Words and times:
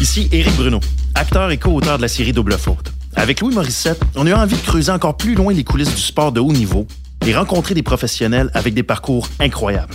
Ici 0.00 0.28
Éric 0.30 0.54
Bruno, 0.54 0.78
acteur 1.16 1.50
et 1.50 1.56
co-auteur 1.56 1.96
de 1.96 2.02
la 2.02 2.08
série 2.08 2.32
Double 2.32 2.56
Faute. 2.56 2.92
Avec 3.16 3.40
Louis 3.40 3.52
Morissette, 3.52 4.00
on 4.14 4.28
a 4.28 4.30
eu 4.30 4.32
envie 4.32 4.54
de 4.54 4.62
creuser 4.62 4.92
encore 4.92 5.16
plus 5.16 5.34
loin 5.34 5.52
les 5.52 5.64
coulisses 5.64 5.92
du 5.92 6.00
sport 6.00 6.30
de 6.30 6.38
haut 6.38 6.52
niveau 6.52 6.86
et 7.26 7.34
rencontrer 7.34 7.74
des 7.74 7.82
professionnels 7.82 8.48
avec 8.54 8.74
des 8.74 8.84
parcours 8.84 9.28
incroyables. 9.40 9.92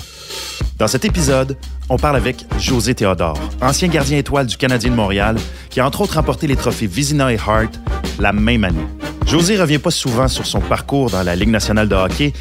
Dans 0.77 0.87
cet 0.87 1.05
épisode, 1.05 1.55
on 1.87 1.95
parle 1.95 2.17
avec 2.17 2.45
José 2.59 2.93
Théodore, 2.93 3.39
ancien 3.61 3.87
gardien 3.87 4.17
étoile 4.17 4.45
du 4.45 4.57
Canadien 4.57 4.91
de 4.91 4.95
Montréal, 4.95 5.37
qui 5.69 5.79
a 5.79 5.87
entre 5.87 6.01
autres 6.01 6.15
remporté 6.15 6.47
les 6.47 6.57
trophées 6.57 6.87
Vizina 6.87 7.31
et 7.31 7.37
Hart 7.37 7.79
la 8.19 8.33
même 8.33 8.65
année. 8.65 8.85
José 9.25 9.57
revient 9.57 9.79
pas 9.79 9.91
souvent 9.91 10.27
sur 10.27 10.45
son 10.45 10.59
parcours 10.59 11.11
dans 11.11 11.23
la 11.23 11.37
Ligue 11.37 11.49
nationale 11.49 11.87
de 11.87 11.95
hockey, 11.95 12.33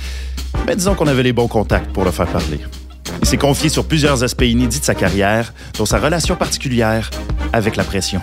mais 0.66 0.74
disons 0.74 0.96
qu'on 0.96 1.06
avait 1.06 1.22
les 1.22 1.32
bons 1.32 1.48
contacts 1.48 1.92
pour 1.92 2.04
le 2.04 2.10
faire 2.10 2.26
parler. 2.26 2.58
Il 3.20 3.26
s'est 3.28 3.36
confié 3.36 3.68
sur 3.68 3.86
plusieurs 3.86 4.22
aspects 4.24 4.42
inédits 4.42 4.80
de 4.80 4.84
sa 4.84 4.94
carrière, 4.94 5.52
dont 5.78 5.86
sa 5.86 5.98
relation 5.98 6.36
particulière 6.36 7.10
avec 7.52 7.76
la 7.76 7.84
pression. 7.84 8.20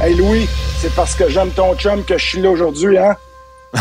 Hey 0.00 0.14
Louis, 0.14 0.46
c'est 0.78 0.94
parce 0.94 1.14
que 1.14 1.28
j'aime 1.28 1.50
ton 1.50 1.74
chum 1.76 2.04
que 2.04 2.18
je 2.18 2.24
suis 2.24 2.40
là 2.40 2.50
aujourd'hui, 2.50 2.98
hein? 2.98 3.16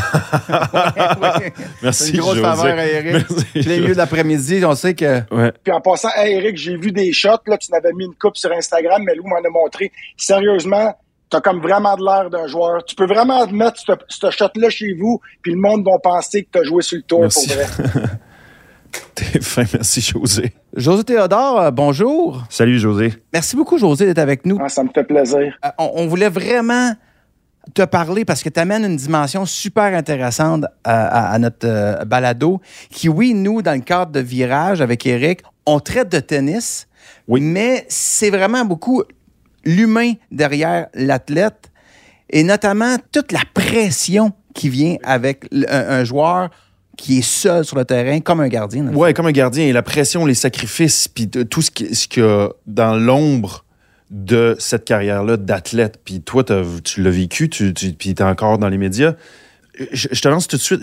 Merci, 1.84 2.06
C'est 2.06 2.10
une 2.12 2.20
grosse 2.22 2.40
faveur 2.40 2.78
à 2.78 2.86
Eric. 2.86 3.28
Les 3.54 3.80
milieu 3.80 3.94
de 3.94 3.98
l'après-midi, 3.98 4.64
on 4.66 4.74
sait 4.74 4.96
que. 4.96 5.22
Ouais. 5.32 5.52
Puis 5.64 5.72
en 5.74 5.82
passant, 5.82 6.10
hey 6.16 6.36
Eric, 6.36 6.58
j'ai 6.58 6.78
vu 6.78 6.92
des 6.92 7.12
shots, 7.14 7.30
là, 7.48 7.58
tu 7.58 7.72
n'avais 7.72 7.94
mis 7.94 8.06
une 8.06 8.16
coupe 8.16 8.38
sur 8.38 8.52
Instagram, 8.52 9.04
mais 9.06 9.16
Lou 9.16 9.24
m'en 9.28 9.38
a 9.38 9.50
montré. 9.52 9.92
Sérieusement, 10.18 10.96
t'as 11.30 11.42
comme 11.42 11.62
vraiment 11.62 11.96
de 11.96 12.04
l'air 12.04 12.30
d'un 12.30 12.48
joueur. 12.48 12.84
Tu 12.86 12.96
peux 12.96 13.06
vraiment 13.06 13.46
mettre 13.48 13.80
ce, 13.80 13.92
ce 14.08 14.32
shot-là 14.32 14.70
chez 14.70 14.94
vous, 14.94 15.20
puis 15.42 15.52
le 15.52 15.60
monde 15.60 15.86
va 15.86 16.00
penser 16.00 16.44
que 16.44 16.50
t'as 16.52 16.64
joué 16.64 16.82
sur 16.82 16.98
le 16.98 17.04
tour 17.04 17.22
Merci. 17.22 17.48
pour 17.48 17.58
vrai. 17.58 17.68
T'es 19.16 19.40
fin, 19.42 19.64
merci 19.74 20.02
José. 20.02 20.54
José 20.76 21.04
Théodore, 21.04 21.60
euh, 21.60 21.72
bonjour. 21.72 22.44
Salut 22.50 22.80
José. 22.80 23.14
Merci 23.32 23.56
beaucoup, 23.56 23.78
José, 23.78 24.06
d'être 24.06 24.20
avec 24.20 24.46
nous. 24.46 24.58
Ah, 24.62 24.70
ça 24.70 24.84
me 24.84 24.90
fait 24.94 25.04
plaisir. 25.04 25.58
Euh, 25.66 25.70
on, 25.80 25.92
on 25.96 26.08
voulait 26.08 26.30
vraiment 26.30 26.94
te 27.74 27.84
parler 27.84 28.26
parce 28.26 28.44
que 28.44 28.50
tu 28.50 28.60
amènes 28.60 28.84
une 28.86 28.98
dimension 28.98 29.46
super 29.46 29.86
intéressante 29.96 30.66
à, 30.84 31.06
à- 31.30 31.34
à 31.34 31.40
notre 31.40 31.66
euh, 31.68 32.04
balado 32.06 32.60
qui, 32.90 33.08
oui, 33.10 33.34
nous, 33.34 33.62
dans 33.62 33.74
le 33.74 33.80
cadre 33.84 34.12
de 34.12 34.20
Virage 34.20 34.82
avec 34.82 35.06
Eric, 35.06 35.42
on 35.66 35.80
traite 35.80 36.12
de 36.12 36.20
tennis, 36.20 36.88
Oui. 37.28 37.40
mais 37.42 37.86
c'est 37.90 38.30
vraiment 38.30 38.66
beaucoup 38.66 39.04
l'humain 39.64 40.14
derrière 40.30 40.88
l'athlète 40.94 41.72
et 42.30 42.44
notamment 42.44 42.98
toute 43.12 43.32
la 43.32 43.40
pression 43.54 44.34
qui 44.54 44.68
vient 44.70 44.98
avec 45.04 45.46
un 45.70 46.04
joueur 46.04 46.50
qui 46.98 47.20
est 47.20 47.22
seul 47.24 47.66
sur 47.66 47.78
le 47.78 47.86
terrain 47.86 48.20
comme 48.20 48.40
un 48.40 48.48
gardien. 48.48 48.88
Ouais, 48.94 49.14
comme 49.14 49.26
un 49.26 49.32
gardien, 49.32 49.66
et 49.66 49.74
la 49.74 49.82
pression, 49.82 50.26
les 50.26 50.36
sacrifices, 50.36 51.08
puis 51.08 51.28
de- 51.28 51.44
tout 51.44 51.62
ce 51.62 51.72
qui- 51.72 51.94
ce 51.96 52.08
qu'il 52.08 52.24
y 52.24 52.26
a 52.26 52.50
dans 52.68 52.96
l'ombre 52.96 53.66
de 54.12 54.56
cette 54.60 54.86
carrière-là 54.86 55.38
d'athlète. 55.38 56.00
Puis 56.06 56.22
toi, 56.22 56.44
t'as- 56.44 56.62
tu 56.84 57.02
l'as 57.02 57.10
vécu, 57.10 57.50
tu, 57.50 57.74
tu, 57.74 57.94
puis 57.94 58.14
t'es 58.14 58.24
encore 58.24 58.60
dans 58.60 58.70
les 58.70 58.78
médias. 58.78 59.16
Je, 59.92 60.08
je 60.12 60.22
te 60.22 60.28
lance 60.28 60.48
tout 60.48 60.56
de 60.58 60.62
suite. 60.62 60.82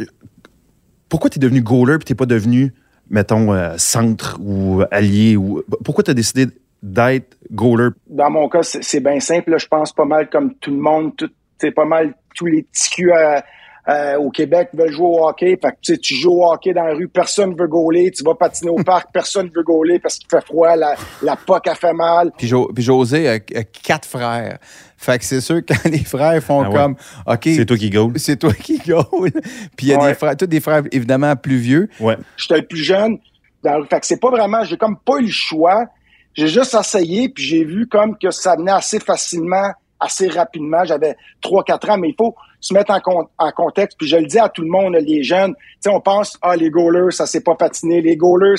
Pourquoi 1.09 1.31
t'es 1.31 1.39
devenu 1.41 1.61
goaler 1.61 1.99
puis 1.99 2.05
t'es 2.07 2.15
pas 2.15 2.27
devenu, 2.27 2.73
mettons, 3.09 3.53
euh, 3.53 3.75
centre 3.79 4.37
ou 4.41 4.83
allié? 4.91 5.37
ou 5.37 5.63
Pourquoi 5.85 6.03
t'as 6.05 6.15
décidé 6.15 6.47
d'être 6.83 7.37
goaler? 7.53 7.91
Dans 8.09 8.31
mon 8.31 8.49
cas, 8.49 8.63
c'est 8.63 9.01
bien 9.01 9.21
simple. 9.21 9.51
là. 9.53 9.59
Je 9.59 9.67
pense 9.67 9.93
pas 9.93 10.05
mal 10.05 10.29
comme 10.29 10.55
tout 10.57 10.71
le 10.73 10.81
monde. 10.81 11.17
Tout, 11.17 11.31
c'est 11.61 11.71
pas 11.73 11.85
mal 11.85 12.15
tous 12.35 12.47
les 12.47 12.63
petits 12.65 12.91
culs 12.91 13.13
à- 13.13 13.45
à- 13.85 14.19
au 14.21 14.31
Québec 14.31 14.69
veulent 14.75 14.93
jouer 14.93 15.07
au 15.07 15.27
hockey. 15.29 15.59
Fait 15.63 15.71
que, 15.73 15.77
tu 15.83 15.93
sais, 15.95 15.99
tu 15.99 16.15
joues 16.15 16.33
au 16.43 16.53
hockey 16.53 16.73
dans 16.73 16.85
la 16.85 16.95
rue, 16.95 17.09
personne 17.09 17.55
veut 17.57 17.67
gauler. 17.69 18.11
Tu 18.11 18.23
vas 18.25 18.35
patiner 18.35 18.71
au 18.71 18.83
parc, 18.83 19.09
personne 19.13 19.51
veut 19.55 19.63
gauler 19.63 19.99
parce 19.99 20.17
qu'il 20.19 20.29
fait 20.31 20.45
froid, 20.45 20.77
la, 20.77 20.95
la 21.23 21.37
POC 21.37 21.69
a 21.69 21.75
fait 21.75 21.93
mal. 21.93 22.31
Puis, 22.37 22.47
Jo- 22.49 22.71
puis 22.75 22.83
José 22.85 23.29
a, 23.29 23.33
a 23.35 23.65
quatre 23.65 24.07
frères. 24.07 24.59
Fait 24.97 25.19
que 25.19 25.25
c'est 25.25 25.41
sûr 25.41 25.65
que 25.65 25.73
quand 25.75 25.85
les 25.91 26.05
frères 26.05 26.43
font 26.43 26.63
Ah 26.63 26.69
ouais. 26.69 26.75
comme 26.77 26.97
OK, 27.27 27.41
C'est 27.45 27.65
toi 27.67 27.77
qui 27.79 27.89
goal? 27.91 28.13
c'est 28.17 28.37
toi 28.37 28.53
qui 28.53 28.79
goal. 28.79 29.31
Puis 29.77 29.87
il 29.87 29.89
y 29.89 29.95
a 29.95 29.99
Ouais. 29.99 30.09
des 30.09 30.15
frères, 30.15 30.37
tous 30.37 30.47
des 30.47 30.61
frères 30.61 30.83
évidemment 30.93 31.35
plus 31.37 31.57
vieux. 31.57 31.89
Ouais. 32.01 32.17
J'étais 32.37 32.59
le 32.61 32.67
plus 32.67 32.85
jeune. 32.85 33.19
Dans, 33.63 33.83
fait 33.85 34.01
que 34.01 34.07
c'est 34.07 34.21
pas 34.21 34.31
vraiment, 34.31 34.63
j'ai 34.65 34.77
comme 34.77 34.97
pas 34.99 35.19
eu 35.19 35.27
le 35.27 35.31
choix. 35.31 35.87
J'ai 36.35 36.47
juste 36.49 36.75
essayé, 36.79 37.29
puis 37.29 37.45
j'ai 37.45 37.65
vu 37.65 37.87
comme 37.89 38.17
que 38.17 38.31
ça 38.31 38.57
venait 38.57 38.71
assez 38.73 39.01
facilement, 39.01 39.73
assez 39.99 40.29
rapidement. 40.29 40.85
J'avais 40.85 41.17
3-4 41.43 41.91
ans, 41.91 41.99
mais 41.99 42.11
il 42.11 42.15
faut 42.17 42.35
se 42.61 42.75
mettre 42.75 42.93
en, 42.93 43.01
con- 43.01 43.29
en 43.39 43.51
contexte. 43.53 43.97
Puis 43.99 44.07
je 44.09 44.17
le 44.17 44.27
dis 44.27 44.39
à 44.39 44.49
tout 44.49 44.63
le 44.63 44.69
monde, 44.69 44.95
les 45.01 45.23
jeunes, 45.23 45.55
tu 45.55 45.61
sais, 45.81 45.91
on 45.91 46.01
pense, 46.01 46.39
ah, 46.43 46.57
les 46.57 46.71
goalers, 46.71 47.11
ça 47.13 47.27
s'est 47.27 47.41
pas 47.43 47.55
patiné. 47.55 48.01
Les 48.01 48.17
goalers, 48.17 48.57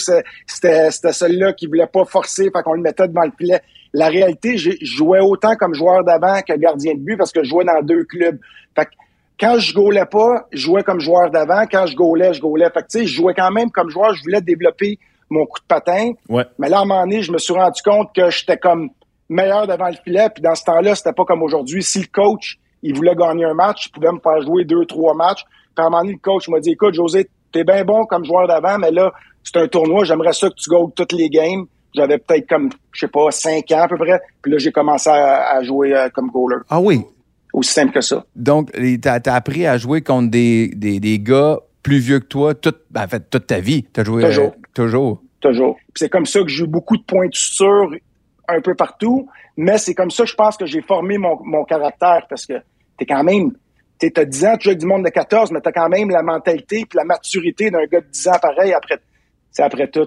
c'était 0.47 0.91
celui-là 0.91 1.53
qui 1.53 1.67
voulait 1.67 1.87
pas 1.87 2.05
forcer, 2.05 2.45
fait 2.45 2.63
qu'on 2.63 2.73
le 2.73 2.81
mettait 2.81 3.07
devant 3.07 3.23
le 3.23 3.31
filet. 3.37 3.61
La 3.93 4.07
réalité, 4.07 4.57
j'ai- 4.57 4.77
je 4.81 4.95
jouais 4.95 5.19
autant 5.19 5.55
comme 5.55 5.73
joueur 5.73 6.03
d'avant 6.03 6.41
que 6.41 6.53
gardien 6.53 6.93
de 6.93 6.99
but 6.99 7.17
parce 7.17 7.31
que 7.31 7.43
je 7.43 7.49
jouais 7.49 7.65
dans 7.65 7.81
deux 7.81 8.05
clubs. 8.05 8.39
Fait 8.75 8.85
que 8.85 8.91
quand 9.39 9.59
je 9.59 9.73
gaulais 9.73 10.05
pas, 10.05 10.47
je 10.51 10.59
jouais 10.61 10.83
comme 10.83 10.99
joueur 11.01 11.29
d'avant. 11.29 11.63
Quand 11.69 11.85
je 11.87 11.95
gaulais, 11.95 12.33
je 12.33 12.39
gaulais. 12.41 12.69
Fait 12.73 12.81
que, 12.83 12.87
tu 12.89 12.99
sais, 12.99 13.05
je 13.05 13.13
jouais 13.15 13.33
quand 13.33 13.51
même 13.51 13.69
comme 13.69 13.89
joueur. 13.89 14.13
Je 14.15 14.21
voulais 14.23 14.39
développer 14.41 14.97
mon 15.29 15.45
coup 15.45 15.59
de 15.59 15.65
patin. 15.67 16.11
Ouais. 16.29 16.45
Mais 16.57 16.69
là, 16.69 16.79
à 16.79 16.81
un 16.81 16.85
moment 16.85 17.01
donné, 17.01 17.21
je 17.21 17.31
me 17.31 17.37
suis 17.37 17.53
rendu 17.53 17.81
compte 17.83 18.13
que 18.15 18.29
j'étais 18.29 18.57
comme 18.57 18.89
meilleur 19.27 19.67
devant 19.67 19.87
le 19.87 19.95
filet. 20.03 20.27
Puis 20.33 20.41
dans 20.41 20.55
ce 20.55 20.63
temps-là, 20.63 20.95
c'était 20.95 21.13
pas 21.13 21.25
comme 21.25 21.41
aujourd'hui. 21.43 21.83
Si 21.83 21.99
le 21.99 22.07
coach, 22.13 22.59
il 22.83 22.95
voulait 22.95 23.15
gagner 23.15 23.45
un 23.45 23.53
match, 23.53 23.87
il 23.87 23.91
pouvait 23.91 24.11
me 24.11 24.19
faire 24.19 24.41
jouer 24.41 24.65
deux, 24.65 24.85
trois 24.85 25.13
matchs. 25.13 25.43
Puis 25.75 25.83
à 25.83 25.87
un 25.87 25.89
moment 25.89 26.01
donné, 26.01 26.13
le 26.13 26.19
coach 26.19 26.47
m'a 26.49 26.59
dit, 26.59 26.71
écoute, 26.71 26.93
José, 26.93 27.29
t'es 27.51 27.63
bien 27.63 27.83
bon 27.83 28.05
comme 28.05 28.25
joueur 28.25 28.47
d'avant, 28.47 28.77
mais 28.79 28.91
là, 28.91 29.11
c'est 29.43 29.57
un 29.57 29.67
tournoi. 29.67 30.03
J'aimerais 30.03 30.33
ça 30.33 30.49
que 30.49 30.55
tu 30.55 30.69
goals 30.69 30.91
toutes 30.95 31.13
les 31.13 31.29
games. 31.29 31.65
J'avais 31.95 32.17
peut-être 32.17 32.47
comme, 32.47 32.69
je 32.93 33.01
sais 33.01 33.07
pas, 33.07 33.31
cinq 33.31 33.71
ans 33.71 33.81
à 33.83 33.87
peu 33.87 33.97
près. 33.97 34.19
Puis 34.41 34.51
là, 34.51 34.57
j'ai 34.57 34.71
commencé 34.71 35.09
à, 35.09 35.57
à 35.57 35.61
jouer 35.63 35.93
euh, 35.93 36.09
comme 36.09 36.29
goaler. 36.29 36.61
Ah 36.69 36.79
oui. 36.79 37.01
Aussi 37.53 37.73
simple 37.73 37.91
que 37.91 38.01
ça. 38.01 38.23
Donc, 38.35 38.71
t'as 39.01 39.19
as 39.25 39.35
appris 39.35 39.65
à 39.65 39.77
jouer 39.77 40.01
contre 40.01 40.31
des, 40.31 40.69
des, 40.69 40.99
des 41.01 41.19
gars 41.19 41.59
plus 41.83 41.97
vieux 41.99 42.19
que 42.19 42.25
toi 42.27 42.53
toute, 42.55 42.79
ben, 42.91 43.03
en 43.03 43.07
fait, 43.07 43.29
toute 43.29 43.47
ta 43.47 43.59
vie. 43.59 43.83
T'as 43.83 44.03
joué 44.05 44.23
Toujours. 44.23 44.45
euh, 44.45 44.61
toujours. 44.73 45.21
toujours. 45.41 45.75
Puis 45.75 45.93
c'est 45.95 46.09
comme 46.09 46.25
ça 46.25 46.39
que 46.41 46.47
j'ai 46.47 46.63
eu 46.63 46.67
beaucoup 46.67 46.95
de 46.95 47.03
points 47.03 47.27
de 47.27 47.35
suture 47.35 47.89
un 48.47 48.61
peu 48.61 48.73
partout, 48.75 49.27
mais 49.57 49.77
c'est 49.77 49.93
comme 49.93 50.11
ça 50.11 50.23
que 50.23 50.29
je 50.29 50.35
pense 50.35 50.55
que 50.55 50.65
j'ai 50.65 50.81
formé 50.81 51.17
mon, 51.17 51.37
mon 51.43 51.63
caractère 51.65 52.25
parce 52.29 52.45
que 52.45 52.53
t'es 53.01 53.11
quand 53.11 53.23
même, 53.23 53.51
t'es 53.97 54.11
t'as 54.11 54.25
10 54.25 54.45
ans, 54.45 54.57
tu 54.59 54.69
joues 54.69 54.75
du 54.75 54.85
monde 54.85 55.03
de 55.03 55.09
14, 55.09 55.51
mais 55.51 55.59
t'as 55.61 55.71
quand 55.71 55.89
même 55.89 56.09
la 56.09 56.21
mentalité 56.21 56.85
puis 56.87 56.97
la 56.97 57.03
maturité 57.03 57.71
d'un 57.71 57.85
gars 57.85 58.01
de 58.01 58.07
10 58.11 58.27
ans 58.27 58.39
pareil 58.39 58.73
après, 58.73 58.99
c'est 59.51 59.63
après 59.63 59.87
tout. 59.87 60.05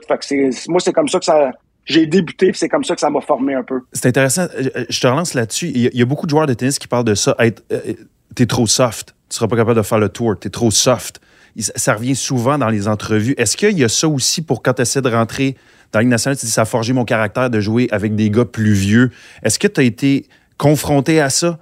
Moi, 0.69 0.81
c'est 0.81 0.93
comme 0.93 1.09
ça 1.09 1.19
que 1.19 1.25
ça, 1.25 1.51
j'ai 1.85 2.07
débuté 2.07 2.53
puis 2.53 2.59
c'est 2.59 2.69
comme 2.69 2.85
ça 2.85 2.95
que 2.95 3.01
ça 3.01 3.11
m'a 3.11 3.21
formé 3.21 3.55
un 3.55 3.65
peu. 3.65 3.81
C'est 3.93 4.07
intéressant. 4.07 4.47
Euh, 4.57 4.85
Je 4.89 5.01
te 5.01 5.07
relance 5.07 5.35
là-dessus. 5.35 5.73
Il 5.75 5.91
y, 5.93 6.03
a, 6.03 6.05
beaucoup 6.05 6.27
de 6.27 6.31
joueurs 6.31 6.47
de 6.47 6.55
tennis 6.55 6.79
qui 6.79 6.87
parlent 6.87 7.05
de 7.05 7.15
ça. 7.15 7.35
Être, 7.41 7.63
euh, 7.73 7.95
t'es 8.35 8.47
trop 8.47 8.67
soft. 8.67 9.15
Tu 9.29 9.37
seras 9.37 9.49
pas 9.49 9.57
capable 9.57 9.77
de 9.77 9.83
faire 9.83 9.99
le 9.99 10.09
tour. 10.09 10.39
T'es 10.39 10.51
trop 10.51 10.71
soft. 10.71 11.21
Ça 11.59 11.95
revient 11.95 12.17
souvent 12.17 12.59
dans 12.59 12.69
les 12.69 12.89
entrevues. 12.89 13.35
Est-ce 13.39 13.57
qu'il 13.57 13.79
y 13.79 13.85
a 13.85 13.89
ça 13.89 14.09
aussi 14.09 14.43
pour 14.43 14.63
quand 14.63 14.75
tu 14.75 14.83
essaies 14.83 15.03
de 15.03 15.11
rentrer 15.11 15.57
dans 15.93 15.99
la 15.99 16.03
Ligue 16.03 16.11
nationale, 16.11 16.37
tu 16.37 16.47
dis 16.47 16.53
ça 16.53 16.63
a 16.63 16.65
forgé 16.65 16.93
mon 16.93 17.05
caractère 17.05 17.51
de 17.51 17.61
jouer 17.61 17.87
avec 17.93 18.17
des 18.17 18.31
gars 18.31 18.45
plus 18.45 18.73
vieux. 18.73 19.11
Est-ce 19.45 19.61
que 19.61 19.69
tu 19.69 19.81
as 19.81 19.85
été 19.85 20.27
confronté 20.59 21.21
à 21.21 21.31
ça 21.31 21.59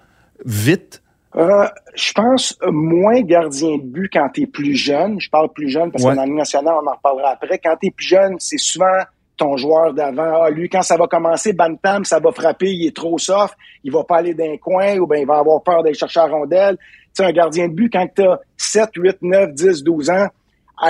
vite? 0.46 1.01
Euh, 1.34 1.66
je 1.94 2.12
pense 2.12 2.58
moins 2.70 3.20
gardien 3.22 3.78
de 3.78 3.82
but 3.82 4.10
quand 4.12 4.28
t'es 4.34 4.46
plus 4.46 4.74
jeune. 4.74 5.18
Je 5.20 5.30
parle 5.30 5.50
plus 5.52 5.68
jeune 5.68 5.90
parce 5.90 6.04
Ouais. 6.04 6.10
que 6.10 6.16
dans 6.16 6.22
la 6.22 6.26
Ligue 6.26 6.36
nationale, 6.36 6.74
on 6.82 6.86
en 6.86 6.94
reparlera 6.94 7.30
après. 7.30 7.58
Quand 7.58 7.74
t'es 7.80 7.90
plus 7.90 8.06
jeune, 8.06 8.36
c'est 8.38 8.58
souvent 8.58 8.98
ton 9.38 9.56
joueur 9.56 9.94
d'avant. 9.94 10.42
Ah, 10.42 10.50
lui, 10.50 10.68
quand 10.68 10.82
ça 10.82 10.96
va 10.96 11.06
commencer, 11.06 11.54
Bantam, 11.54 12.04
ça 12.04 12.20
va 12.20 12.30
frapper, 12.32 12.70
il 12.70 12.86
est 12.86 12.94
trop 12.94 13.16
soft, 13.18 13.56
il 13.82 13.90
va 13.90 14.04
pas 14.04 14.18
aller 14.18 14.34
d'un 14.34 14.56
coin 14.58 14.98
ou 14.98 15.06
ben 15.06 15.16
il 15.20 15.26
va 15.26 15.38
avoir 15.38 15.62
peur 15.62 15.82
d'aller 15.82 15.94
chercher 15.94 16.20
la 16.20 16.26
rondelle. 16.26 16.76
Tu 16.76 16.84
sais, 17.14 17.24
un 17.24 17.32
gardien 17.32 17.68
de 17.68 17.72
but, 17.74 17.90
quand 17.90 18.06
t'as 18.14 18.38
7, 18.58 18.90
8, 18.94 19.16
9, 19.22 19.52
10, 19.54 19.82
12 19.82 20.10
ans, 20.10 20.28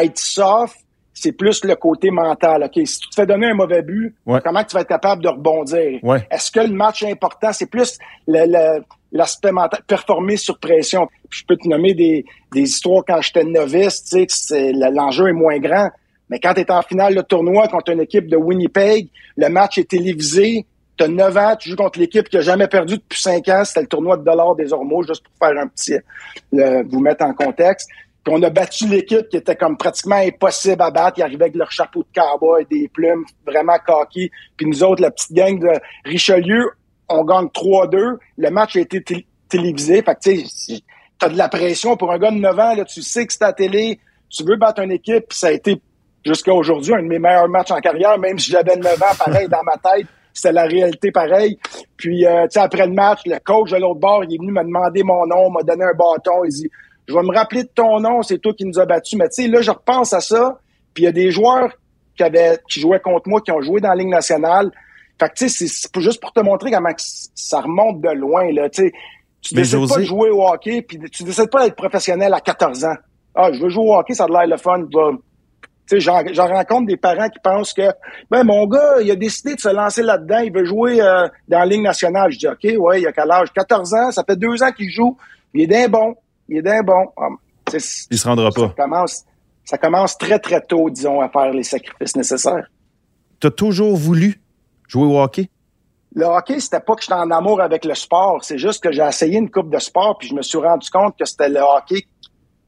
être 0.00 0.18
soft, 0.18 0.81
c'est 1.14 1.32
plus 1.32 1.64
le 1.64 1.74
côté 1.76 2.10
mental. 2.10 2.64
OK, 2.64 2.86
si 2.86 2.98
tu 3.00 3.08
te 3.10 3.14
fais 3.14 3.26
donner 3.26 3.48
un 3.48 3.54
mauvais 3.54 3.82
but, 3.82 4.14
Ouais. 4.26 4.40
comment 4.44 4.64
tu 4.64 4.74
vas 4.74 4.80
être 4.80 4.88
capable 4.88 5.22
de 5.22 5.28
rebondir? 5.28 6.00
Ouais. 6.02 6.26
Est-ce 6.30 6.50
que 6.50 6.60
le 6.60 6.72
match 6.72 7.02
est 7.02 7.10
important? 7.12 7.52
C'est 7.52 7.70
plus 7.70 7.98
l'aspect 9.12 9.52
mental, 9.52 9.80
performer 9.86 10.36
sur 10.36 10.58
pression. 10.58 11.08
Je 11.30 11.42
peux 11.46 11.56
te 11.56 11.68
nommer 11.68 11.94
des, 11.94 12.24
des 12.52 12.60
histoires 12.62 13.02
quand 13.06 13.20
j'étais 13.20 13.44
novice, 13.44 14.04
tu 14.04 14.26
sais, 14.26 14.26
que 14.26 14.94
l'enjeu 14.94 15.28
est 15.28 15.32
moins 15.34 15.58
grand. 15.58 15.90
Mais 16.30 16.38
quand 16.38 16.54
tu 16.54 16.60
es 16.62 16.70
en 16.70 16.82
finale 16.82 17.14
de 17.14 17.20
tournoi 17.20 17.68
contre 17.68 17.92
une 17.92 18.00
équipe 18.00 18.26
de 18.26 18.36
Winnipeg, 18.36 19.08
le 19.36 19.48
match 19.48 19.76
est 19.78 19.90
télévisé, 19.90 20.64
tu 20.96 21.04
as 21.04 21.08
9 21.08 21.36
ans, 21.36 21.56
tu 21.56 21.68
joues 21.68 21.76
contre 21.76 21.98
l'équipe 21.98 22.28
qui 22.28 22.38
a 22.38 22.40
jamais 22.40 22.68
perdu 22.68 22.96
depuis 22.96 23.20
5 23.20 23.46
ans, 23.48 23.64
c'était 23.64 23.82
le 23.82 23.86
tournoi 23.86 24.16
de 24.16 24.24
dollars 24.24 24.54
des 24.54 24.72
Ormeaux, 24.72 25.02
juste 25.02 25.22
pour 25.24 25.46
faire 25.48 25.58
un 25.62 25.66
petit, 25.66 25.96
le- 26.52 26.82
vous 26.88 27.00
mettre 27.00 27.24
en 27.24 27.34
contexte. 27.34 27.88
Puis 28.24 28.32
on 28.36 28.42
a 28.42 28.50
battu 28.50 28.86
l'équipe 28.86 29.28
qui 29.28 29.36
était 29.36 29.56
comme 29.56 29.76
pratiquement 29.76 30.16
impossible 30.16 30.80
à 30.82 30.90
battre. 30.90 31.18
Ils 31.18 31.22
arrivaient 31.22 31.44
avec 31.46 31.56
leur 31.56 31.72
chapeau 31.72 32.04
de 32.04 32.20
cowboy, 32.20 32.64
des 32.70 32.88
plumes, 32.88 33.24
vraiment 33.46 33.76
coquilles. 33.84 34.30
Puis 34.56 34.66
nous 34.66 34.84
autres, 34.84 35.02
la 35.02 35.10
petite 35.10 35.32
gang 35.32 35.58
de 35.58 35.70
Richelieu, 36.04 36.70
on 37.08 37.24
gagne 37.24 37.46
3-2. 37.48 38.18
Le 38.38 38.50
match 38.50 38.76
a 38.76 38.80
été 38.80 39.02
té- 39.02 39.26
télévisé. 39.48 40.02
Fait 40.02 40.14
que 40.14 40.20
tu 40.20 40.46
sais, 40.46 40.80
t'as 41.18 41.28
de 41.30 41.36
la 41.36 41.48
pression 41.48 41.96
pour 41.96 42.12
un 42.12 42.18
gars 42.18 42.30
de 42.30 42.36
9 42.36 42.58
ans. 42.58 42.74
Là, 42.76 42.84
tu 42.84 43.02
sais 43.02 43.26
que 43.26 43.32
c'est 43.32 43.42
à 43.44 43.52
télé. 43.52 43.98
Tu 44.30 44.44
veux 44.44 44.56
battre 44.56 44.82
une 44.82 44.92
équipe. 44.92 45.26
Puis 45.28 45.38
ça 45.38 45.48
a 45.48 45.50
été 45.52 45.80
jusqu'à 46.24 46.52
aujourd'hui 46.54 46.94
un 46.94 47.02
de 47.02 47.08
mes 47.08 47.18
meilleurs 47.18 47.48
matchs 47.48 47.72
en 47.72 47.80
carrière, 47.80 48.16
même 48.18 48.38
si 48.38 48.50
j'avais 48.52 48.76
9 48.76 49.02
ans, 49.02 49.14
pareil, 49.18 49.48
dans 49.48 49.62
ma 49.64 49.76
tête. 49.76 50.06
c'était 50.32 50.52
la 50.52 50.62
réalité 50.62 51.10
pareil. 51.10 51.58
Puis, 51.96 52.24
euh, 52.24 52.44
tu 52.44 52.52
sais, 52.52 52.60
après 52.60 52.86
le 52.86 52.92
match, 52.94 53.20
le 53.26 53.38
coach 53.44 53.70
de 53.72 53.76
l'autre 53.78 53.98
bord, 54.00 54.22
il 54.24 54.32
est 54.34 54.38
venu 54.38 54.52
me 54.52 54.62
demander 54.62 55.02
mon 55.02 55.26
nom, 55.26 55.50
m'a 55.50 55.62
donné 55.62 55.84
un 55.84 55.92
bâton. 55.94 56.44
Il 56.44 56.50
dit, 56.52 56.70
je 57.06 57.14
vais 57.14 57.22
me 57.22 57.34
rappeler 57.34 57.64
de 57.64 57.68
ton 57.68 58.00
nom, 58.00 58.22
c'est 58.22 58.38
toi 58.38 58.52
qui 58.54 58.64
nous 58.64 58.78
a 58.78 58.86
battus. 58.86 59.18
Mais 59.18 59.28
tu 59.28 59.42
sais, 59.42 59.48
là, 59.48 59.60
je 59.60 59.70
repense 59.70 60.12
à 60.12 60.20
ça. 60.20 60.58
Puis 60.94 61.04
il 61.04 61.06
y 61.06 61.08
a 61.08 61.12
des 61.12 61.30
joueurs 61.30 61.72
qui 62.16 62.22
avaient, 62.22 62.58
qui 62.68 62.80
jouaient 62.80 63.00
contre 63.00 63.28
moi, 63.28 63.40
qui 63.40 63.50
ont 63.50 63.60
joué 63.62 63.80
dans 63.80 63.88
la 63.88 63.96
Ligue 63.96 64.08
nationale. 64.08 64.70
Fait 65.18 65.28
que 65.28 65.34
tu 65.34 65.48
sais, 65.48 65.66
c'est 65.66 66.00
juste 66.00 66.20
pour 66.20 66.32
te 66.32 66.40
montrer 66.40 66.70
comment 66.70 66.92
ça 66.96 67.60
remonte 67.60 68.00
de 68.00 68.10
loin, 68.10 68.50
là. 68.52 68.68
Tu 68.68 68.82
sais, 68.82 68.92
tu 69.40 69.54
décides 69.54 69.88
pas 69.88 69.98
de 69.98 70.04
jouer 70.04 70.30
au 70.30 70.46
hockey, 70.46 70.82
puis 70.82 70.98
tu 71.10 71.24
décides 71.24 71.50
pas 71.50 71.64
d'être 71.64 71.76
professionnel 71.76 72.32
à 72.32 72.40
14 72.40 72.84
ans. 72.84 72.96
Ah, 73.34 73.50
je 73.52 73.60
veux 73.60 73.68
jouer 73.68 73.84
au 73.84 73.94
hockey, 73.94 74.14
ça 74.14 74.24
a 74.24 74.28
l'air 74.28 74.46
le 74.46 74.56
fun. 74.56 74.84
Tu 75.88 76.00
sais, 76.00 76.00
j'en 76.00 76.46
rencontre 76.46 76.86
des 76.86 76.96
parents 76.96 77.28
qui 77.28 77.40
pensent 77.42 77.72
que, 77.72 77.90
ben, 78.30 78.44
mon 78.44 78.66
gars, 78.66 79.00
il 79.00 79.10
a 79.10 79.16
décidé 79.16 79.54
de 79.54 79.60
se 79.60 79.68
lancer 79.68 80.02
là-dedans, 80.02 80.38
il 80.38 80.52
veut 80.52 80.64
jouer 80.64 81.00
euh, 81.00 81.26
dans 81.48 81.58
la 81.58 81.66
Ligue 81.66 81.82
nationale. 81.82 82.30
Je 82.30 82.38
dis, 82.38 82.48
OK, 82.48 82.64
ouais, 82.78 83.00
il 83.00 83.06
a 83.06 83.12
quel 83.12 83.30
âge? 83.30 83.52
14 83.52 83.94
ans, 83.94 84.10
ça 84.12 84.22
fait 84.24 84.36
deux 84.36 84.62
ans 84.62 84.70
qu'il 84.70 84.90
joue. 84.90 85.16
Il 85.54 85.62
est 85.62 85.66
d'un 85.66 85.88
bon. 85.88 86.14
Il 86.48 86.58
est 86.58 86.62
d'un 86.62 86.82
bon. 86.82 87.06
Il 87.72 87.80
se 87.80 88.26
rendra 88.26 88.50
pas. 88.50 88.68
Ça 88.68 88.82
commence, 88.84 89.24
ça 89.64 89.78
commence 89.78 90.18
très, 90.18 90.38
très 90.38 90.60
tôt, 90.60 90.90
disons, 90.90 91.20
à 91.20 91.28
faire 91.28 91.50
les 91.50 91.62
sacrifices 91.62 92.16
nécessaires. 92.16 92.66
Tu 93.40 93.46
as 93.46 93.50
toujours 93.50 93.96
voulu 93.96 94.40
jouer 94.88 95.04
au 95.04 95.20
hockey? 95.20 95.48
Le 96.14 96.26
hockey, 96.26 96.60
c'était 96.60 96.80
pas 96.80 96.94
que 96.94 97.02
j'étais 97.02 97.14
en 97.14 97.30
amour 97.30 97.60
avec 97.60 97.84
le 97.84 97.94
sport. 97.94 98.44
C'est 98.44 98.58
juste 98.58 98.82
que 98.82 98.92
j'ai 98.92 99.02
essayé 99.02 99.38
une 99.38 99.50
coupe 99.50 99.70
de 99.70 99.78
sport, 99.78 100.18
puis 100.18 100.28
je 100.28 100.34
me 100.34 100.42
suis 100.42 100.58
rendu 100.58 100.90
compte 100.90 101.16
que 101.18 101.24
c'était 101.24 101.48
le 101.48 101.60
hockey 101.60 102.06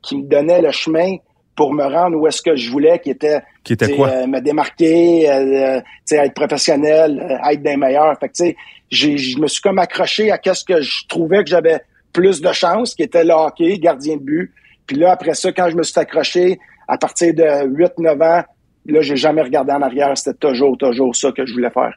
qui 0.03 0.17
me 0.17 0.23
donnait 0.23 0.63
le 0.63 0.71
chemin 0.71 1.17
pour 1.55 1.73
me 1.73 1.85
rendre 1.85 2.17
où 2.17 2.27
est-ce 2.27 2.43
que 2.43 2.57
je 2.57 2.71
voulais, 2.71 2.99
qui 2.99 3.11
était, 3.11 3.41
qui 3.63 3.75
était 3.75 3.95
quoi? 3.95 4.09
Euh, 4.09 4.27
me 4.27 4.41
démarquer, 4.41 5.31
euh, 5.31 5.81
être 6.11 6.35
professionnel, 6.35 7.21
euh, 7.21 7.51
être 7.51 7.63
des 7.63 7.77
meilleurs. 7.77 8.19
Fait 8.19 8.29
que, 8.29 8.59
je 8.91 9.39
me 9.39 9.47
suis 9.47 9.63
comme 9.63 9.79
accroché 9.79 10.31
à 10.31 10.39
qu'est-ce 10.39 10.65
que 10.65 10.81
je 10.81 11.07
trouvais 11.09 11.45
que 11.45 11.51
j'avais 11.51 11.81
plus 12.15 12.41
de 12.41 12.53
chance, 12.53 12.95
qui 12.95 13.03
était 13.03 13.25
le 13.25 13.35
hockey, 13.35 13.79
gardien 13.79 14.17
de 14.17 14.23
but. 14.23 14.55
Puis 14.87 14.97
là, 14.97 15.13
après 15.13 15.35
ça, 15.35 15.53
quand 15.53 15.69
je 15.69 15.77
me 15.77 15.83
suis 15.83 16.01
accroché, 16.01 16.59
à 16.89 16.97
partir 16.97 17.35
de 17.35 17.43
8-9 17.43 18.13
ans, 18.23 18.45
là, 18.87 19.01
j'ai 19.01 19.17
jamais 19.17 19.43
regardé 19.43 19.73
en 19.73 19.83
arrière. 19.83 20.17
C'était 20.17 20.39
toujours, 20.39 20.79
toujours 20.79 21.15
ça 21.15 21.33
que 21.33 21.45
je 21.45 21.53
voulais 21.53 21.71
faire. 21.71 21.93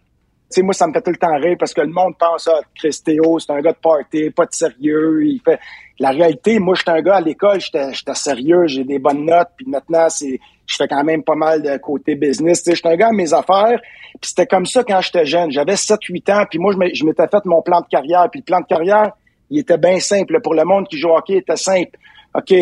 Tu 0.50 0.56
sais, 0.56 0.62
moi, 0.62 0.74
ça 0.74 0.88
me 0.88 0.94
fait 0.94 1.02
tout 1.02 1.12
le 1.12 1.18
temps 1.18 1.36
rire 1.36 1.58
parce 1.60 1.74
que 1.74 1.82
le 1.82 1.92
monde 1.92 2.14
pense, 2.18 2.48
ah, 2.48 2.62
Christéo, 2.74 3.38
c'est 3.38 3.52
un 3.52 3.60
gars 3.60 3.74
de 3.74 3.78
party, 3.78 4.30
pas 4.30 4.46
de 4.46 4.54
sérieux. 4.54 5.26
Il 5.26 5.42
fait, 5.44 5.60
la 6.00 6.12
réalité, 6.12 6.58
moi, 6.60 6.74
j'étais 6.74 6.92
un 6.92 7.02
gars 7.02 7.16
à 7.16 7.22
l'école, 7.22 7.60
j'étais, 7.60 7.92
sérieux, 8.14 8.66
j'ai 8.68 8.86
des 8.86 8.98
bonnes 8.98 9.26
notes, 9.26 9.50
puis 9.58 9.66
maintenant, 9.68 10.08
c'est, 10.08 10.40
je 10.66 10.76
fais 10.78 10.88
quand 10.88 11.04
même 11.04 11.22
pas 11.22 11.36
mal 11.36 11.62
de 11.62 11.76
côté 11.78 12.16
business. 12.16 12.64
Tu 12.64 12.70
sais, 12.70 12.76
j'étais 12.78 12.88
un 12.88 12.96
gars 12.96 13.10
à 13.10 13.12
mes 13.12 13.34
affaires, 13.34 13.82
puis 14.22 14.30
c'était 14.30 14.48
comme 14.48 14.66
ça 14.66 14.86
quand 14.86 15.02
j'étais 15.02 15.26
jeune. 15.26 15.52
J'avais 15.52 15.74
7-8 15.74 16.32
ans, 16.32 16.46
puis 16.50 16.60
moi, 16.60 16.74
je 16.94 17.04
m'étais 17.04 17.28
fait 17.28 17.44
mon 17.44 17.62
plan 17.62 17.82
de 17.82 17.88
carrière, 17.88 18.30
puis 18.32 18.40
le 18.40 18.46
plan 18.46 18.62
de 18.62 18.68
carrière, 18.68 19.12
il 19.50 19.60
était 19.60 19.78
bien 19.78 20.00
simple. 20.00 20.40
Pour 20.42 20.54
le 20.54 20.64
monde 20.64 20.88
qui 20.88 20.98
joue 20.98 21.10
au 21.10 21.18
hockey, 21.18 21.34
il 21.34 21.38
était 21.40 21.56
simple. 21.56 21.98
OK, 22.36 22.54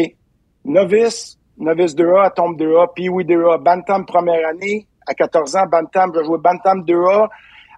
novice, 0.64 1.38
novice 1.58 1.96
2A, 1.96 2.34
tombe 2.34 2.60
2A, 2.60 2.88
puis 2.96 3.10
oui 3.10 3.26
2A, 3.26 3.62
Bantam 3.62 4.06
première 4.06 4.48
année, 4.48 4.88
à 5.08 5.14
14 5.14 5.56
ans, 5.56 5.66
Bantam, 5.70 6.12
je 6.14 6.20
vais 6.20 6.26
jouer 6.26 6.38
Bantam 6.38 6.84
2A, 6.84 7.30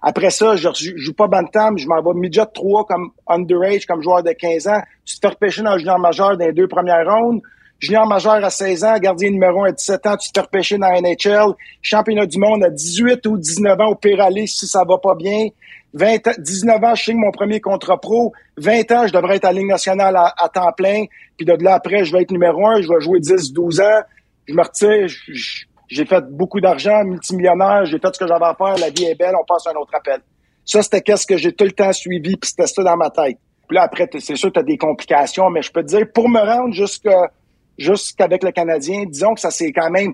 après 0.02 0.30
ça, 0.30 0.56
je 0.56 0.68
joue 0.96 1.12
pas 1.12 1.26
Bantam, 1.26 1.76
je 1.76 1.86
m'en 1.88 2.00
vais 2.02 2.18
midget 2.18 2.46
3 2.54 2.84
comme 2.86 3.10
underage, 3.26 3.86
comme 3.86 4.02
joueur 4.02 4.22
de 4.22 4.30
15 4.30 4.68
ans. 4.68 4.80
Tu 5.04 5.16
te 5.16 5.20
fais 5.20 5.28
repêcher 5.28 5.62
dans 5.62 5.72
le 5.72 5.78
junior 5.78 5.98
majeur 5.98 6.36
dans 6.36 6.46
les 6.46 6.52
deux 6.52 6.68
premières 6.68 7.06
rondes. 7.06 7.40
Junior 7.80 8.06
majeur 8.06 8.44
à 8.44 8.50
16 8.50 8.84
ans, 8.84 8.98
gardien 8.98 9.30
numéro 9.30 9.64
1 9.64 9.68
à 9.68 9.72
17 9.72 10.06
ans, 10.06 10.16
tu 10.16 10.32
te 10.32 10.38
fais 10.38 10.44
repêcher 10.44 10.78
dans 10.78 10.88
la 10.88 11.00
NHL. 11.00 11.54
Championnat 11.82 12.26
du 12.26 12.38
monde 12.38 12.64
à 12.64 12.70
18 12.70 13.26
ou 13.26 13.38
19 13.38 13.80
ans 13.80 13.88
au 13.90 13.94
pire 13.94 14.24
si 14.46 14.66
ça 14.66 14.84
va 14.84 14.98
pas 14.98 15.14
bien. 15.14 15.48
20 15.94 16.38
19 16.38 16.84
ans, 16.84 16.94
je 16.94 17.04
signe 17.04 17.18
mon 17.18 17.30
premier 17.30 17.60
contrat 17.60 17.98
pro. 17.98 18.32
20 18.58 18.92
ans, 18.92 19.06
je 19.06 19.12
devrais 19.12 19.36
être 19.36 19.44
à 19.44 19.52
la 19.52 19.60
Ligue 19.60 19.68
nationale 19.68 20.16
à, 20.16 20.48
temps 20.52 20.72
plein. 20.76 21.04
Puis 21.36 21.46
de 21.46 21.52
là 21.62 21.74
après, 21.74 22.04
je 22.04 22.12
vais 22.12 22.22
être 22.22 22.30
numéro 22.30 22.66
1, 22.66 22.82
je 22.82 22.88
vais 22.88 23.00
jouer 23.00 23.20
10, 23.20 23.52
12 23.52 23.80
ans. 23.80 24.00
Je 24.46 24.54
me 24.54 24.62
retire, 24.62 25.06
j'ai 25.88 26.04
fait 26.04 26.24
beaucoup 26.30 26.60
d'argent, 26.60 27.04
multimillionnaire, 27.04 27.84
j'ai 27.86 27.98
fait 27.98 28.14
ce 28.14 28.18
que 28.18 28.26
j'avais 28.26 28.44
à 28.44 28.54
faire, 28.54 28.76
la 28.78 28.90
vie 28.90 29.04
est 29.04 29.14
belle, 29.14 29.34
on 29.40 29.44
passe 29.44 29.66
à 29.66 29.70
un 29.70 29.74
autre 29.74 29.94
appel. 29.94 30.20
Ça, 30.64 30.82
c'était 30.82 31.00
qu'est-ce 31.00 31.26
que 31.26 31.36
j'ai 31.36 31.52
tout 31.52 31.64
le 31.64 31.72
temps 31.72 31.92
suivi, 31.92 32.36
puis 32.36 32.50
c'était 32.50 32.66
ça 32.66 32.82
dans 32.82 32.96
ma 32.96 33.10
tête. 33.10 33.38
Puis 33.66 33.74
là, 33.74 33.82
après, 33.82 34.08
c'est 34.18 34.36
sûr, 34.36 34.52
tu 34.52 34.58
as 34.58 34.62
des 34.62 34.78
complications, 34.78 35.50
mais 35.50 35.62
je 35.62 35.70
peux 35.70 35.82
te 35.82 35.88
dire, 35.88 36.06
pour 36.12 36.28
me 36.28 36.40
rendre 36.40 36.72
jusqu'à 36.72 37.30
jusqu'avec 37.78 38.42
le 38.42 38.50
Canadien, 38.50 39.04
disons 39.06 39.34
que 39.34 39.40
ça 39.40 39.50
c'est 39.50 39.72
quand 39.72 39.90
même... 39.90 40.12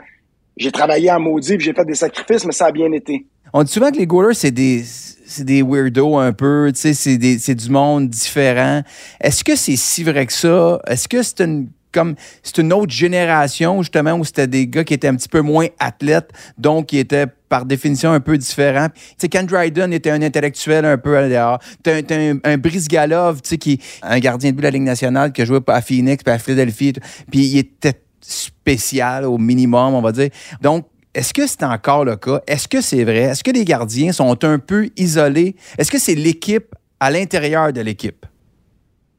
J'ai 0.56 0.70
travaillé 0.70 1.10
en 1.10 1.18
maudit, 1.18 1.58
j'ai 1.58 1.72
fait 1.72 1.84
des 1.84 1.94
sacrifices, 1.94 2.44
mais 2.44 2.52
ça 2.52 2.66
a 2.66 2.72
bien 2.72 2.92
été. 2.92 3.26
On 3.52 3.64
dit 3.64 3.72
souvent 3.72 3.90
que 3.90 3.96
les 3.96 4.06
goalers, 4.06 4.34
c'est 4.34 4.52
des 4.52 4.84
c'est 5.34 5.44
des 5.44 5.62
weirdos 5.62 6.18
un 6.18 6.32
peu, 6.32 6.70
tu 6.74 6.94
sais, 6.94 6.94
c'est 6.94 7.54
du 7.54 7.70
monde 7.70 8.08
différent. 8.08 8.82
Est-ce 9.20 9.44
que 9.44 9.56
c'est 9.56 9.76
si 9.76 10.04
vrai 10.04 10.26
que 10.26 10.32
ça? 10.32 10.80
Est-ce 10.86 11.08
que 11.08 11.22
c'est 11.22 11.40
une 11.40 11.68
comme 11.94 12.16
c'est 12.42 12.58
une 12.58 12.72
autre 12.72 12.92
génération 12.92 13.80
justement 13.80 14.14
où 14.14 14.24
c'était 14.24 14.48
des 14.48 14.66
gars 14.66 14.82
qui 14.82 14.94
étaient 14.94 15.06
un 15.06 15.14
petit 15.14 15.28
peu 15.28 15.40
moins 15.40 15.68
athlètes, 15.78 16.30
donc 16.58 16.86
qui 16.86 16.98
étaient 16.98 17.26
par 17.48 17.64
définition 17.64 18.10
un 18.12 18.20
peu 18.20 18.36
différents? 18.36 18.88
Tu 18.88 19.14
sais, 19.18 19.28
Ken 19.28 19.46
Dryden 19.46 19.92
était 19.92 20.10
un 20.10 20.20
intellectuel 20.20 20.84
un 20.84 20.98
peu 20.98 21.16
à 21.16 21.28
dehors. 21.28 21.60
T'as 21.82 22.00
un, 22.10 22.38
un, 22.42 22.58
Brice 22.58 22.88
Galov, 22.88 23.40
tu 23.42 23.50
sais, 23.50 23.58
qui 23.58 23.80
un 24.02 24.18
gardien 24.18 24.50
de 24.50 24.56
but 24.56 24.62
de 24.62 24.66
la 24.66 24.70
Ligue 24.72 24.82
nationale 24.82 25.32
qui 25.32 25.42
a 25.42 25.44
joué 25.44 25.60
à 25.68 25.80
Phoenix 25.80 26.24
puis 26.24 26.34
à 26.34 26.38
Philadelphie. 26.38 26.94
Puis 27.30 27.46
il 27.46 27.58
était 27.58 28.00
spécial 28.20 29.24
au 29.24 29.38
minimum, 29.38 29.94
on 29.94 30.02
va 30.02 30.12
dire. 30.12 30.30
Donc, 30.60 30.86
est-ce 31.14 31.32
que 31.32 31.46
c'est 31.46 31.62
encore 31.62 32.04
le 32.04 32.16
cas? 32.16 32.40
Est-ce 32.46 32.68
que 32.68 32.80
c'est 32.80 33.04
vrai? 33.04 33.22
Est-ce 33.22 33.44
que 33.44 33.50
les 33.50 33.64
gardiens 33.64 34.12
sont 34.12 34.44
un 34.44 34.58
peu 34.58 34.88
isolés? 34.96 35.54
Est-ce 35.78 35.90
que 35.90 35.98
c'est 35.98 36.14
l'équipe 36.14 36.74
à 36.98 37.10
l'intérieur 37.10 37.72
de 37.72 37.80
l'équipe? 37.80 38.26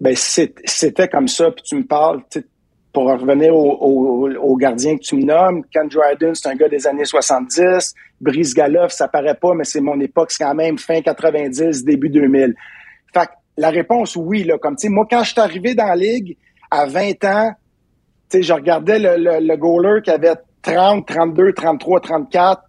Ben, 0.02 0.16
c'était 0.16 1.08
comme 1.08 1.28
ça. 1.28 1.52
Puis 1.52 1.64
tu 1.64 1.76
me 1.76 1.84
parles, 1.84 2.22
pour 2.92 3.06
revenir 3.06 3.56
au, 3.56 4.58
gardien 4.58 4.98
que 4.98 5.02
tu 5.02 5.16
me 5.16 5.24
nommes, 5.24 5.64
Ken 5.72 5.88
Dryden, 5.88 6.36
c'est 6.36 6.50
un 6.50 6.56
gars 6.56 6.70
des 6.70 6.86
années 6.86 7.06
70. 7.06 7.94
Brice 8.22 8.54
Galoff, 8.54 8.92
ça 8.92 9.08
paraît 9.08 9.36
pas, 9.36 9.54
mais 9.54 9.64
c'est 9.66 9.82
mon 9.82 10.00
époque, 10.00 10.32
c'est 10.32 10.44
quand 10.44 10.56
même 10.56 10.78
fin 10.78 11.02
90, 11.02 11.84
début 11.84 12.10
2000. 12.10 12.56
Fait 13.14 13.30
la 13.58 13.70
réponse, 13.70 14.18
oui, 14.18 14.44
là, 14.44 14.58
comme, 14.58 14.76
moi, 14.86 15.06
quand 15.10 15.24
je 15.24 15.32
suis 15.32 15.40
arrivé 15.40 15.76
dans 15.76 15.86
la 15.86 15.96
ligue, 15.96 16.38
à 16.72 16.86
20 16.86 17.24
ans, 17.24 17.52
je 18.34 18.54
regardais 18.54 19.00
le, 19.00 19.16
le, 19.18 19.48
le 19.48 19.56
goaler 19.56 20.02
qui 20.02 20.10
avait 20.10 20.36
30, 20.66 21.06
32, 21.08 21.54
33, 21.54 22.00
34, 22.02 22.62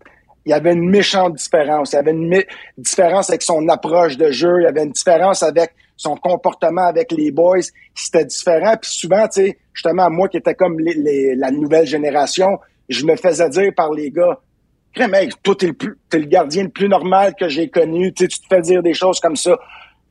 il 0.44 0.50
y 0.50 0.52
avait 0.52 0.75
une 0.75 0.88
méchante 0.88 1.34
différence. 1.34 1.93
Il 1.93 1.96
y 1.96 1.98
avait 1.98 2.12
une 2.12 2.43
différence 2.78 3.31
avec 3.31 3.43
son 3.43 3.69
approche 3.69 4.16
de 4.16 4.31
jeu. 4.31 4.60
Il 4.60 4.64
y 4.64 4.66
avait 4.66 4.84
une 4.84 4.93
différence 4.93 5.43
avec 5.43 5.70
son 5.97 6.14
comportement 6.14 6.87
avec 6.87 7.11
les 7.11 7.32
boys. 7.32 7.64
C'était 7.94 8.25
différent. 8.25 8.76
Puis 8.80 8.92
souvent, 8.92 9.26
tu 9.26 9.47
sais, 9.47 9.59
justement, 9.73 10.09
moi 10.11 10.28
qui 10.28 10.37
étais 10.37 10.54
comme 10.54 10.78
la 10.78 11.50
nouvelle 11.50 11.87
génération, 11.87 12.59
je 12.88 13.04
me 13.04 13.16
faisais 13.16 13.49
dire 13.49 13.73
par 13.75 13.92
les 13.92 14.11
gars, 14.11 14.38
mec, 15.09 15.30
toi, 15.42 15.54
t'es 15.59 15.66
le, 15.66 15.73
plus, 15.73 15.99
es 16.12 16.18
le 16.18 16.26
gardien 16.26 16.64
le 16.64 16.68
plus 16.68 16.88
normal 16.88 17.35
que 17.38 17.49
j'ai 17.49 17.68
connu. 17.68 18.12
Tu 18.12 18.28
tu 18.28 18.38
te 18.38 18.47
fais 18.49 18.61
dire 18.61 18.82
des 18.82 18.94
choses 18.94 19.18
comme 19.21 19.37
ça. 19.37 19.56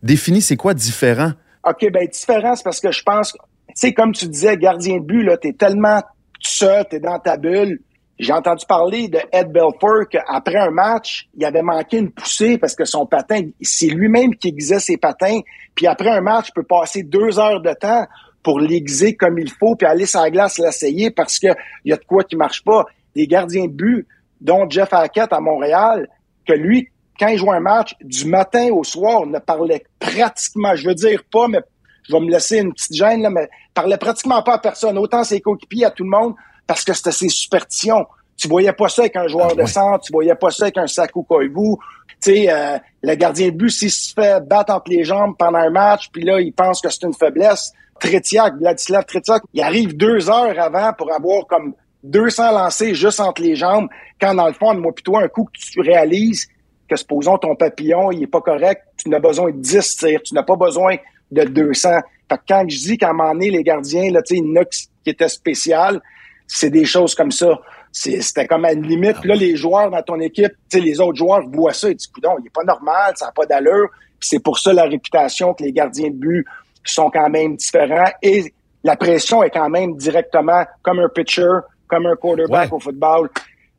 Définis, 0.04 0.42
c'est 0.42 0.58
quoi 0.58 0.74
différent? 0.74 1.32
OK, 1.64 1.90
ben 1.92 2.08
différent, 2.08 2.56
c'est 2.56 2.64
parce 2.64 2.80
que 2.80 2.92
je 2.92 3.02
pense, 3.04 3.32
tu 3.32 3.74
sais, 3.76 3.94
comme 3.94 4.12
tu 4.12 4.28
disais, 4.28 4.58
gardien 4.58 4.98
de 4.98 5.06
but, 5.06 5.24
là, 5.24 5.38
t'es 5.38 5.54
tellement 5.54 6.02
seul, 6.40 6.86
t'es 6.90 7.00
dans 7.00 7.20
ta 7.20 7.38
bulle 7.38 7.80
j'ai 8.18 8.34
entendu 8.34 8.66
parler 8.66 9.08
de 9.08 9.20
Ed 9.32 9.52
Belfour 9.52 10.08
qu'après 10.10 10.58
un 10.58 10.72
match, 10.72 11.28
il 11.36 11.44
avait 11.44 11.62
manqué 11.62 11.98
une 11.98 12.12
poussée 12.12 12.58
parce 12.58 12.76
que 12.76 12.86
son 12.86 13.06
patin, 13.06 13.42
c'est 13.62 13.88
lui-même 13.88 14.36
qui 14.36 14.50
aiguisait 14.50 14.80
ses 14.80 14.98
patins. 14.98 15.42
Puis 15.76 15.86
après 15.88 16.10
un 16.10 16.22
match, 16.22 16.48
il 16.50 16.54
peut 16.54 16.64
passer 16.64 17.04
deux 17.04 17.40
heures 17.40 17.62
de 17.62 17.74
temps 17.74 18.06
pour 18.42 18.60
l'aiguiser 18.60 19.16
comme 19.16 19.38
il 19.40 19.50
faut, 19.50 19.76
puis 19.76 19.88
aller 19.88 20.06
sur 20.06 20.22
la 20.22 20.30
glace 20.30 20.60
l'essayer 20.60 21.10
parce 21.10 21.40
qu'il 21.40 21.56
y 21.84 21.92
a 21.92 21.98
de 21.98 22.06
quoi 22.06 22.24
qui 22.24 22.36
marche 22.36 22.64
pas. 22.64 22.86
Des 23.16 23.28
gardiens 23.28 23.66
de 23.66 23.72
but, 23.72 24.08
dont 24.40 24.70
Jeff 24.70 24.94
Hackett 24.94 25.34
à 25.34 25.40
Montréal, 25.40 26.08
que 26.48 26.54
lui, 26.54 26.90
quand 27.20 27.28
il 27.28 27.38
jouait 27.38 27.58
un 27.58 27.62
match, 27.62 27.96
du 28.02 28.26
matin 28.26 28.70
au 28.72 28.84
soir, 28.84 29.26
ne 29.26 29.40
parlait 29.40 29.84
pratiquement, 30.00 30.76
je 30.76 30.88
veux 30.88 30.96
dire 30.96 31.24
pas, 31.32 31.48
mais 31.48 31.62
je 32.08 32.14
vais 32.14 32.20
me 32.20 32.30
laisser 32.30 32.60
une 32.60 32.74
petite 32.74 32.94
gêne, 32.94 33.22
là, 33.22 33.30
mais 33.30 33.50
parlait 33.74 33.98
pratiquement 33.98 34.42
pas 34.44 34.56
à 34.56 34.60
personne, 34.60 34.98
autant 34.98 35.24
ses 35.24 35.42
coéquipiers, 35.42 35.86
à 35.86 35.92
tout 35.92 36.04
le 36.04 36.10
monde 36.10 36.36
parce 36.68 36.84
que 36.84 36.94
c'était 36.94 37.12
ses 37.12 37.30
superstitions. 37.30 38.06
Tu 38.38 38.48
voyais 38.48 38.74
pas 38.74 38.90
ça 38.90 39.04
avec 39.04 39.16
un 39.16 39.28
joueur 39.28 39.50
ah, 39.52 39.62
de 39.62 39.66
centre, 39.66 40.06
tu 40.06 40.12
voyais 40.12 40.36
pas 40.36 40.50
ça 40.50 40.66
avec 40.66 40.78
un 40.78 40.88
Sakou 40.88 41.24
Koivu. 41.24 41.76
Tu 42.22 42.32
sais, 42.32 42.50
euh, 42.50 42.78
le 43.02 43.16
gardien 43.16 43.48
de 43.48 43.56
but, 43.56 43.70
s'il 43.70 43.92
se 43.92 44.14
fait 44.14 44.46
battre 44.46 44.74
entre 44.74 44.90
les 44.90 45.04
jambes 45.04 45.36
pendant 45.38 45.60
un 45.60 45.70
match, 45.70 46.10
puis 46.12 46.24
là, 46.24 46.40
il 46.40 46.52
pense 46.52 46.82
que 46.82 46.90
c'est 46.90 47.04
une 47.04 47.14
faiblesse, 47.14 47.72
Tretiak, 48.00 48.56
Vladislav 48.58 49.06
Tretiak, 49.06 49.44
il 49.54 49.62
arrive 49.62 49.96
deux 49.96 50.30
heures 50.30 50.60
avant 50.60 50.92
pour 50.94 51.14
avoir 51.14 51.48
comme 51.48 51.74
200 52.04 52.52
lancés 52.52 52.94
juste 52.94 53.20
entre 53.20 53.42
les 53.42 53.56
jambes, 53.56 53.88
quand 54.20 54.34
dans 54.34 54.48
le 54.48 54.54
fond, 54.54 54.74
moi 54.76 54.94
plutôt 54.94 55.18
un 55.18 55.28
coup 55.28 55.46
que 55.46 55.60
tu 55.60 55.80
réalises 55.82 56.48
que, 56.90 56.96
supposons, 56.96 57.38
ton 57.38 57.56
papillon, 57.56 58.12
il 58.12 58.24
est 58.24 58.28
pas 58.28 58.42
correct, 58.42 58.84
tu 58.98 59.10
n'as 59.10 59.20
besoin 59.20 59.52
de 59.52 59.58
10 59.58 59.98
tirs, 59.98 60.22
tu 60.24 60.36
n'as 60.36 60.44
pas 60.44 60.56
besoin 60.56 60.98
de 61.32 61.44
200. 61.44 61.90
Fait 62.30 62.38
que 62.38 62.42
quand 62.48 62.66
je 62.68 62.78
dis 62.78 62.98
qu'à 62.98 63.10
un 63.10 63.14
moment 63.14 63.34
donné, 63.34 63.50
les 63.50 63.64
gardiens, 63.64 64.12
là, 64.12 64.22
tu 64.22 64.36
sais, 64.36 64.42
il 64.42 64.48
y 64.48 64.58
en 64.58 64.62
a 64.62 64.66
qui 64.66 64.88
étaient 65.06 65.30
spéciales, 65.30 66.02
c'est 66.48 66.70
des 66.70 66.86
choses 66.86 67.16
comme 67.16 67.32
ça. 67.32 67.60
c'était 67.92 68.48
comme 68.48 68.66
à 68.66 68.74
une 68.74 68.84
limite. 68.84 69.20
Puis 69.20 69.30
là, 69.30 69.36
les 69.36 69.56
joueurs 69.56 69.90
dans 69.90 70.02
ton 70.02 70.20
équipe, 70.20 70.54
les 70.74 71.00
autres 71.00 71.16
joueurs 71.16 71.42
voient 71.48 71.74
ça 71.74 71.90
et 71.90 71.96
disent, 71.96 72.08
coudon, 72.08 72.36
il 72.40 72.48
est 72.48 72.54
pas 72.54 72.64
normal, 72.64 73.14
ça 73.16 73.28
n'a 73.28 73.32
pas 73.32 73.46
d'allure. 73.46 73.90
C'est 74.20 74.40
pour 74.40 74.58
ça 74.58 74.74
la 74.74 74.84
réputation 74.84 75.54
que 75.54 75.64
les 75.64 75.72
gardiens 75.72 76.10
de 76.10 76.16
but 76.16 76.46
sont 76.84 77.10
quand 77.10 77.30
même 77.30 77.56
différents 77.56 78.12
et 78.22 78.54
la 78.84 78.96
pression 78.96 79.44
est 79.44 79.50
quand 79.50 79.70
même 79.70 79.96
directement 79.98 80.64
comme 80.84 81.00
un 81.00 81.10
pitcher, 81.10 81.48
comme 81.88 82.06
un 82.06 82.16
quarterback 82.16 82.72
au 82.72 82.80
football. 82.80 83.30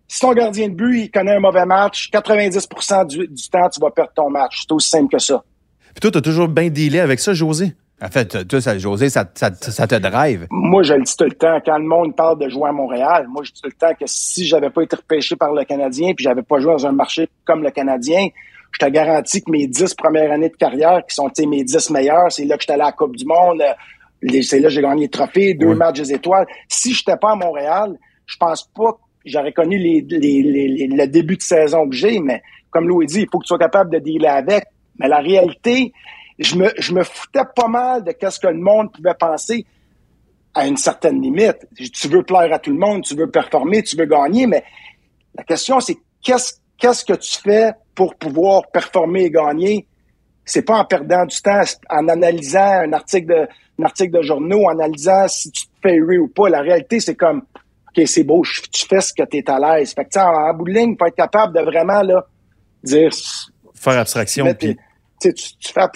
Si 0.08 0.20
ton 0.20 0.32
gardien 0.32 0.68
de 0.68 0.74
but, 0.74 0.98
il 0.98 1.10
connaît 1.10 1.36
un 1.36 1.40
mauvais 1.40 1.64
match, 1.64 2.10
90% 2.12 3.06
du, 3.06 3.28
du 3.28 3.48
temps, 3.48 3.68
tu 3.68 3.80
vas 3.80 3.90
perdre 3.90 4.12
ton 4.14 4.30
match. 4.30 4.62
C'est 4.62 4.72
aussi 4.72 4.88
simple 4.88 5.12
que 5.12 5.18
ça. 5.18 5.42
Puis 5.96 6.02
toi, 6.02 6.10
tu 6.10 6.18
as 6.18 6.20
toujours 6.20 6.48
bien 6.48 6.68
dealé 6.68 7.00
avec 7.00 7.20
ça, 7.20 7.32
José? 7.32 7.72
En 8.02 8.08
fait, 8.08 8.46
toi, 8.46 8.60
ça, 8.60 8.76
José, 8.76 9.08
ça, 9.08 9.24
ça, 9.34 9.50
ça, 9.54 9.86
te 9.86 9.94
drive. 9.94 10.46
Moi, 10.50 10.82
je 10.82 10.92
le 10.92 11.02
dis 11.02 11.16
tout 11.16 11.24
le 11.24 11.32
temps. 11.32 11.58
Quand 11.64 11.78
le 11.78 11.86
monde 11.86 12.14
parle 12.14 12.38
de 12.38 12.50
jouer 12.50 12.68
à 12.68 12.72
Montréal, 12.72 13.26
moi, 13.30 13.42
je 13.44 13.52
dis 13.52 13.62
tout 13.62 13.70
le 13.70 13.78
temps 13.78 13.94
que 13.98 14.04
si 14.04 14.46
j'avais 14.46 14.68
pas 14.68 14.82
été 14.82 14.96
repêché 14.96 15.36
par 15.36 15.54
le 15.54 15.64
Canadien 15.64 16.12
puis 16.14 16.22
j'avais 16.22 16.42
pas 16.42 16.58
joué 16.58 16.72
dans 16.72 16.86
un 16.86 16.92
marché 16.92 17.30
comme 17.46 17.62
le 17.62 17.70
Canadien, 17.70 18.26
je 18.72 18.84
te 18.84 18.90
garantis 18.90 19.42
que 19.42 19.50
mes 19.50 19.66
dix 19.66 19.94
premières 19.94 20.30
années 20.30 20.50
de 20.50 20.56
carrière, 20.56 21.00
qui 21.08 21.14
sont 21.14 21.30
mes 21.48 21.64
dix 21.64 21.88
meilleures, 21.88 22.30
c'est 22.30 22.44
là 22.44 22.56
que 22.56 22.64
j'étais 22.64 22.74
allé 22.74 22.82
à 22.82 22.86
la 22.86 22.92
Coupe 22.92 23.16
du 23.16 23.24
Monde. 23.24 23.62
C'est 24.42 24.60
là 24.60 24.68
que 24.68 24.74
j'ai 24.74 24.82
gagné 24.82 25.04
le 25.04 25.10
trophée, 25.10 25.54
deux 25.54 25.74
matchs 25.74 26.02
des 26.02 26.12
étoiles. 26.12 26.44
Si 26.68 26.92
j'étais 26.92 27.16
pas 27.16 27.32
à 27.32 27.36
Montréal, 27.36 27.96
je 28.26 28.36
pense 28.36 28.70
pas 28.76 28.92
que 28.92 28.98
j'aurais 29.24 29.52
connu 29.52 29.78
les, 29.78 30.04
les, 30.06 30.42
les, 30.42 30.86
le 30.88 31.06
début 31.06 31.38
de 31.38 31.42
saison 31.42 31.88
que 31.88 31.96
j'ai, 31.96 32.20
mais 32.20 32.42
comme 32.70 32.86
Louis 32.88 33.06
dit, 33.06 33.22
il 33.22 33.28
faut 33.32 33.38
que 33.38 33.44
tu 33.44 33.48
sois 33.48 33.58
capable 33.58 33.90
de 33.90 33.98
dealer 33.98 34.28
avec. 34.28 34.64
Mais 34.98 35.08
la 35.08 35.18
réalité, 35.18 35.92
je 36.38 36.56
me, 36.56 36.70
je 36.78 36.92
me 36.92 37.02
foutais 37.02 37.44
pas 37.54 37.68
mal 37.68 38.04
de 38.04 38.12
qu'est-ce 38.12 38.40
que 38.40 38.48
le 38.48 38.58
monde 38.58 38.92
pouvait 38.92 39.14
penser 39.14 39.66
à 40.54 40.66
une 40.66 40.76
certaine 40.76 41.20
limite. 41.20 41.66
Tu 41.92 42.08
veux 42.08 42.22
plaire 42.22 42.52
à 42.52 42.58
tout 42.58 42.70
le 42.70 42.78
monde, 42.78 43.02
tu 43.02 43.14
veux 43.14 43.30
performer, 43.30 43.82
tu 43.82 43.96
veux 43.96 44.06
gagner, 44.06 44.46
mais 44.46 44.64
la 45.36 45.44
question, 45.44 45.80
c'est 45.80 45.96
qu'est-ce, 46.22 46.54
qu'est-ce 46.78 47.04
que 47.04 47.12
tu 47.12 47.38
fais 47.40 47.72
pour 47.94 48.14
pouvoir 48.16 48.62
performer 48.72 49.24
et 49.24 49.30
gagner? 49.30 49.86
C'est 50.44 50.62
pas 50.62 50.78
en 50.78 50.84
perdant 50.84 51.26
du 51.26 51.36
temps, 51.42 51.60
en 51.90 52.08
analysant 52.08 52.58
un 52.84 52.92
article 52.92 53.26
de, 53.26 53.48
un 53.80 53.84
article 53.84 54.16
de 54.16 54.22
journaux, 54.22 54.64
en 54.64 54.78
analysant 54.78 55.28
si 55.28 55.50
tu 55.50 55.66
te 55.66 55.72
fais 55.82 55.96
huer 55.96 56.18
ou 56.18 56.28
pas. 56.28 56.48
La 56.48 56.60
réalité, 56.60 57.00
c'est 57.00 57.16
comme, 57.16 57.42
OK, 57.88 58.06
c'est 58.06 58.24
beau, 58.24 58.42
tu 58.72 58.86
fais 58.86 59.00
ce 59.00 59.12
que 59.12 59.24
tu 59.24 59.38
es 59.38 59.50
à 59.50 59.58
l'aise. 59.58 59.92
Fait 59.92 60.04
que, 60.04 60.18
en, 60.18 60.50
en 60.50 60.54
bout 60.54 60.64
de 60.64 60.72
ligne, 60.72 60.96
faut 60.98 61.06
être 61.06 61.16
capable 61.16 61.54
de 61.54 61.60
vraiment, 61.62 62.00
là, 62.02 62.24
dire. 62.82 63.10
Faire 63.74 63.98
abstraction. 63.98 64.46
Puis 64.54 64.76
tu, 65.20 65.32
tu 65.34 65.72
fais 65.72 65.86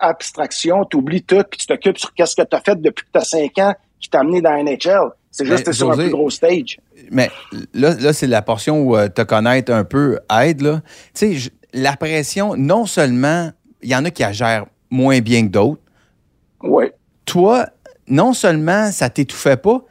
abstraction, 0.00 0.84
tu 0.84 0.96
oublies 0.96 1.22
tout, 1.22 1.42
puis 1.50 1.58
tu 1.58 1.66
t'occupes 1.66 1.98
sur 1.98 2.12
qu'est-ce 2.14 2.36
que 2.36 2.42
tu 2.42 2.56
as 2.56 2.60
fait 2.60 2.80
depuis 2.80 3.04
que 3.04 3.10
tu 3.12 3.18
as 3.18 3.24
5 3.24 3.58
ans 3.58 3.74
qui 4.00 4.10
t'a 4.10 4.20
amené 4.20 4.40
dans 4.40 4.52
NHL. 4.52 5.10
C'est 5.30 5.46
juste 5.46 5.64
que 5.64 5.72
sur 5.72 5.90
un 5.90 5.96
plus 5.96 6.10
gros 6.10 6.30
stage. 6.30 6.78
Mais 7.10 7.30
là, 7.72 7.94
là 7.94 8.12
c'est 8.12 8.26
la 8.26 8.42
portion 8.42 8.82
où 8.82 8.96
euh, 8.96 9.08
te 9.08 9.22
connaître 9.22 9.72
un 9.72 9.84
peu 9.84 10.18
aide. 10.30 10.60
Là. 10.60 10.82
Tu 11.12 11.40
sais, 11.40 11.50
la 11.72 11.96
pression, 11.96 12.56
non 12.56 12.86
seulement, 12.86 13.50
il 13.82 13.90
y 13.90 13.96
en 13.96 14.04
a 14.04 14.10
qui 14.10 14.22
la 14.22 14.32
gèrent 14.32 14.66
moins 14.90 15.20
bien 15.20 15.42
que 15.42 15.50
d'autres. 15.50 15.82
Oui. 16.62 16.84
Toi, 17.24 17.66
non 18.06 18.32
seulement 18.32 18.92
ça 18.92 19.10
t'étouffait 19.10 19.56
pas, 19.56 19.84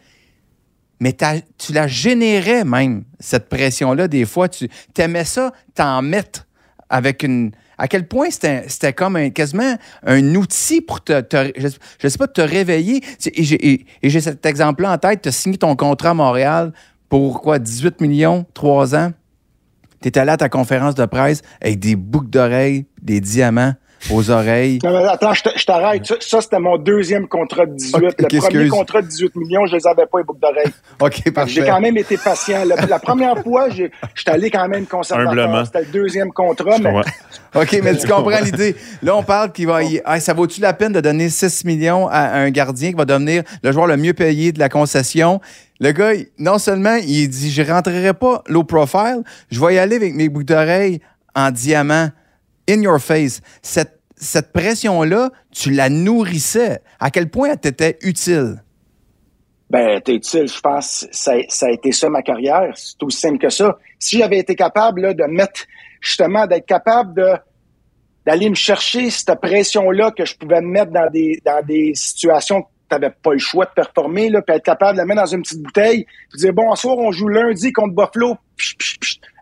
mais 1.00 1.14
tu 1.58 1.74
la 1.74 1.88
générais 1.88 2.64
même, 2.64 3.04
cette 3.20 3.50
pression-là, 3.50 4.08
des 4.08 4.26
fois. 4.26 4.48
Tu 4.48 4.70
aimais 4.98 5.26
ça, 5.26 5.52
t'en 5.76 6.02
mettre 6.02 6.48
avec 6.90 7.24
une, 7.24 7.52
à 7.84 7.90
quel 7.90 8.08
point 8.08 8.30
c'était 8.32 8.94
comme 8.94 9.18
un, 9.18 9.30
quasiment 9.30 9.76
un 10.06 10.36
outil 10.36 10.80
pour 10.80 11.04
te, 11.04 11.22
je, 11.58 12.08
sais 12.08 12.18
pas, 12.18 12.28
te 12.28 12.40
réveiller. 12.40 13.04
Et 13.36 14.10
j'ai 14.10 14.22
cet 14.22 14.46
exemple-là 14.46 14.94
en 14.94 14.98
tête. 14.98 15.24
Tu 15.24 15.28
as 15.28 15.34
signé 15.34 15.58
ton 15.58 15.76
contrat 15.76 16.12
à 16.12 16.14
Montréal 16.14 16.72
pour 17.10 17.42
quoi, 17.42 17.60
18 17.60 18.00
millions, 18.00 18.46
3 18.54 18.96
ans? 18.96 19.12
Tu 20.02 20.08
es 20.08 20.18
allé 20.18 20.32
à 20.32 20.38
ta 20.38 20.48
conférence 20.48 20.96
de 20.96 21.04
presse 21.06 21.42
avec 21.60 21.80
des 21.80 21.98
boucles 21.98 22.30
d'oreilles, 22.30 22.86
des 23.02 23.20
diamants 23.20 23.74
aux 24.12 24.30
oreilles. 24.30 24.80
attends, 24.84 25.34
je 25.34 25.66
t'arrête. 25.66 26.06
Ça, 26.22 26.42
c'était 26.42 26.60
mon 26.60 26.78
deuxième 26.78 27.28
contrat 27.28 27.66
de 27.66 27.76
18. 27.76 28.16
le 28.20 28.40
premier 28.40 28.68
contrat 28.68 29.02
de 29.02 29.08
18 29.08 29.36
millions, 29.36 29.66
je 29.66 29.76
les 29.76 29.88
avais 29.88 30.06
pas, 30.06 30.20
les 30.20 30.24
boucles 30.24 30.40
d'oreilles. 30.40 30.74
OK, 31.00 31.34
parfait. 31.34 31.52
J'ai 31.52 31.66
quand 31.66 31.80
même 31.80 31.98
été 31.98 32.18
patient. 32.18 32.64
La, 32.66 33.00
première 33.00 33.42
fois, 33.42 33.70
j'étais 33.70 34.32
allé 34.32 34.50
quand 34.50 34.68
même 34.68 34.86
conservateur. 34.86 35.66
C'était 35.66 35.82
le 35.82 35.92
deuxième 35.92 36.32
contrat. 36.32 36.78
Mais... 36.80 36.94
OK, 37.56 37.80
mais 37.84 37.96
tu 37.98 38.08
comprends 38.08 38.40
l'idée. 38.40 38.76
Là, 39.02 39.16
on 39.16 39.24
parle 39.24 39.52
qu'il 39.52 39.68
va... 39.68 39.80
ça 40.20 40.34
vaut-tu 40.34 40.62
la 40.62 40.74
peine 40.74 40.94
de 40.94 41.02
donner 41.02 41.30
6 41.30 41.66
millions 41.66 42.08
à 42.08 42.40
un 42.40 42.50
gardien 42.50 42.90
qui 42.90 42.98
va 42.98 43.06
devenir 43.06 43.44
le 43.64 43.72
joueur 43.72 43.88
le 43.88 43.98
mieux 43.98 44.14
payé 44.14 44.52
de 44.52 44.60
la 44.60 44.70
concession? 44.70 45.40
Le 45.80 45.92
gars, 45.92 46.12
non 46.38 46.60
seulement, 46.60 46.96
il 46.96 47.28
dit, 47.28 47.52
je 47.52 47.62
rentrerai 47.62 48.14
pas 48.14 48.44
low 48.48 48.64
profile, 48.64 49.22
je 49.52 49.60
vais 49.60 49.76
y 49.76 49.78
aller 49.80 49.96
avec 49.96 50.14
mes 50.14 50.30
boucles 50.30 50.46
d'oreilles 50.46 51.02
en 51.36 51.52
diamant 51.52 52.10
in 52.70 52.82
your 52.82 53.00
face. 53.00 53.42
Cette, 53.62 54.00
cette 54.16 54.52
pression-là, 54.54 55.32
tu 55.52 55.72
la 55.72 55.90
nourrissais. 55.90 56.82
À 57.00 57.12
quel 57.12 57.30
point 57.30 57.52
elle 57.52 57.60
t'était 57.60 57.98
utile? 58.02 58.64
Ben, 59.70 60.00
t'es 60.02 60.16
utile. 60.16 60.48
Je 60.48 60.60
pense 60.60 61.08
ça, 61.12 61.34
ça 61.50 61.66
a 61.68 61.72
été 61.72 61.92
ça 61.92 62.10
ma 62.10 62.22
carrière. 62.22 62.72
C'est 62.76 63.02
aussi 63.04 63.20
simple 63.20 63.40
que 63.40 63.50
ça. 63.50 63.78
Si 63.98 64.20
j'avais 64.20 64.38
été 64.38 64.56
capable 64.56 65.16
de 65.16 65.24
mettre, 65.24 65.62
justement, 66.02 66.46
d'être 66.46 66.66
capable 66.66 67.16
de 67.16 67.34
d'aller 68.26 68.50
me 68.50 68.56
chercher 68.56 69.10
cette 69.10 69.40
pression-là 69.42 70.12
que 70.12 70.26
je 70.26 70.38
pouvais 70.38 70.62
me 70.62 70.68
mettre 70.68 70.92
dans 70.92 71.10
des, 71.10 71.42
dans 71.46 71.62
des 71.66 71.92
situations 71.94 72.62
que 72.62 72.68
tu 72.90 72.96
n'avais 72.96 73.14
pas 73.22 73.34
le 73.34 73.40
choix 73.40 73.66
de 73.66 73.72
performer, 73.72 74.30
là, 74.30 74.42
puis 74.42 74.56
être 74.56 74.64
capable 74.64 74.94
de 74.94 75.00
la 75.00 75.06
mettre 75.06 75.22
dans 75.22 75.28
une 75.28 75.42
petite 75.42 75.62
bouteille, 75.62 76.06
puis 76.30 76.40
dire, 76.40 76.54
bon, 76.54 76.74
soir, 76.76 76.98
on 76.98 77.12
joue 77.12 77.28
lundi 77.28 77.74
contre 77.74 77.94
Buffalo, 77.94 78.38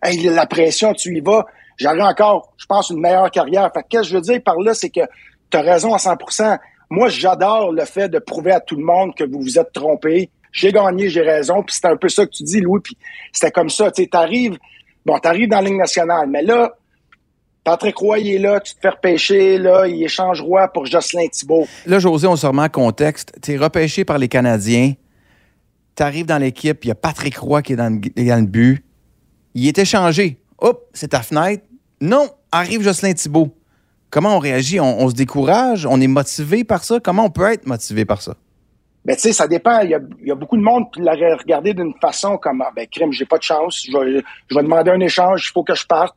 la 0.04 0.46
pression, 0.48 0.94
tu 0.94 1.16
y 1.16 1.22
vas 1.22 1.46
j'aurais 1.82 2.02
encore, 2.02 2.54
je 2.58 2.66
pense, 2.66 2.90
une 2.90 3.00
meilleure 3.00 3.32
carrière. 3.32 3.70
Fait 3.74 3.84
qu'est-ce 3.88 4.04
que 4.04 4.08
je 4.10 4.16
veux 4.16 4.22
dire 4.22 4.42
par 4.44 4.60
là, 4.60 4.74
c'est 4.74 4.90
que 4.90 5.02
tu 5.50 5.58
as 5.58 5.62
raison 5.62 5.94
à 5.94 5.98
100% 5.98 6.58
Moi, 6.90 7.10
j'adore 7.10 7.72
le 7.72 7.86
fait 7.86 8.10
de 8.10 8.20
prouver 8.20 8.52
à 8.52 8.60
tout 8.60 8.76
le 8.76 8.84
monde 8.84 9.16
que 9.16 9.24
vous 9.24 9.42
vous 9.42 9.60
êtes 9.60 9.74
trompé. 9.74 10.30
J'ai 10.52 10.72
gagné, 10.72 11.10
j'ai 11.10 11.22
raison. 11.22 11.64
Puis 11.64 11.78
c'est 11.80 11.88
un 11.88 11.96
peu 11.96 12.10
ça 12.10 12.26
que 12.26 12.32
tu 12.32 12.44
dis, 12.44 12.62
Louis. 12.62 12.82
Puis 12.84 12.98
c'était 13.32 13.52
comme 13.52 13.70
ça. 13.70 13.92
Tu 13.92 14.08
arrives, 14.12 14.58
bon, 15.06 15.18
t'arrives 15.20 15.50
dans 15.50 15.58
la 15.58 15.64
ligne 15.64 15.78
nationale, 15.78 16.28
mais 16.30 16.42
là, 16.42 16.74
Patrick 17.64 17.96
Roy, 17.98 18.20
il 18.20 18.36
est 18.36 18.40
là, 18.40 18.60
tu 18.60 18.74
te 18.74 18.80
fais 18.80 18.90
repêcher, 18.90 19.60
là, 19.60 19.86
il 19.88 20.02
échange 20.04 20.42
Roy 20.42 20.68
pour 20.70 20.88
Jocelyn 20.88 21.28
Thibault. 21.28 21.68
Là, 21.86 22.00
José, 22.00 22.26
on 22.26 22.36
se 22.36 22.48
remet 22.48 22.64
en 22.64 22.70
contexte. 22.70 23.34
Tu 23.42 23.54
es 23.54 23.58
repêché 23.58 24.04
par 24.04 24.18
les 24.18 24.28
Canadiens. 24.28 24.94
Tu 25.96 26.04
arrives 26.04 26.26
dans 26.26 26.40
l'équipe, 26.40 26.84
il 26.84 26.88
y 26.88 26.92
a 26.92 26.96
Patrick 26.96 27.38
Roy 27.38 27.62
qui 27.62 27.74
est 27.74 27.76
dans 27.76 27.94
le, 27.94 28.00
dans 28.00 28.40
le 28.40 28.48
but. 28.48 28.84
Il 29.54 29.68
est 29.68 29.78
échangé. 29.78 30.40
Hop, 30.58 30.90
c'est 30.94 31.10
ta 31.10 31.22
fenêtre. 31.22 31.64
Non, 32.02 32.30
arrive 32.52 32.82
Jocelyn 32.82 33.14
Thibault. 33.14 33.50
Comment 34.10 34.36
on 34.36 34.40
réagit? 34.40 34.80
On, 34.80 35.08
se 35.08 35.14
décourage? 35.14 35.86
On 35.86 36.02
est 36.02 36.08
motivé 36.08 36.64
par 36.64 36.84
ça? 36.84 37.00
Comment 37.00 37.26
on 37.26 37.30
peut 37.30 37.50
être 37.52 37.68
motivé 37.68 38.06
par 38.06 38.24
ça? 38.24 38.36
Ben, 39.06 39.16
tu 39.16 39.22
sais, 39.22 39.34
ça 39.34 39.48
dépend. 39.48 39.82
Il 39.82 39.92
y, 39.92 40.32
a, 40.32 40.36
beaucoup 40.36 40.58
de 40.58 40.64
monde 40.64 40.92
qui 40.92 41.00
l'aurait 41.00 41.36
regardé 41.36 41.76
d'une 41.76 41.94
façon 42.02 42.38
comme, 42.38 42.62
ah, 42.62 42.72
ben, 42.76 42.88
crime, 42.88 43.14
j'ai 43.14 43.26
pas 43.26 43.38
de 43.38 43.44
chance. 43.44 43.86
Je 43.88 43.96
vais, 43.96 44.64
demander 44.64 44.90
un 44.90 45.00
échange, 45.00 45.48
il 45.48 45.52
faut 45.52 45.64
que 45.64 45.76
je 45.76 45.86
parte. 45.86 46.16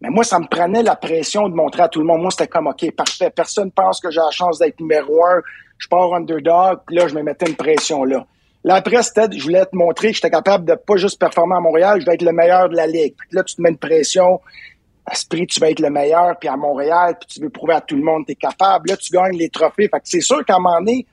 Mais 0.00 0.10
moi, 0.10 0.24
ça 0.24 0.40
me 0.40 0.46
prenait 0.46 0.82
la 0.82 0.96
pression 0.96 1.48
de 1.48 1.54
montrer 1.54 1.82
à 1.82 1.88
tout 1.88 2.00
le 2.00 2.06
monde. 2.06 2.20
Moi, 2.20 2.32
c'était 2.32 2.48
comme, 2.48 2.66
OK, 2.66 2.90
parfait. 2.96 3.30
Personne 3.30 3.70
pense 3.70 4.00
que 4.00 4.10
j'ai 4.10 4.20
la 4.20 4.32
chance 4.32 4.58
d'être 4.58 4.80
numéro 4.80 5.24
un. 5.24 5.40
Je 5.78 5.86
pars 5.86 6.12
underdog. 6.12 6.80
Puis 6.86 6.96
là, 6.96 7.06
je 7.06 7.14
me 7.14 7.22
mettais 7.22 7.46
une 7.46 7.56
pression 7.56 8.02
là. 8.04 8.26
Là, 8.64 8.76
après, 8.76 9.02
c'était, 9.02 9.26
je 9.30 9.42
voulais 9.42 9.64
te 9.66 9.76
montrer 9.76 10.08
que 10.08 10.14
j'étais 10.14 10.30
capable 10.30 10.64
de 10.64 10.74
pas 10.74 10.96
juste 10.96 11.20
performer 11.20 11.56
à 11.56 11.60
Montréal, 11.60 12.00
je 12.00 12.06
vais 12.06 12.14
être 12.14 12.22
le 12.22 12.32
meilleur 12.32 12.70
de 12.70 12.76
la 12.76 12.86
ligue. 12.86 13.14
Puis 13.14 13.28
là, 13.32 13.44
tu 13.44 13.56
te 13.56 13.62
mets 13.62 13.68
une 13.68 13.76
pression 13.76 14.40
à 15.06 15.14
ce 15.14 15.26
prix, 15.26 15.46
tu 15.46 15.60
vas 15.60 15.70
être 15.70 15.80
le 15.80 15.90
meilleur, 15.90 16.38
puis 16.38 16.48
à 16.48 16.56
Montréal, 16.56 17.16
puis 17.20 17.28
tu 17.28 17.40
veux 17.40 17.50
prouver 17.50 17.74
à 17.74 17.80
tout 17.80 17.96
le 17.96 18.02
monde 18.02 18.22
que 18.22 18.28
tu 18.28 18.32
es 18.32 18.36
capable. 18.36 18.88
Là, 18.88 18.96
tu 18.96 19.12
gagnes 19.12 19.36
les 19.36 19.50
trophées. 19.50 19.88
Fait 19.88 20.00
que 20.00 20.04
c'est 20.04 20.20
sûr 20.20 20.44
qu'à 20.44 20.56
un 20.56 20.60
moment 20.60 20.78
donné, 20.78 21.06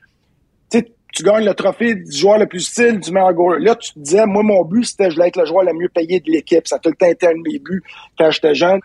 tu 1.13 1.23
gagnes 1.23 1.45
le 1.45 1.53
trophée 1.53 1.95
du 1.95 2.11
joueur 2.11 2.37
le 2.37 2.47
plus 2.47 2.61
style, 2.61 2.99
du 2.99 3.11
meilleur. 3.11 3.33
Là, 3.59 3.75
tu 3.75 3.93
te 3.93 3.99
disais, 3.99 4.25
moi, 4.25 4.43
mon 4.43 4.63
but, 4.63 4.85
c'était 4.85 5.09
je 5.09 5.15
voulais 5.15 5.27
être 5.27 5.37
le 5.37 5.45
joueur 5.45 5.63
le 5.63 5.73
mieux 5.73 5.89
payé 5.89 6.19
de 6.19 6.31
l'équipe. 6.31 6.67
Ça 6.67 6.77
a 6.77 6.79
tout 6.79 6.89
le 6.89 6.95
temps 6.95 7.09
été 7.09 7.27
un 7.27 7.33
de 7.33 7.41
mes 7.43 7.59
buts 7.59 7.83
quand 8.17 8.31
j'étais 8.31 8.55
jeune. 8.55 8.79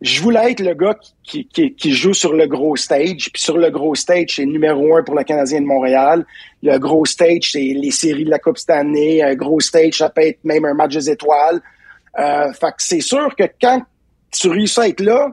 Je 0.00 0.20
voulais 0.20 0.50
être 0.50 0.60
le 0.60 0.74
gars 0.74 0.96
qui, 1.22 1.46
qui, 1.46 1.74
qui, 1.74 1.92
joue 1.92 2.12
sur 2.12 2.32
le 2.32 2.46
gros 2.46 2.74
stage. 2.76 3.30
Puis 3.32 3.42
sur 3.42 3.56
le 3.56 3.70
gros 3.70 3.94
stage, 3.94 4.34
c'est 4.36 4.44
numéro 4.44 4.96
un 4.96 5.02
pour 5.02 5.14
le 5.14 5.22
Canadien 5.22 5.60
de 5.60 5.66
Montréal. 5.66 6.24
Le 6.62 6.76
gros 6.78 7.04
stage, 7.04 7.52
c'est 7.52 7.60
les 7.60 7.92
séries 7.92 8.24
de 8.24 8.30
la 8.30 8.38
Coupe 8.38 8.58
cette 8.58 8.70
année. 8.70 9.22
Un 9.22 9.34
gros 9.34 9.60
stage, 9.60 9.94
ça 9.98 10.08
peut 10.08 10.22
être 10.22 10.44
même 10.44 10.64
un 10.64 10.74
match 10.74 10.94
des 10.94 11.10
étoiles. 11.10 11.60
Euh, 12.18 12.52
fait 12.52 12.66
que 12.66 12.74
c'est 12.78 13.00
sûr 13.00 13.34
que 13.36 13.44
quand 13.60 13.82
tu 14.40 14.48
réussis 14.48 14.80
à 14.80 14.88
être 14.88 15.00
là, 15.00 15.30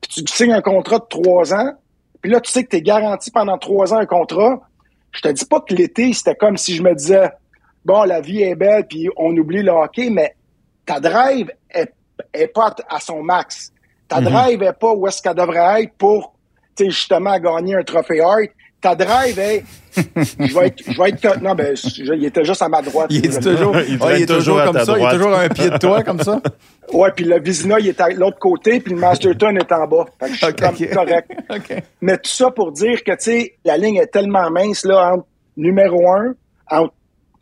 puis 0.00 0.24
tu 0.24 0.32
signes 0.32 0.52
un 0.52 0.62
contrat 0.62 0.98
de 0.98 1.06
trois 1.08 1.52
ans, 1.54 1.72
puis 2.20 2.30
là, 2.30 2.40
tu 2.40 2.50
sais 2.50 2.64
que 2.64 2.70
tu 2.70 2.76
es 2.76 2.82
garanti 2.82 3.30
pendant 3.30 3.58
trois 3.58 3.94
ans 3.94 3.98
un 3.98 4.06
contrat. 4.06 4.60
Je 5.12 5.20
te 5.20 5.28
dis 5.28 5.44
pas 5.44 5.60
que 5.60 5.74
l'été, 5.74 6.12
c'était 6.12 6.34
comme 6.34 6.56
si 6.56 6.76
je 6.76 6.82
me 6.82 6.94
disais, 6.94 7.30
bon, 7.84 8.04
la 8.04 8.20
vie 8.20 8.42
est 8.42 8.54
belle, 8.54 8.86
puis 8.86 9.08
on 9.16 9.36
oublie 9.36 9.62
le 9.62 9.72
hockey, 9.72 10.10
mais 10.10 10.34
ta 10.84 11.00
drive 11.00 11.50
est, 11.70 11.92
pas 12.48 12.74
à 12.88 13.00
son 13.00 13.22
max. 13.22 13.72
Ta 14.08 14.20
mhm. 14.20 14.28
drive 14.28 14.62
est 14.62 14.72
pas 14.72 14.92
où 14.92 15.06
est-ce 15.06 15.22
qu'elle 15.22 15.34
devrait 15.34 15.82
être 15.82 15.94
pour, 15.94 16.34
justement, 16.78 17.38
gagner 17.38 17.76
un 17.76 17.82
trophée 17.82 18.20
Hart. 18.20 18.50
Ta 18.80 18.94
drive, 18.94 19.38
hey, 19.38 19.64
je 19.96 20.54
vais 20.58 20.68
être, 20.68 20.82
je 20.86 20.98
vais 21.00 21.10
être, 21.10 21.40
non, 21.42 21.54
ben, 21.54 21.74
il 21.96 22.24
était 22.24 22.44
juste 22.44 22.62
à 22.62 22.68
ma 22.68 22.80
droite. 22.80 23.08
Il 23.10 23.24
est 23.24 23.40
toujours, 23.42 23.76
il, 23.78 24.22
est 24.22 24.26
toujours 24.26 24.62
comme 24.64 24.78
ça, 24.84 24.98
il 24.98 25.04
est 25.04 25.10
toujours 25.10 25.34
à 25.34 25.40
un 25.42 25.48
pied 25.48 25.70
de 25.70 25.78
toi, 25.78 26.02
comme 26.02 26.20
ça. 26.20 26.40
Ouais, 26.92 27.12
puis 27.14 27.24
le 27.24 27.38
Vizina, 27.38 27.78
il 27.78 27.86
est 27.86 28.00
à 28.00 28.08
l'autre 28.08 28.40
côté, 28.40 28.80
puis 28.80 28.92
le 28.92 28.98
Masterton 28.98 29.54
est 29.54 29.70
en 29.70 29.86
bas. 29.86 30.06
Fait 30.18 30.26
que 30.26 30.32
je 30.32 30.44
suis 30.44 30.54
comme 30.54 31.04
correct. 31.06 31.30
Mais 32.00 32.16
tout 32.16 32.30
ça 32.30 32.50
pour 32.50 32.72
dire 32.72 33.04
que, 33.04 33.12
tu 33.12 33.18
sais, 33.20 33.54
la 33.64 33.76
ligne 33.76 33.98
est 33.98 34.08
tellement 34.08 34.50
mince, 34.50 34.84
là, 34.84 35.14
entre 35.14 35.26
numéro 35.56 36.10
un, 36.10 36.34
entre 36.68 36.92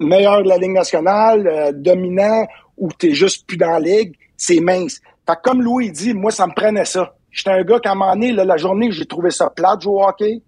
meilleur 0.00 0.42
de 0.42 0.48
la 0.48 0.58
Ligue 0.58 0.72
nationale, 0.72 1.46
euh, 1.46 1.72
dominant, 1.72 2.46
ou 2.76 2.90
t'es 2.92 3.14
juste 3.14 3.46
plus 3.46 3.56
dans 3.56 3.70
la 3.70 3.80
ligue, 3.80 4.16
c'est 4.36 4.60
mince. 4.60 5.00
Fait 5.26 5.34
que 5.36 5.42
comme 5.42 5.62
Louis 5.62 5.90
dit, 5.90 6.12
moi, 6.12 6.30
ça 6.30 6.46
me 6.46 6.52
prenait 6.52 6.84
ça. 6.84 7.14
J'étais 7.30 7.50
un 7.50 7.62
gars 7.62 7.78
qui, 7.80 7.88
à 7.88 7.92
un 7.92 7.94
moment 7.94 8.12
donné, 8.12 8.32
là, 8.32 8.44
la 8.44 8.56
journée, 8.56 8.90
j'ai 8.90 9.06
trouvé 9.06 9.30
ça 9.30 9.50
plat 9.50 9.76
de 9.76 9.82
jouer 9.82 9.94
au 9.94 10.02
hockey. 10.02 10.42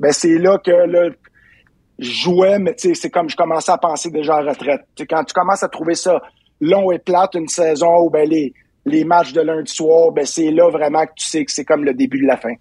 Ben, 0.00 0.12
c'est 0.12 0.38
là 0.38 0.58
que, 0.58 0.70
là, 0.70 1.10
je 1.98 2.10
jouais, 2.10 2.58
mais 2.58 2.74
c'est 2.76 3.10
comme 3.10 3.28
je 3.28 3.36
commençais 3.36 3.72
à 3.72 3.78
penser 3.78 4.10
déjà 4.10 4.36
à 4.36 4.42
retraite. 4.42 4.82
T'sais, 4.94 5.06
quand 5.06 5.22
tu 5.24 5.32
commences 5.32 5.62
à 5.62 5.68
trouver 5.68 5.94
ça 5.94 6.20
long 6.60 6.90
et 6.90 6.98
plate 6.98 7.34
une 7.34 7.48
saison 7.48 8.00
où 8.00 8.10
ben, 8.10 8.28
les, 8.28 8.52
les 8.84 9.04
matchs 9.04 9.32
de 9.32 9.40
lundi 9.40 9.72
soir, 9.72 10.10
ben, 10.12 10.26
c'est 10.26 10.50
là 10.50 10.68
vraiment 10.68 11.04
que 11.06 11.12
tu 11.16 11.26
sais 11.26 11.44
que 11.44 11.52
c'est 11.52 11.64
comme 11.64 11.84
le 11.84 11.94
début 11.94 12.20
de 12.20 12.26
la 12.26 12.36
fin. 12.36 12.54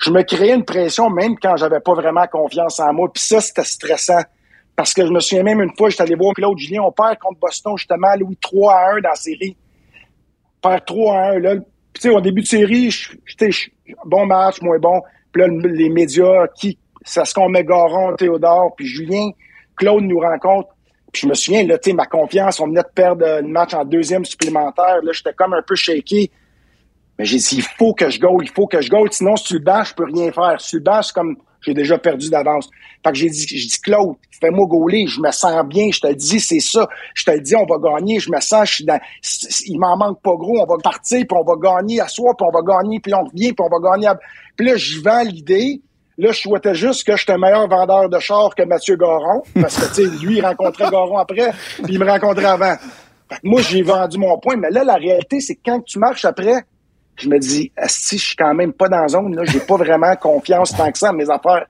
Je 0.00 0.10
me 0.10 0.22
créais 0.22 0.54
une 0.54 0.64
pression 0.64 1.08
même 1.08 1.36
quand 1.40 1.56
j'avais 1.56 1.80
pas 1.80 1.94
vraiment 1.94 2.26
confiance 2.26 2.80
en 2.80 2.92
moi. 2.92 3.10
Puis 3.12 3.22
ça, 3.22 3.40
c'était 3.40 3.64
stressant. 3.64 4.22
Parce 4.76 4.92
que 4.92 5.06
je 5.06 5.12
me 5.12 5.20
souviens 5.20 5.44
même 5.44 5.60
une 5.60 5.74
fois, 5.76 5.88
j'étais 5.88 6.02
allé 6.02 6.16
voir 6.16 6.34
Claude 6.34 6.58
Julien, 6.58 6.82
on 6.82 6.90
perd 6.90 7.18
contre 7.18 7.38
Boston, 7.38 7.76
justement, 7.76 8.08
Louis 8.18 8.36
3 8.40 8.72
à 8.74 8.92
1 8.96 9.00
dans 9.02 9.08
la 9.10 9.14
série. 9.14 9.56
On 10.56 10.68
perd 10.68 10.84
3 10.84 11.14
à 11.14 11.30
1, 11.34 11.38
là. 11.38 11.54
Puis, 11.92 12.10
au 12.10 12.20
début 12.20 12.42
de 12.42 12.46
série, 12.46 12.90
j'étais 12.90 13.50
bon 14.04 14.26
match, 14.26 14.60
moins 14.60 14.80
bon. 14.80 15.00
Puis 15.34 15.42
là, 15.42 15.48
les 15.48 15.90
médias, 15.90 16.46
qui, 16.54 16.78
c'est 17.02 17.24
ce 17.24 17.34
qu'on 17.34 17.48
met 17.48 17.64
Garon, 17.64 18.14
Théodore, 18.14 18.72
puis 18.76 18.86
Julien, 18.86 19.30
Claude 19.76 20.04
nous 20.04 20.20
rencontre. 20.20 20.68
Puis 21.12 21.22
je 21.22 21.28
me 21.28 21.34
souviens, 21.34 21.66
là, 21.66 21.76
tu 21.76 21.90
sais, 21.90 21.96
ma 21.96 22.06
confiance, 22.06 22.60
on 22.60 22.68
venait 22.68 22.82
de 22.82 22.88
perdre 22.94 23.26
une 23.40 23.50
match 23.50 23.74
en 23.74 23.84
deuxième 23.84 24.24
supplémentaire. 24.24 25.00
Là, 25.02 25.12
j'étais 25.12 25.32
comme 25.32 25.52
un 25.52 25.62
peu 25.62 25.74
shaky. 25.74 26.30
Mais 27.18 27.24
j'ai 27.24 27.38
dit, 27.38 27.56
il 27.56 27.62
faut 27.62 27.94
que 27.94 28.08
je 28.10 28.20
goal, 28.20 28.44
il 28.44 28.50
faut 28.50 28.66
que 28.66 28.80
je 28.80 28.88
goal. 28.88 29.08
Sinon, 29.10 29.34
si 29.36 29.44
tu 29.44 29.54
le 29.54 29.60
bats, 29.60 29.82
je 29.82 29.94
peux 29.94 30.04
rien 30.04 30.30
faire. 30.30 30.60
Si 30.60 30.76
le 30.76 30.82
c'est 31.02 31.12
comme, 31.12 31.36
j'ai 31.64 31.74
déjà 31.74 31.98
perdu 31.98 32.30
d'avance. 32.30 32.68
Fait 33.04 33.12
que 33.12 33.16
j'ai 33.16 33.30
dit, 33.30 33.46
j'ai 33.46 33.66
dit, 33.66 33.80
Claude, 33.82 34.16
fais-moi 34.40 34.66
gauler, 34.66 35.06
je 35.06 35.20
me 35.20 35.30
sens 35.30 35.64
bien, 35.66 35.90
je 35.92 36.00
te 36.00 36.06
le 36.06 36.14
dis, 36.14 36.40
c'est 36.40 36.60
ça. 36.60 36.86
Je 37.14 37.24
te 37.24 37.30
le 37.30 37.40
dis, 37.40 37.54
on 37.56 37.66
va 37.66 37.76
gagner, 37.78 38.18
je 38.18 38.30
me 38.30 38.40
sens, 38.40 38.68
je 38.68 38.74
suis 38.74 38.84
dans, 38.84 39.00
il 39.66 39.78
m'en 39.78 39.96
manque 39.96 40.20
pas 40.22 40.34
gros, 40.34 40.60
on 40.60 40.66
va 40.66 40.76
partir, 40.82 41.24
puis 41.26 41.38
on 41.38 41.44
va 41.44 41.54
gagner 41.60 42.00
à 42.00 42.08
soi, 42.08 42.34
puis 42.36 42.46
on 42.46 42.52
va 42.52 42.62
gagner, 42.62 43.00
puis 43.00 43.12
on 43.14 43.24
revient, 43.24 43.52
puis 43.52 43.64
on 43.64 43.68
va 43.68 43.90
gagner 43.90 44.08
à... 44.08 44.18
Puis 44.56 44.66
là, 44.66 44.76
j'y 44.76 45.00
vends 45.00 45.22
l'idée. 45.22 45.80
Là, 46.16 46.30
je 46.30 46.40
souhaitais 46.40 46.74
juste 46.74 47.04
que 47.04 47.16
j'étais 47.16 47.32
un 47.32 47.38
meilleur 47.38 47.68
vendeur 47.68 48.08
de 48.08 48.18
chars 48.20 48.54
que 48.54 48.62
Mathieu 48.62 48.96
Garon, 48.96 49.42
parce 49.60 49.76
que, 49.76 49.94
tu 49.94 50.08
sais, 50.08 50.24
lui, 50.24 50.38
il 50.38 50.46
rencontrait 50.46 50.88
Garon 50.90 51.18
après, 51.18 51.50
puis 51.82 51.94
il 51.94 51.98
me 51.98 52.08
rencontrait 52.08 52.44
avant. 52.44 52.76
Fait 53.28 53.36
que 53.36 53.40
moi, 53.42 53.62
j'ai 53.62 53.82
vendu 53.82 54.18
mon 54.18 54.38
point, 54.38 54.56
mais 54.56 54.70
là, 54.70 54.84
la 54.84 54.94
réalité, 54.94 55.40
c'est 55.40 55.56
que 55.56 55.62
quand 55.64 55.80
tu 55.80 55.98
marches 55.98 56.24
après, 56.24 56.62
je 57.16 57.28
me 57.28 57.38
dis, 57.38 57.70
si 57.86 58.18
je 58.18 58.24
suis 58.24 58.36
quand 58.36 58.54
même 58.54 58.72
pas 58.72 58.88
dans 58.88 59.02
la 59.02 59.08
zone, 59.08 59.34
là, 59.36 59.44
j'ai 59.44 59.60
pas 59.60 59.76
vraiment 59.76 60.14
confiance 60.16 60.74
tant 60.76 60.90
que 60.90 60.98
ça 60.98 61.10
à 61.10 61.12
mes 61.12 61.30
affaires. 61.30 61.66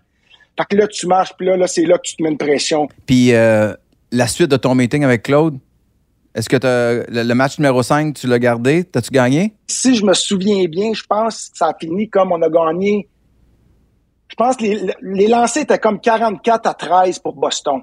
Fait 0.56 0.64
que 0.70 0.76
là, 0.76 0.86
tu 0.86 1.06
marches, 1.06 1.32
puis 1.36 1.46
là, 1.46 1.56
là 1.56 1.66
c'est 1.66 1.84
là 1.84 1.98
que 1.98 2.02
tu 2.04 2.16
te 2.16 2.22
mets 2.22 2.30
une 2.30 2.38
pression. 2.38 2.88
Puis 3.06 3.32
euh, 3.32 3.74
la 4.12 4.26
suite 4.26 4.50
de 4.50 4.56
ton 4.56 4.74
meeting 4.74 5.04
avec 5.04 5.24
Claude, 5.24 5.58
est-ce 6.34 6.48
que 6.48 6.56
le, 6.62 7.22
le, 7.22 7.34
match 7.34 7.58
numéro 7.58 7.82
5, 7.82 8.14
tu 8.14 8.26
l'as 8.26 8.38
gardé? 8.38 8.84
T'as-tu 8.84 9.10
gagné? 9.10 9.54
Si 9.68 9.94
je 9.94 10.04
me 10.04 10.14
souviens 10.14 10.64
bien, 10.66 10.92
je 10.92 11.02
pense 11.08 11.50
que 11.50 11.58
ça 11.58 11.68
a 11.68 11.74
fini 11.78 12.08
comme 12.08 12.32
on 12.32 12.42
a 12.42 12.48
gagné. 12.48 13.08
Je 14.28 14.34
pense 14.34 14.56
que 14.56 14.62
les, 14.62 14.94
les 15.00 15.28
lancers 15.28 15.62
étaient 15.62 15.78
comme 15.78 16.00
44 16.00 16.66
à 16.66 16.74
13 16.74 17.20
pour 17.20 17.34
Boston. 17.34 17.82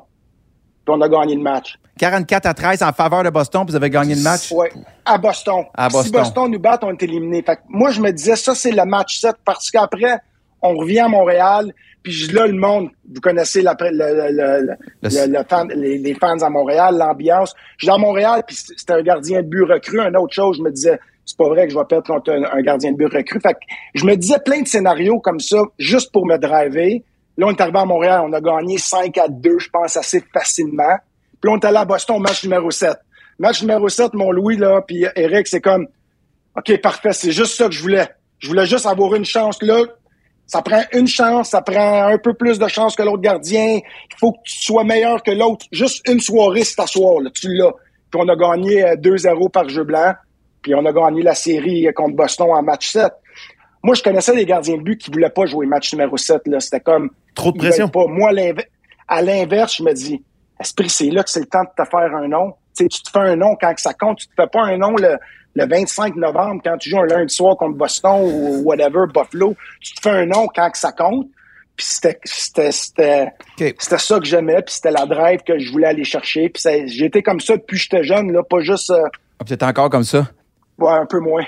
Puis 0.85 0.95
on 0.95 1.01
a 1.01 1.09
gagné 1.09 1.35
le 1.35 1.41
match. 1.41 1.77
44 2.00 2.45
à 2.47 2.53
13 2.53 2.83
en 2.83 2.91
faveur 2.93 3.23
de 3.23 3.29
Boston, 3.29 3.63
puis 3.65 3.71
vous 3.71 3.75
avez 3.75 3.89
gagné 3.89 4.15
le 4.15 4.21
match? 4.21 4.51
Oui, 4.51 4.67
à 5.05 5.17
Boston. 5.17 5.65
À 5.75 5.88
Boston. 5.88 6.05
Si 6.05 6.11
Boston 6.11 6.51
nous 6.51 6.59
bat, 6.59 6.79
on 6.81 6.91
est 6.91 7.03
éliminé. 7.03 7.43
Fait 7.43 7.57
que 7.57 7.61
moi, 7.69 7.91
je 7.91 8.01
me 8.01 8.11
disais, 8.11 8.35
ça, 8.35 8.55
c'est 8.55 8.71
le 8.71 8.85
match 8.85 9.19
7, 9.19 9.35
parce 9.45 9.69
qu'après, 9.69 10.19
on 10.61 10.75
revient 10.75 11.00
à 11.00 11.07
Montréal, 11.07 11.73
puis 12.03 12.27
là, 12.33 12.47
le 12.47 12.57
monde, 12.57 12.89
vous 13.13 13.21
connaissez 13.21 13.61
la, 13.61 13.75
le, 13.79 13.89
le, 13.91 14.75
le, 15.03 15.44
fan, 15.48 15.67
les, 15.75 16.00
les, 16.00 16.13
fans 16.15 16.39
à 16.39 16.50
Montréal, 16.50 16.98
l'ambiance. 16.98 17.53
Je 17.77 17.85
suis 17.85 17.94
à 17.94 17.98
Montréal, 17.98 18.44
puis 18.48 18.55
c'était 18.55 18.94
un 18.94 19.03
gardien 19.03 19.41
de 19.41 19.48
but 19.48 19.63
recru. 19.63 20.00
Une 20.00 20.17
autre 20.17 20.33
chose, 20.33 20.57
je 20.57 20.63
me 20.63 20.72
disais, 20.72 21.00
c'est 21.25 21.37
pas 21.37 21.48
vrai 21.48 21.67
que 21.67 21.74
je 21.74 21.77
vais 21.77 21.85
perdre 21.85 22.07
contre 22.07 22.31
un, 22.31 22.61
gardien 22.61 22.91
de 22.91 22.98
but 22.98 23.13
recru. 23.13 23.39
Fait 23.39 23.53
que 23.53 23.59
je 23.94 24.05
me 24.05 24.15
disais 24.15 24.39
plein 24.44 24.61
de 24.61 24.67
scénarios 24.67 25.20
comme 25.20 25.39
ça, 25.39 25.61
juste 25.77 26.11
pour 26.11 26.25
me 26.25 26.37
driver. 26.37 27.03
Là, 27.37 27.48
on 27.48 27.51
est 27.51 27.61
arrivé 27.61 27.79
à 27.79 27.85
Montréal, 27.85 28.24
on 28.25 28.33
a 28.33 28.41
gagné 28.41 28.77
5 28.77 29.17
à 29.17 29.27
2, 29.27 29.59
je 29.59 29.70
pense, 29.70 29.98
assez 29.98 30.24
facilement. 30.33 30.98
Puis 31.39 31.50
là, 31.50 31.53
on 31.53 31.59
est 31.59 31.65
allé 31.65 31.77
à 31.77 31.85
Boston, 31.85 32.20
match 32.20 32.44
numéro 32.44 32.70
7. 32.70 32.94
Match 33.39 33.61
numéro 33.61 33.89
7, 33.89 34.13
mon 34.13 34.31
Louis, 34.31 34.57
là, 34.57 34.81
puis 34.81 35.05
Eric, 35.15 35.48
c'est 35.48 35.61
comme, 35.61 35.87
OK, 36.55 36.81
parfait, 36.81 37.13
c'est 37.13 37.31
juste 37.31 37.55
ça 37.55 37.65
que 37.65 37.72
je 37.72 37.81
voulais. 37.81 38.07
Je 38.39 38.48
voulais 38.48 38.65
juste 38.65 38.85
avoir 38.85 39.15
une 39.15 39.25
chance 39.25 39.61
là, 39.61 39.85
ça 40.51 40.61
prend 40.61 40.83
une 40.91 41.07
chance, 41.07 41.51
ça 41.51 41.61
prend 41.61 42.07
un 42.07 42.17
peu 42.17 42.33
plus 42.33 42.59
de 42.59 42.67
chance 42.67 42.98
que 42.98 43.03
l'autre 43.03 43.22
gardien. 43.22 43.79
Il 43.79 44.17
faut 44.20 44.33
que 44.33 44.39
tu 44.44 44.61
sois 44.61 44.83
meilleur 44.83 45.24
que 45.24 45.31
l'autre. 45.31 45.65
Juste 45.72 46.05
une 46.09 46.20
soirée, 46.20 46.65
c'est 46.65 46.85
soirée, 46.87 47.31
tu 47.33 47.53
l'as. 47.53 47.72
Puis 48.11 48.22
on 48.22 48.27
a 48.27 48.35
gagné 48.35 48.83
2-0 48.96 49.46
euh, 49.46 49.50
par 49.50 49.70
jeu 49.70 49.85
blanc. 49.85 50.11
Puis 50.61 50.75
on 50.75 50.85
a 50.85 50.91
gagné 50.91 51.22
la 51.22 51.35
série 51.35 51.87
contre 51.96 52.17
Boston 52.17 52.50
en 52.51 52.61
match 52.63 52.91
7. 52.91 53.13
Moi, 53.83 53.96
je 53.96 54.03
connaissais 54.03 54.35
des 54.35 54.46
gardiens 54.46 54.77
de 54.77 54.83
but 54.83 54.98
qui 54.98 55.11
voulaient 55.11 55.29
pas 55.29 55.46
jouer 55.46 55.65
match 55.65 55.91
numéro 55.94 56.17
7. 56.17 56.41
C'était 56.59 56.79
comme... 56.79 57.09
Trop 57.33 57.51
de 57.51 57.57
pression. 57.57 57.87
Pas. 57.87 58.05
Moi, 58.07 58.31
à 59.07 59.22
l'inverse, 59.22 59.77
je 59.77 59.83
me 59.83 59.94
dis, 59.94 60.24
Esprit, 60.59 60.89
c'est 60.89 61.09
là 61.09 61.24
que 61.24 61.29
c'est 61.29 61.39
le 61.39 61.48
temps 61.48 61.63
de 61.63 61.83
te 61.83 61.89
faire 61.89 62.15
un 62.15 62.27
nom. 62.27 62.53
tu 62.77 62.87
te 62.87 63.09
fais 63.11 63.20
un 63.20 63.35
nom 63.35 63.55
quand 63.59 63.74
ça 63.77 63.94
compte. 63.94 64.20
Tu 64.20 64.27
te 64.27 64.33
fais 64.35 64.48
pas 64.48 64.63
un 64.63 64.77
nom 64.77 64.96
le, 64.96 65.17
le 65.55 65.65
25 65.67 66.15
novembre, 66.15 66.61
quand 66.63 66.77
tu 66.77 66.89
joues 66.89 67.00
un 67.00 67.07
lundi 67.07 67.33
soir 67.33 67.57
contre 67.57 67.77
Boston 67.77 68.22
ou 68.24 68.61
whatever, 68.63 69.05
Buffalo, 69.13 69.55
tu 69.79 69.94
te 69.94 70.01
fais 70.01 70.11
un 70.11 70.25
nom 70.25 70.48
quand 70.53 70.70
que 70.70 70.77
ça 70.77 70.91
compte. 70.91 71.27
Puis 71.75 71.85
c'était 71.89 72.20
c'était 72.25 73.33
c'était 73.57 73.98
ça 73.98 74.20
que 74.20 74.25
j'aimais, 74.25 74.61
puis 74.61 74.75
c'était 74.75 74.91
la 74.91 75.05
drive 75.05 75.41
que 75.41 75.57
je 75.57 75.72
voulais 75.72 75.87
aller 75.87 76.03
chercher. 76.03 76.50
Puis 76.50 76.63
j'étais 76.87 77.24
comme 77.24 77.39
ça 77.39 77.57
depuis 77.57 77.77
que 77.77 77.83
j'étais 77.83 78.03
jeune, 78.03 78.31
là, 78.31 78.44
pas 78.44 78.59
juste. 78.59 78.91
Euh, 78.91 79.07
ah, 79.39 79.67
encore 79.67 79.89
comme 79.89 80.03
ça? 80.03 80.29
Ouais, 80.77 80.91
un 80.91 81.05
peu 81.05 81.20
moins. 81.20 81.46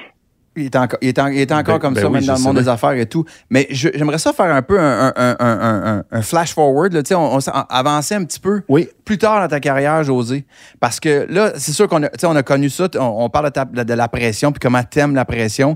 Il 0.56 0.66
est, 0.66 0.76
encore, 0.76 1.00
il 1.02 1.10
est, 1.10 1.52
encore 1.52 1.76
ben, 1.76 1.80
comme 1.80 1.94
ben 1.96 2.02
ça, 2.04 2.10
même 2.10 2.26
dans 2.26 2.36
le 2.36 2.42
monde 2.42 2.58
des 2.58 2.68
affaires 2.68 2.92
et 2.92 3.08
tout. 3.08 3.26
Mais 3.50 3.66
j'aimerais 3.72 4.20
ça 4.20 4.34
faire 4.34 4.54
un 4.54 4.62
peu 4.62 4.80
un, 4.80 5.12
un, 5.16 5.36
un, 5.40 6.04
un 6.12 6.22
flash 6.22 6.54
forward. 6.54 6.94
Là. 6.94 7.02
On, 7.18 7.40
on, 7.40 7.52
avancer 7.70 8.14
un 8.14 8.24
petit 8.24 8.40
peu 8.40 8.62
oui. 8.70 8.88
plus 9.04 9.18
tard 9.18 9.42
dans 9.42 9.48
ta 9.48 9.60
carrière, 9.60 10.04
José. 10.04 10.46
Parce 10.80 11.00
que 11.00 11.26
là, 11.28 11.54
c'est 11.56 11.72
sûr 11.72 11.88
qu'on 11.88 12.04
a, 12.04 12.10
on 12.24 12.36
a 12.36 12.44
connu 12.44 12.70
ça. 12.70 12.88
On, 13.00 13.30
parle 13.30 13.52
de, 13.52 13.84
de, 13.84 13.94
la 13.94 14.08
pression, 14.08 14.52
puis 14.52 14.60
comment 14.60 14.84
t'aimes 14.84 15.16
la 15.16 15.26
pression. 15.26 15.76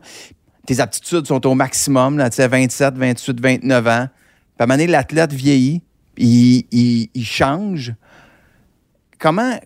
Tes 0.67 0.79
aptitudes 0.79 1.25
sont 1.25 1.47
au 1.47 1.55
maximum, 1.55 2.19
là, 2.19 2.29
27, 2.29 2.95
28, 2.95 3.41
29 3.41 3.87
ans. 3.87 3.89
Puis 3.89 3.93
à 4.59 4.63
un 4.63 4.67
moment 4.67 4.73
donné, 4.75 4.87
l'athlète 4.87 5.33
vieillit, 5.33 5.81
il, 6.17 6.65
il, 6.71 7.09
il 7.15 7.25
change. 7.25 7.93
Comment, 9.17 9.57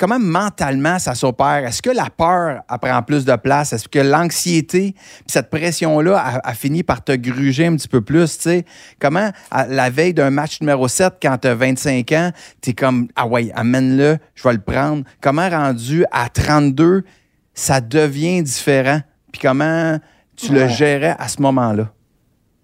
comment 0.00 0.18
mentalement 0.18 0.98
ça 0.98 1.14
s'opère? 1.14 1.66
Est-ce 1.66 1.82
que 1.82 1.90
la 1.90 2.08
peur 2.08 2.62
prend 2.80 3.02
plus 3.02 3.26
de 3.26 3.36
place? 3.36 3.74
Est-ce 3.74 3.86
que 3.86 3.98
l'anxiété, 3.98 4.94
cette 5.26 5.50
pression-là 5.50 6.40
a, 6.42 6.54
fini 6.54 6.82
par 6.82 7.04
te 7.04 7.12
gruger 7.12 7.66
un 7.66 7.76
petit 7.76 7.86
peu 7.86 8.00
plus? 8.00 8.30
sais? 8.30 8.64
Comment, 8.98 9.30
à 9.50 9.66
la 9.66 9.90
veille 9.90 10.14
d'un 10.14 10.30
match 10.30 10.62
numéro 10.62 10.88
7, 10.88 11.14
quand 11.20 11.36
tu 11.36 11.48
as 11.48 11.54
25 11.54 12.12
ans, 12.12 12.32
tu 12.62 12.70
es 12.70 12.72
comme, 12.72 13.08
ah 13.14 13.26
ouais, 13.26 13.52
amène-le, 13.54 14.16
je 14.34 14.42
vais 14.42 14.54
le 14.54 14.60
prendre. 14.60 15.04
Comment 15.20 15.50
rendu 15.50 16.06
à 16.10 16.30
32, 16.30 17.04
ça 17.52 17.82
devient 17.82 18.42
différent? 18.42 19.00
Puis 19.30 19.42
comment 19.42 19.98
tu 20.34 20.54
le 20.54 20.66
gérais 20.66 21.14
à 21.18 21.28
ce 21.28 21.42
moment-là? 21.42 21.92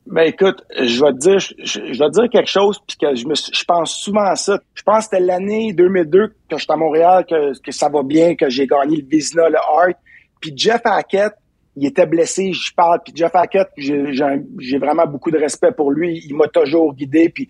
Ben 0.06 0.22
écoute, 0.22 0.64
je 0.78 1.04
vais 1.04 1.12
te 1.12 1.18
dire, 1.18 1.38
je, 1.38 1.80
vais 1.80 2.08
te 2.08 2.20
dire 2.20 2.30
quelque 2.30 2.48
chose 2.48 2.80
puis 2.86 2.96
que 2.96 3.14
je 3.16 3.26
me, 3.26 3.34
je 3.34 3.64
pense 3.64 3.96
souvent 3.96 4.24
à 4.24 4.36
ça. 4.36 4.60
Je 4.74 4.82
pense 4.82 4.98
que 4.98 5.04
c'était 5.16 5.20
l'année 5.20 5.72
2002 5.72 6.28
que 6.48 6.56
j'étais 6.56 6.72
à 6.72 6.76
Montréal, 6.76 7.26
que, 7.26 7.72
ça 7.72 7.88
va 7.88 8.04
bien, 8.04 8.36
que 8.36 8.48
j'ai 8.48 8.68
gagné 8.68 8.98
le 8.98 9.06
Vizina, 9.06 9.48
le 9.48 9.56
Hart. 9.56 9.96
Puis 10.40 10.52
Jeff 10.54 10.80
Hackett, 10.84 11.32
il 11.74 11.86
était 11.86 12.06
blessé, 12.06 12.52
je 12.52 12.72
parle. 12.72 13.00
Puis 13.04 13.12
Jeff 13.16 13.34
Hackett, 13.34 13.68
j'ai 13.76 14.78
vraiment 14.78 15.06
beaucoup 15.06 15.32
de 15.32 15.38
respect 15.38 15.72
pour 15.72 15.90
lui. 15.90 16.22
Il 16.24 16.36
m'a 16.36 16.46
toujours 16.46 16.94
guidé. 16.94 17.28
Puis, 17.28 17.48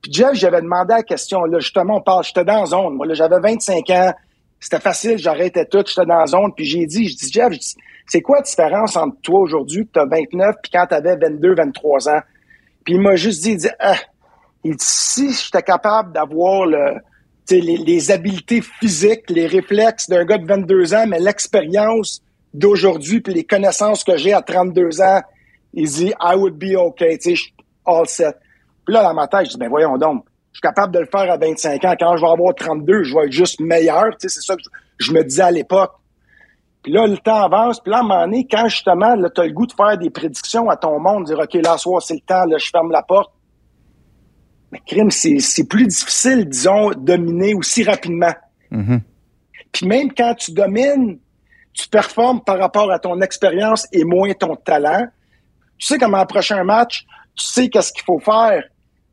puis 0.00 0.12
Jeff, 0.12 0.34
j'avais 0.34 0.62
demandé 0.62 0.94
la 0.94 1.02
question. 1.02 1.44
Là, 1.44 1.58
justement, 1.58 1.96
on 1.96 2.02
parle. 2.02 2.22
J'étais 2.22 2.44
dans 2.44 2.60
la 2.60 2.66
zone. 2.66 2.94
Moi, 2.94 3.06
là, 3.06 3.14
j'avais 3.14 3.40
25 3.40 3.90
ans. 3.90 4.14
C'était 4.60 4.80
facile. 4.80 5.18
J'arrêtais 5.18 5.66
tout. 5.66 5.82
J'étais 5.84 6.06
dans 6.06 6.20
la 6.20 6.26
zone. 6.26 6.52
Puis 6.54 6.66
j'ai 6.66 6.86
dit, 6.86 7.08
je 7.08 7.16
dis 7.16 7.32
Jeff, 7.32 7.52
je 7.52 7.58
dis, 7.58 7.74
c'est 8.10 8.22
quoi 8.22 8.38
la 8.38 8.42
différence 8.42 8.96
entre 8.96 9.16
toi 9.22 9.40
aujourd'hui, 9.40 9.86
que 9.86 9.92
tu 9.92 10.00
as 10.00 10.04
29, 10.04 10.56
puis 10.62 10.72
quand 10.72 10.86
tu 10.86 10.94
avais 10.94 11.16
22, 11.16 11.54
23 11.54 12.08
ans? 12.08 12.20
Puis 12.84 12.94
il 12.94 13.00
m'a 13.00 13.14
juste 13.14 13.42
dit, 13.42 13.52
il 13.52 13.56
dit, 13.58 13.68
ah, 13.78 13.96
il 14.64 14.72
dit 14.72 14.84
si 14.84 15.32
j'étais 15.32 15.62
capable 15.62 16.12
d'avoir 16.12 16.66
le, 16.66 16.96
les, 17.50 17.76
les 17.76 18.10
habiletés 18.10 18.62
physiques, 18.62 19.30
les 19.30 19.46
réflexes 19.46 20.08
d'un 20.08 20.24
gars 20.24 20.38
de 20.38 20.46
22 20.46 20.94
ans, 20.94 21.06
mais 21.06 21.20
l'expérience 21.20 22.20
d'aujourd'hui, 22.52 23.20
puis 23.20 23.32
les 23.32 23.44
connaissances 23.44 24.02
que 24.02 24.16
j'ai 24.16 24.32
à 24.32 24.42
32 24.42 25.00
ans, 25.00 25.20
il 25.72 25.88
dit, 25.88 26.12
I 26.20 26.34
would 26.34 26.54
be 26.54 26.74
okay, 26.76 27.16
tu 27.16 27.36
sais, 27.36 27.42
all 27.86 28.06
set. 28.06 28.36
Puis 28.84 28.94
là, 28.94 29.04
dans 29.04 29.14
ma 29.14 29.28
tête, 29.28 29.46
je 29.46 29.50
dis, 29.50 29.56
ben 29.56 29.68
voyons 29.68 29.96
donc, 29.98 30.24
je 30.52 30.56
suis 30.56 30.62
capable 30.62 30.92
de 30.92 30.98
le 30.98 31.06
faire 31.06 31.30
à 31.30 31.36
25 31.36 31.84
ans. 31.84 31.94
Quand 31.98 32.16
je 32.16 32.22
vais 32.22 32.30
avoir 32.30 32.54
32, 32.54 33.04
je 33.04 33.14
vais 33.14 33.26
être 33.26 33.32
juste 33.32 33.60
meilleur. 33.60 34.16
Tu 34.18 34.28
sais, 34.28 34.40
c'est 34.40 34.44
ça 34.44 34.56
que 34.56 34.62
je, 34.98 35.12
me 35.12 35.22
disais 35.22 35.42
à 35.42 35.50
l'époque. 35.50 35.92
Puis 36.82 36.92
là, 36.92 37.06
le 37.06 37.18
temps 37.18 37.42
avance. 37.42 37.80
Puis 37.80 37.90
là, 37.90 37.98
à 37.98 38.00
un 38.00 38.04
moment 38.04 38.24
donné, 38.24 38.46
quand 38.50 38.68
justement, 38.68 39.14
tu 39.16 39.40
as 39.40 39.44
le 39.44 39.52
goût 39.52 39.66
de 39.66 39.72
faire 39.72 39.98
des 39.98 40.10
prédictions 40.10 40.70
à 40.70 40.76
ton 40.76 40.98
monde, 40.98 41.24
dire, 41.24 41.38
OK, 41.38 41.54
là, 41.54 41.76
soir, 41.76 42.00
c'est 42.02 42.14
le 42.14 42.20
temps, 42.20 42.44
là, 42.46 42.56
je 42.58 42.70
ferme 42.70 42.90
la 42.90 43.02
porte. 43.02 43.32
Mais 44.72 44.80
crime, 44.86 45.10
c'est 45.10 45.68
plus 45.68 45.86
difficile, 45.86 46.48
disons, 46.48 46.90
dominer 46.92 47.54
aussi 47.54 47.82
rapidement. 47.82 48.32
Mm-hmm. 48.70 49.00
Puis 49.72 49.86
même 49.86 50.12
quand 50.12 50.34
tu 50.34 50.52
domines, 50.52 51.18
tu 51.72 51.88
performes 51.88 52.42
par 52.42 52.58
rapport 52.58 52.90
à 52.90 52.98
ton 52.98 53.20
expérience 53.20 53.86
et 53.92 54.04
moins 54.04 54.32
ton 54.32 54.56
talent. 54.56 55.06
Tu 55.78 55.86
sais 55.86 55.98
comment 55.98 56.18
un 56.18 56.26
prochain 56.26 56.62
match, 56.64 57.06
tu 57.34 57.44
sais 57.44 57.68
qu'est-ce 57.68 57.92
qu'il 57.92 58.04
faut 58.04 58.18
faire, 58.20 58.62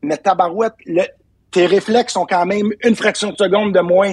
mais 0.02 0.16
ta 0.16 0.34
barouette, 0.34 0.74
tes 1.50 1.66
réflexes 1.66 2.12
sont 2.12 2.26
quand 2.26 2.46
même 2.46 2.70
une 2.84 2.94
fraction 2.94 3.30
de 3.30 3.36
seconde 3.36 3.72
de 3.72 3.80
moins. 3.80 4.12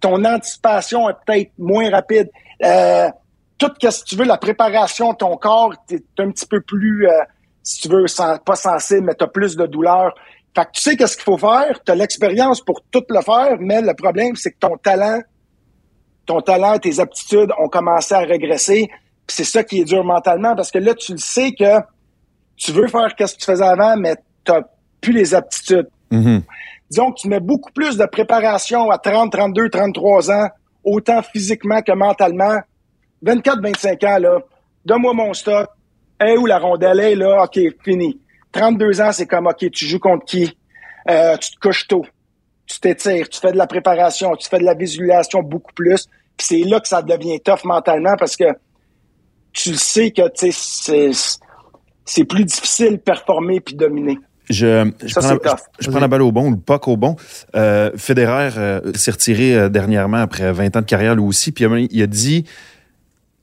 Ton 0.00 0.24
anticipation 0.24 1.08
est 1.08 1.14
peut-être 1.26 1.52
moins 1.58 1.90
rapide. 1.90 2.30
Euh, 2.62 3.08
tout 3.58 3.70
ce 3.80 4.00
que 4.00 4.04
tu 4.04 4.16
veux, 4.16 4.24
la 4.24 4.38
préparation 4.38 5.12
de 5.12 5.16
ton 5.16 5.36
corps, 5.36 5.74
tu 5.88 5.96
es 5.96 6.22
un 6.22 6.30
petit 6.30 6.46
peu 6.46 6.60
plus, 6.60 7.08
euh, 7.08 7.12
si 7.62 7.80
tu 7.80 7.88
veux, 7.88 8.04
pas 8.44 8.56
sensible, 8.56 9.06
mais 9.06 9.14
tu 9.14 9.24
as 9.24 9.28
plus 9.28 9.56
de 9.56 9.66
douleur. 9.66 10.14
Fait 10.54 10.64
que 10.66 10.70
tu 10.72 10.80
sais 10.82 10.96
qu'est-ce 10.96 11.16
qu'il 11.16 11.24
faut 11.24 11.38
faire, 11.38 11.82
tu 11.84 11.90
as 11.90 11.94
l'expérience 11.94 12.60
pour 12.60 12.82
tout 12.90 13.04
le 13.08 13.20
faire, 13.20 13.56
mais 13.58 13.80
le 13.80 13.94
problème, 13.94 14.36
c'est 14.36 14.52
que 14.52 14.58
ton 14.58 14.76
talent, 14.76 15.20
ton 16.26 16.40
talent, 16.40 16.78
tes 16.78 17.00
aptitudes 17.00 17.50
ont 17.58 17.68
commencé 17.68 18.14
à 18.14 18.20
régresser. 18.20 18.88
C'est 19.26 19.44
ça 19.44 19.64
qui 19.64 19.80
est 19.80 19.84
dur 19.84 20.04
mentalement 20.04 20.54
parce 20.54 20.70
que 20.70 20.78
là, 20.78 20.94
tu 20.94 21.12
le 21.12 21.18
sais 21.18 21.52
que 21.52 21.80
tu 22.56 22.72
veux 22.72 22.86
faire 22.86 23.08
ce 23.10 23.34
que 23.34 23.40
tu 23.40 23.44
faisais 23.44 23.64
avant, 23.64 23.96
mais 23.96 24.16
tu 24.44 24.52
n'as 24.52 24.62
plus 25.00 25.12
les 25.12 25.34
aptitudes. 25.34 25.88
Mm-hmm. 26.12 26.42
Disons 26.90 27.12
que 27.12 27.20
tu 27.20 27.28
mets 27.28 27.40
beaucoup 27.40 27.72
plus 27.72 27.96
de 27.96 28.06
préparation 28.06 28.90
à 28.90 28.98
30, 28.98 29.32
32, 29.32 29.68
33 29.70 30.30
ans, 30.30 30.48
autant 30.84 31.22
physiquement 31.22 31.82
que 31.82 31.92
mentalement. 31.92 32.58
24, 33.22 33.62
25 33.62 34.04
ans, 34.04 34.18
là, 34.18 34.38
donne-moi 34.84 35.14
mon 35.14 35.32
stock. 35.32 35.68
Hey, 36.20 36.36
où 36.36 36.46
la 36.46 36.58
rondelle 36.58 37.00
est, 37.00 37.14
là, 37.14 37.44
OK, 37.44 37.58
fini. 37.84 38.20
32 38.52 39.00
ans, 39.00 39.12
c'est 39.12 39.26
comme, 39.26 39.46
OK, 39.46 39.70
tu 39.70 39.86
joues 39.86 39.98
contre 39.98 40.24
qui? 40.24 40.56
Euh, 41.08 41.36
tu 41.36 41.52
te 41.52 41.60
couches 41.60 41.86
tôt. 41.86 42.04
Tu 42.66 42.80
t'étires, 42.80 43.28
tu 43.28 43.40
fais 43.40 43.52
de 43.52 43.58
la 43.58 43.66
préparation, 43.66 44.34
tu 44.36 44.48
fais 44.48 44.58
de 44.58 44.64
la 44.64 44.74
visualisation 44.74 45.42
beaucoup 45.42 45.72
plus. 45.74 46.06
Puis 46.36 46.46
c'est 46.46 46.60
là 46.60 46.80
que 46.80 46.88
ça 46.88 47.02
devient 47.02 47.40
tough 47.40 47.64
mentalement 47.64 48.16
parce 48.18 48.36
que 48.36 48.44
tu 49.52 49.74
sais 49.76 50.10
que 50.10 50.22
c'est 52.04 52.24
plus 52.24 52.44
difficile 52.44 52.92
de 52.92 52.96
performer 52.96 53.60
puis 53.60 53.74
dominer. 53.74 54.18
Je, 54.50 54.90
je, 55.02 55.14
prends, 55.14 55.28
la, 55.28 55.56
je, 55.78 55.90
prends, 55.90 56.00
la, 56.00 56.08
balle 56.08 56.20
au 56.20 56.30
bon 56.30 56.48
ou 56.48 56.50
le 56.50 56.58
puck 56.58 56.86
au 56.88 56.98
bon. 56.98 57.16
Euh, 57.56 57.90
Federer 57.96 58.50
euh, 58.58 58.92
s'est 58.94 59.12
retiré 59.12 59.56
euh, 59.56 59.68
dernièrement 59.70 60.18
après 60.18 60.52
20 60.52 60.76
ans 60.76 60.80
de 60.80 60.86
carrière 60.86 61.14
lui 61.14 61.24
aussi, 61.24 61.50
puis 61.50 61.64
il 61.90 62.02
a 62.02 62.06
dit 62.06 62.44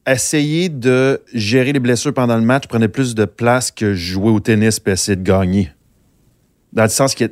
essayer 0.07 0.69
de 0.69 1.21
gérer 1.33 1.73
les 1.73 1.79
blessures 1.79 2.13
pendant 2.13 2.35
le 2.35 2.43
match 2.43 2.67
prenait 2.67 2.87
plus 2.87 3.15
de 3.15 3.25
place 3.25 3.71
que 3.71 3.93
jouer 3.93 4.29
au 4.29 4.39
tennis 4.39 4.79
et 4.85 4.91
essayer 4.91 5.15
de 5.15 5.23
gagner. 5.23 5.71
Dans 6.73 6.83
le 6.83 6.89
sens 6.89 7.15
qu'il 7.15 7.29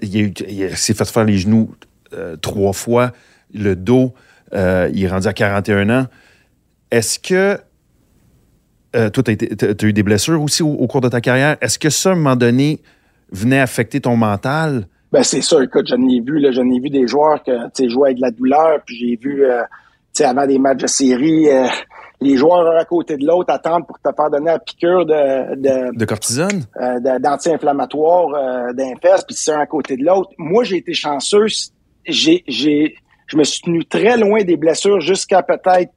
s'est 0.76 0.94
fait 0.94 1.06
faire 1.06 1.26
les 1.26 1.38
genoux 1.38 1.74
euh, 2.14 2.36
trois 2.38 2.74
fois, 2.74 3.12
le 3.54 3.76
dos, 3.76 4.14
il 4.52 5.04
est 5.04 5.08
rendu 5.08 5.28
à 5.28 5.34
41 5.34 5.90
ans. 5.92 6.08
Est-ce 6.90 7.20
que 7.20 7.60
toi, 8.94 9.24
tu 9.24 9.32
as, 9.32 9.86
eu 9.86 9.94
des 9.94 10.04
blessures 10.04 10.42
aussi 10.42 10.64
au, 10.64 10.88
cours 10.88 11.02
de 11.02 11.10
ta 11.10 11.22
carrière? 11.22 11.56
Est-ce 11.62 11.78
que 11.78 11.92
ça, 11.92 12.10
à 12.10 12.14
un 12.14 12.16
moment 12.16 12.36
donné, 12.36 12.82
venait 13.32 13.60
affecter 13.60 14.02
ton 14.02 14.16
mental? 14.16 14.88
Ben 15.12 15.24
c'est 15.24 15.42
ça, 15.42 15.64
écoute, 15.64 15.88
j'en 15.88 16.02
ai 16.08 16.22
vu, 16.22 16.40
là, 16.40 16.52
j'en 16.52 16.70
ai 16.70 16.80
vu 16.80 16.90
des 16.90 17.08
joueurs 17.08 17.44
que 17.44 17.70
tu 17.74 17.90
jouaient 17.90 18.10
avec 18.10 18.18
de 18.18 18.22
la 18.22 18.32
douleur, 18.32 18.80
puis 18.86 18.96
j'ai 18.98 19.16
vu 19.16 19.44
euh, 19.44 19.62
tu 20.14 20.24
sais, 20.24 20.26
avant 20.26 20.46
des 20.46 20.60
matchs 20.60 20.82
de 20.82 20.88
série, 20.88 21.50
euh, 21.50 21.68
les 22.22 22.36
joueurs 22.36 22.68
un 22.68 22.78
à 22.78 22.86
côté 22.86 23.18
de 23.18 23.26
l'autre 23.26 23.54
attendent 23.54 23.88
pour 23.88 23.98
te 24.00 24.10
faire 24.16 24.30
donner 24.30 24.52
la 24.52 24.60
piqûre 24.60 25.06
de 25.06 25.56
de, 25.56 25.98
de 25.98 26.06
cortisone, 26.06 26.64
euh, 26.82 27.20
d'anti-inflammatoire 27.20 28.34
euh, 28.34 28.74
d'un 28.74 28.94
puis 28.96 29.36
c'est 29.36 29.54
un 29.54 29.60
à 29.60 29.66
côté 29.66 29.96
de 29.98 30.04
l'autre. 30.04 30.32
Moi, 30.38 30.64
j'ai 30.64 30.78
été 30.78 30.94
chanceux, 30.94 31.46
j'ai 32.06 32.44
j'ai 32.48 32.96
je 33.28 33.38
me 33.38 33.44
suis 33.44 33.62
tenu 33.62 33.86
très 33.86 34.18
loin 34.18 34.44
des 34.44 34.58
blessures 34.58 35.00
jusqu'à 35.00 35.44
peut-être 35.44 35.92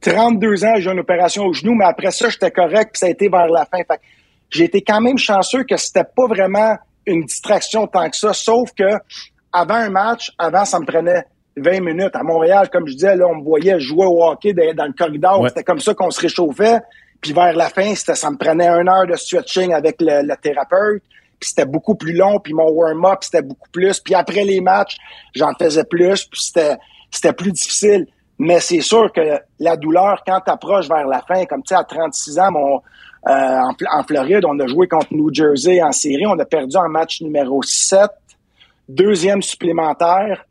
32 0.00 0.64
ans, 0.64 0.74
j'ai 0.78 0.90
une 0.90 1.00
opération 1.00 1.44
au 1.44 1.52
genou, 1.52 1.74
mais 1.74 1.86
après 1.86 2.12
ça, 2.12 2.28
j'étais 2.28 2.50
correct, 2.50 2.90
puis 2.92 3.00
ça 3.00 3.06
a 3.06 3.10
été 3.10 3.28
vers 3.28 3.48
la 3.48 3.64
fin. 3.64 3.78
Fait 3.78 4.00
j'ai 4.50 4.64
été 4.64 4.82
quand 4.82 5.00
même 5.00 5.18
chanceux 5.18 5.64
que 5.64 5.76
c'était 5.76 6.04
pas 6.04 6.26
vraiment 6.26 6.76
une 7.06 7.24
distraction 7.24 7.86
tant 7.86 8.08
que 8.10 8.16
ça, 8.16 8.32
sauf 8.32 8.72
que 8.72 8.98
avant 9.52 9.74
un 9.74 9.90
match, 9.90 10.32
avant, 10.38 10.64
ça 10.64 10.78
me 10.80 10.84
prenait 10.84 11.24
20 11.56 11.80
minutes. 11.80 12.14
À 12.14 12.22
Montréal, 12.22 12.68
comme 12.70 12.86
je 12.86 12.92
disais, 12.92 13.16
là, 13.16 13.26
on 13.26 13.36
me 13.36 13.44
voyait 13.44 13.80
jouer 13.80 14.06
au 14.06 14.22
hockey 14.22 14.52
dans, 14.52 14.84
le 14.84 14.92
corridor. 14.92 15.46
C'était 15.48 15.64
comme 15.64 15.80
ça 15.80 15.94
qu'on 15.94 16.10
se 16.10 16.20
réchauffait. 16.20 16.80
Puis 17.20 17.32
vers 17.32 17.54
la 17.54 17.68
fin, 17.70 17.94
ça 17.94 18.30
me 18.30 18.36
prenait 18.36 18.68
une 18.68 18.88
heure 18.88 19.06
de 19.06 19.14
stretching 19.14 19.72
avec 19.72 19.96
le, 20.00 20.34
thérapeute. 20.36 21.02
Puis 21.40 21.50
c'était 21.50 21.64
beaucoup 21.64 21.94
plus 21.94 22.12
long. 22.12 22.38
Puis 22.38 22.52
mon 22.52 22.70
warm-up, 22.70 23.18
c'était 23.22 23.42
beaucoup 23.42 23.70
plus. 23.70 24.00
Puis 24.00 24.14
après 24.14 24.44
les 24.44 24.60
matchs, 24.60 24.96
j'en 25.34 25.52
faisais 25.58 25.84
plus. 25.84 26.24
Puis 26.26 26.42
c'était, 26.42 26.76
c'était 27.10 27.32
plus 27.32 27.52
difficile. 27.52 28.06
Mais 28.38 28.60
c'est 28.60 28.82
sûr 28.82 29.10
que 29.12 29.40
la 29.58 29.76
douleur, 29.76 30.22
quand 30.26 30.40
tu 30.44 30.50
approches 30.50 30.88
vers 30.88 31.06
la 31.06 31.22
fin, 31.22 31.46
comme 31.46 31.62
tu 31.62 31.68
sais, 31.68 31.80
à 31.80 31.84
36 31.84 32.38
ans, 32.38 32.52
mon, 32.52 32.82
en, 33.26 33.70
en, 33.92 34.02
Floride, 34.04 34.44
on 34.44 34.58
a 34.60 34.66
joué 34.66 34.86
contre 34.86 35.12
New 35.12 35.32
Jersey 35.32 35.82
en 35.82 35.92
série. 35.92 36.26
On 36.26 36.38
a 36.38 36.44
perdu 36.44 36.76
en 36.76 36.88
match 36.88 37.20
numéro 37.22 37.62
7, 37.62 38.10
deuxième 38.88 39.42
supplémentaire. 39.42 40.44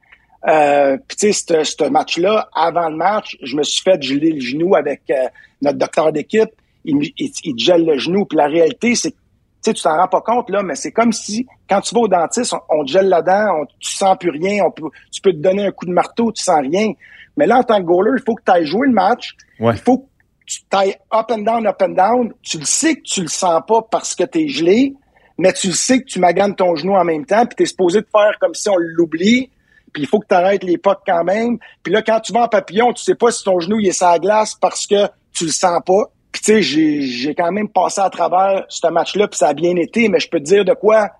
Euh, 0.47 0.97
Puis 1.07 1.17
tu 1.17 1.33
sais, 1.33 1.63
ce 1.63 1.89
match-là, 1.89 2.49
avant 2.53 2.89
le 2.89 2.95
match, 2.95 3.37
je 3.41 3.55
me 3.55 3.63
suis 3.63 3.81
fait 3.81 4.01
geler 4.01 4.31
le 4.31 4.41
genou 4.41 4.75
avec 4.75 5.01
euh, 5.09 5.27
notre 5.61 5.77
docteur 5.77 6.11
d'équipe. 6.11 6.49
Il, 6.83 6.97
il, 7.17 7.31
il, 7.43 7.57
gèle 7.57 7.85
le 7.85 7.97
genou. 7.97 8.25
Puis 8.25 8.37
la 8.37 8.47
réalité, 8.47 8.93
c'est 8.93 9.11
que 9.11 9.17
tu 9.63 9.73
tu 9.73 9.81
t'en 9.81 9.97
rends 9.97 10.07
pas 10.07 10.21
compte, 10.21 10.51
là, 10.51 10.61
mais 10.61 10.75
c'est 10.75 10.91
comme 10.91 11.11
si, 11.11 11.47
quand 11.67 11.81
tu 11.81 11.95
vas 11.95 12.01
au 12.01 12.07
dentiste, 12.07 12.53
on, 12.69 12.85
te 12.85 12.91
gèle 12.91 13.09
la 13.09 13.23
dent, 13.23 13.61
on, 13.61 13.65
tu 13.79 13.95
sens 13.95 14.15
plus 14.19 14.29
rien, 14.29 14.63
on 14.63 14.69
peut, 14.69 14.83
tu 15.11 15.21
peux 15.21 15.31
te 15.31 15.37
donner 15.37 15.65
un 15.65 15.71
coup 15.71 15.85
de 15.85 15.91
marteau, 15.91 16.31
tu 16.31 16.43
sens 16.43 16.59
rien. 16.59 16.91
Mais 17.37 17.47
là, 17.47 17.57
en 17.57 17.63
tant 17.63 17.77
que 17.77 17.83
goaler, 17.83 18.11
il 18.15 18.23
faut 18.23 18.35
que 18.35 18.43
tu 18.45 18.51
ailles 18.51 18.67
jouer 18.67 18.87
le 18.87 18.93
match. 18.93 19.35
Il 19.59 19.73
faut 19.77 19.97
que 19.99 20.05
tu 20.45 20.61
ailles 20.71 20.95
up 21.13 21.31
and 21.31 21.39
down, 21.39 21.67
up 21.67 21.81
and 21.81 21.89
down. 21.89 22.33
Tu 22.41 22.59
le 22.59 22.65
sais 22.65 22.95
que 22.95 23.01
tu 23.01 23.21
le 23.21 23.27
sens 23.27 23.61
pas 23.67 23.81
parce 23.89 24.15
que 24.15 24.23
tu 24.23 24.41
es 24.41 24.47
gelé, 24.47 24.93
mais 25.37 25.53
tu 25.53 25.67
le 25.67 25.73
sais 25.73 25.99
que 25.99 26.05
tu 26.05 26.19
maganes 26.19 26.55
ton 26.55 26.75
genou 26.75 26.95
en 26.95 27.03
même 27.03 27.25
temps, 27.25 27.45
puis 27.45 27.55
tu 27.55 27.63
es 27.63 27.65
supposé 27.65 28.01
te 28.01 28.09
faire 28.09 28.37
comme 28.39 28.53
si 28.53 28.69
on 28.69 28.77
l'oublie 28.77 29.49
puis 29.95 30.03
il 30.03 30.07
faut 30.09 30.19
que 30.19 30.27
tu 30.27 30.35
arrêtes 30.35 30.65
les 30.65 30.77
quand 30.77 31.23
même. 31.23 31.57
Puis 31.81 31.93
là, 31.93 32.01
quand 32.01 32.19
tu 32.19 32.33
vas 32.33 32.41
en 32.41 32.47
papillon, 32.49 32.91
tu 32.91 33.01
sais 33.01 33.15
pas 33.15 33.31
si 33.31 33.45
ton 33.45 33.61
genou 33.61 33.79
il 33.79 33.87
est 33.87 33.93
sur 33.93 34.07
la 34.07 34.19
glace 34.19 34.53
parce 34.53 34.85
que 34.85 35.07
tu 35.31 35.45
le 35.45 35.51
sens 35.51 35.81
pas. 35.85 36.11
Puis 36.33 36.41
tu 36.41 36.61
sais, 36.61 37.01
j'ai 37.01 37.33
quand 37.33 37.49
même 37.53 37.69
passé 37.69 38.01
à 38.01 38.09
travers 38.09 38.65
ce 38.67 38.87
match-là, 38.87 39.29
puis 39.29 39.37
ça 39.37 39.47
a 39.47 39.53
bien 39.53 39.73
été, 39.77 40.09
mais 40.09 40.19
je 40.19 40.27
peux 40.29 40.39
te 40.39 40.43
dire 40.43 40.65
de 40.65 40.73
quoi? 40.73 41.11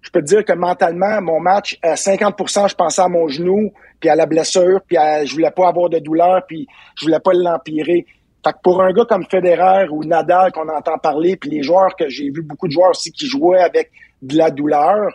Je 0.00 0.08
peux 0.08 0.22
te 0.22 0.28
dire 0.28 0.46
que 0.46 0.54
mentalement, 0.54 1.20
mon 1.20 1.40
match, 1.40 1.78
à 1.82 1.92
50% 1.92 2.70
je 2.70 2.74
pensais 2.74 3.02
à 3.02 3.08
mon 3.08 3.28
genou, 3.28 3.70
puis 4.00 4.08
à 4.08 4.16
la 4.16 4.24
blessure, 4.24 4.80
puis 4.86 4.96
à, 4.96 5.26
je 5.26 5.34
voulais 5.34 5.50
pas 5.50 5.68
avoir 5.68 5.90
de 5.90 5.98
douleur, 5.98 6.40
puis 6.48 6.66
je 6.98 7.04
voulais 7.04 7.20
pas 7.20 7.32
l'empirer. 7.34 8.06
Fait 8.46 8.52
que 8.52 8.58
pour 8.62 8.80
un 8.80 8.92
gars 8.92 9.04
comme 9.06 9.24
Federer 9.28 9.88
ou 9.90 10.04
Nadal 10.04 10.52
qu'on 10.52 10.68
entend 10.68 10.98
parler, 10.98 11.36
puis 11.36 11.50
les 11.50 11.62
joueurs 11.64 11.96
que 11.96 12.08
j'ai 12.08 12.30
vu 12.30 12.42
beaucoup 12.42 12.68
de 12.68 12.72
joueurs 12.72 12.90
aussi 12.90 13.10
qui 13.10 13.26
jouaient 13.26 13.60
avec 13.60 13.90
de 14.22 14.36
la 14.36 14.52
douleur, 14.52 15.10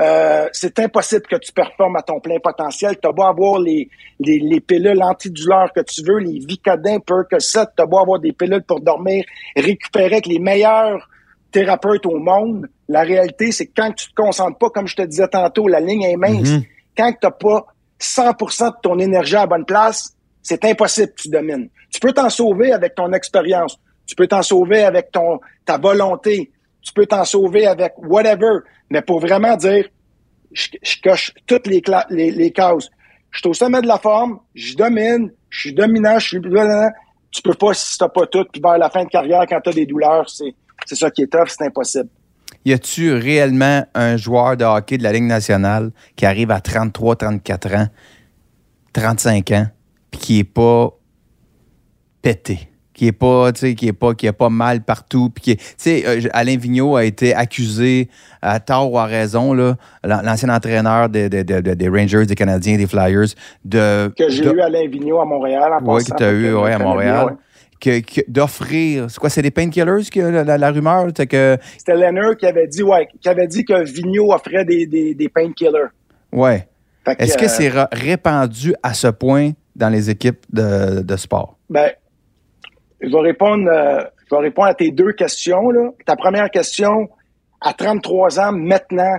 euh, 0.00 0.48
c'est 0.52 0.78
impossible 0.78 1.22
que 1.22 1.36
tu 1.36 1.52
performes 1.52 1.96
à 1.96 2.02
ton 2.02 2.20
plein 2.20 2.38
potentiel. 2.38 2.96
Tu 2.98 3.06
as 3.06 3.12
beau 3.12 3.24
avoir 3.24 3.58
les, 3.58 3.90
les, 4.18 4.38
les 4.38 4.60
pilules 4.60 5.02
antidouleurs 5.02 5.70
que 5.74 5.80
tu 5.80 6.02
veux, 6.02 6.20
les 6.20 6.38
Vicodin, 6.38 7.00
Percocet, 7.00 7.66
tu 7.76 7.82
as 7.82 7.86
beau 7.86 7.98
avoir 7.98 8.18
des 8.18 8.32
pilules 8.32 8.62
pour 8.62 8.80
dormir, 8.80 9.24
récupérer 9.56 10.14
avec 10.14 10.26
les 10.26 10.38
meilleurs 10.38 11.06
thérapeutes 11.52 12.06
au 12.06 12.18
monde. 12.18 12.66
La 12.88 13.02
réalité, 13.02 13.52
c'est 13.52 13.66
que 13.66 13.72
quand 13.76 13.92
tu 13.92 14.08
te 14.08 14.14
concentres 14.14 14.56
pas, 14.56 14.70
comme 14.70 14.86
je 14.86 14.96
te 14.96 15.02
disais 15.02 15.28
tantôt, 15.28 15.68
la 15.68 15.80
ligne 15.80 16.04
est 16.04 16.16
mince. 16.16 16.48
Mm-hmm. 16.48 16.66
Quand 16.96 17.12
tu 17.12 17.26
n'as 17.26 17.30
pas 17.30 17.66
100% 18.00 18.68
de 18.68 18.74
ton 18.82 18.98
énergie 18.98 19.36
à 19.36 19.40
la 19.40 19.46
bonne 19.48 19.66
place, 19.66 20.16
c'est 20.42 20.64
impossible 20.64 21.12
que 21.12 21.22
tu 21.22 21.28
domines. 21.28 21.68
Tu 21.90 22.00
peux 22.00 22.12
t'en 22.12 22.30
sauver 22.30 22.72
avec 22.72 22.94
ton 22.94 23.12
expérience. 23.12 23.78
Tu 24.06 24.14
peux 24.14 24.26
t'en 24.26 24.42
sauver 24.42 24.84
avec 24.84 25.10
ton 25.10 25.40
ta 25.64 25.78
volonté 25.78 26.50
tu 26.82 26.92
peux 26.92 27.06
t'en 27.06 27.24
sauver 27.24 27.66
avec 27.66 27.94
whatever. 27.98 28.60
Mais 28.90 29.02
pour 29.02 29.20
vraiment 29.20 29.56
dire, 29.56 29.86
je, 30.52 30.68
coche 31.02 31.32
toutes 31.46 31.66
les, 31.66 31.82
les, 32.10 32.30
les 32.30 32.50
cases. 32.50 32.88
Je 33.30 33.38
suis 33.38 33.48
au 33.48 33.54
sommet 33.54 33.80
de 33.80 33.86
la 33.86 33.98
forme, 33.98 34.40
je 34.54 34.74
domine, 34.74 35.30
je 35.50 35.60
suis 35.60 35.74
dominant, 35.74 36.18
je 36.18 36.28
suis... 36.28 36.40
Tu 37.30 37.42
peux 37.42 37.54
pas 37.54 37.74
si 37.74 37.96
t'as 37.96 38.08
pas 38.08 38.26
tout, 38.26 38.44
puis 38.52 38.60
vers 38.60 38.76
la 38.76 38.90
fin 38.90 39.04
de 39.04 39.08
carrière, 39.08 39.44
quand 39.48 39.60
t'as 39.62 39.72
des 39.72 39.86
douleurs, 39.86 40.28
c'est, 40.28 40.52
c'est 40.84 40.96
ça 40.96 41.12
qui 41.12 41.22
est 41.22 41.28
tough, 41.28 41.46
c'est 41.46 41.64
impossible. 41.64 42.08
Y 42.64 42.72
a-tu 42.72 43.12
réellement 43.12 43.86
un 43.94 44.16
joueur 44.16 44.56
de 44.56 44.64
hockey 44.64 44.98
de 44.98 45.04
la 45.04 45.12
Ligue 45.12 45.24
nationale 45.24 45.92
qui 46.16 46.26
arrive 46.26 46.50
à 46.50 46.60
33, 46.60 47.14
34 47.14 47.74
ans, 47.76 47.86
35 48.92 49.50
ans, 49.52 49.66
puis 50.10 50.20
qui 50.20 50.38
est 50.40 50.44
pas 50.44 50.90
pété? 52.22 52.70
qui 53.00 53.06
est 53.06 53.12
pas, 53.12 53.50
tu 53.50 53.60
sais, 53.60 53.74
qui 53.74 53.88
est 53.88 53.94
pas, 53.94 54.12
qui 54.12 54.26
est 54.26 54.32
pas 54.32 54.50
mal 54.50 54.82
partout. 54.82 55.30
Puis 55.30 55.42
qui 55.42 55.56
tu 55.56 55.64
sais, 55.78 56.02
euh, 56.06 56.20
Alain 56.34 56.58
Vigneault 56.58 56.96
a 56.96 57.04
été 57.06 57.34
accusé 57.34 58.10
à 58.42 58.60
tort 58.60 58.92
ou 58.92 58.98
à 58.98 59.06
raison, 59.06 59.54
là, 59.54 59.76
l'ancien 60.04 60.50
entraîneur 60.50 61.08
des, 61.08 61.30
des, 61.30 61.42
des, 61.42 61.88
Rangers, 61.88 62.26
des 62.26 62.34
Canadiens, 62.34 62.76
des 62.76 62.86
Flyers, 62.86 63.28
de. 63.64 64.08
Que 64.08 64.28
j'ai 64.28 64.44
eu 64.44 64.60
Alain 64.60 64.86
Vigneault 64.86 65.18
à 65.18 65.24
Montréal 65.24 65.72
en 65.72 65.94
Oui, 65.94 66.04
que 66.04 66.14
tu 66.14 66.22
as 66.22 66.30
eu, 66.30 66.52
ouais, 66.52 66.74
à 66.74 66.78
Montréal. 66.78 67.38
d'offrir, 68.28 69.06
c'est 69.08 69.18
quoi, 69.18 69.30
c'est 69.30 69.40
des 69.40 69.50
painkillers 69.50 70.10
que 70.12 70.20
la, 70.20 70.58
la, 70.58 70.70
rumeur, 70.70 71.06
c'est 71.16 71.26
que. 71.26 71.56
C'était 71.78 71.94
Leonard 71.94 72.36
qui 72.36 72.44
avait 72.44 72.68
dit, 72.68 72.82
ouais, 72.82 73.08
qui 73.18 73.30
avait 73.30 73.46
dit 73.46 73.64
que 73.64 73.82
Vigneault 73.82 74.34
offrait 74.34 74.66
des, 74.66 74.84
des, 74.84 75.14
des 75.14 75.28
painkillers. 75.30 75.88
Ouais. 76.32 76.68
Est-ce 77.18 77.38
que, 77.38 77.48
c'est 77.48 77.72
répandu 77.92 78.74
à 78.82 78.92
ce 78.92 79.06
point 79.06 79.52
dans 79.76 79.88
les 79.88 80.10
équipes 80.10 80.44
de, 80.52 81.02
de 81.02 81.16
sport? 81.16 81.56
Ben, 81.68 81.90
je 83.00 83.08
vais 83.08 83.20
répondre, 83.20 83.68
euh, 83.70 84.02
je 84.28 84.34
vais 84.34 84.42
répondre 84.42 84.68
à 84.68 84.74
tes 84.74 84.90
deux 84.90 85.12
questions. 85.12 85.70
Là. 85.70 85.90
Ta 86.04 86.16
première 86.16 86.50
question, 86.50 87.08
à 87.60 87.72
33 87.72 88.40
ans, 88.40 88.52
maintenant, 88.52 89.18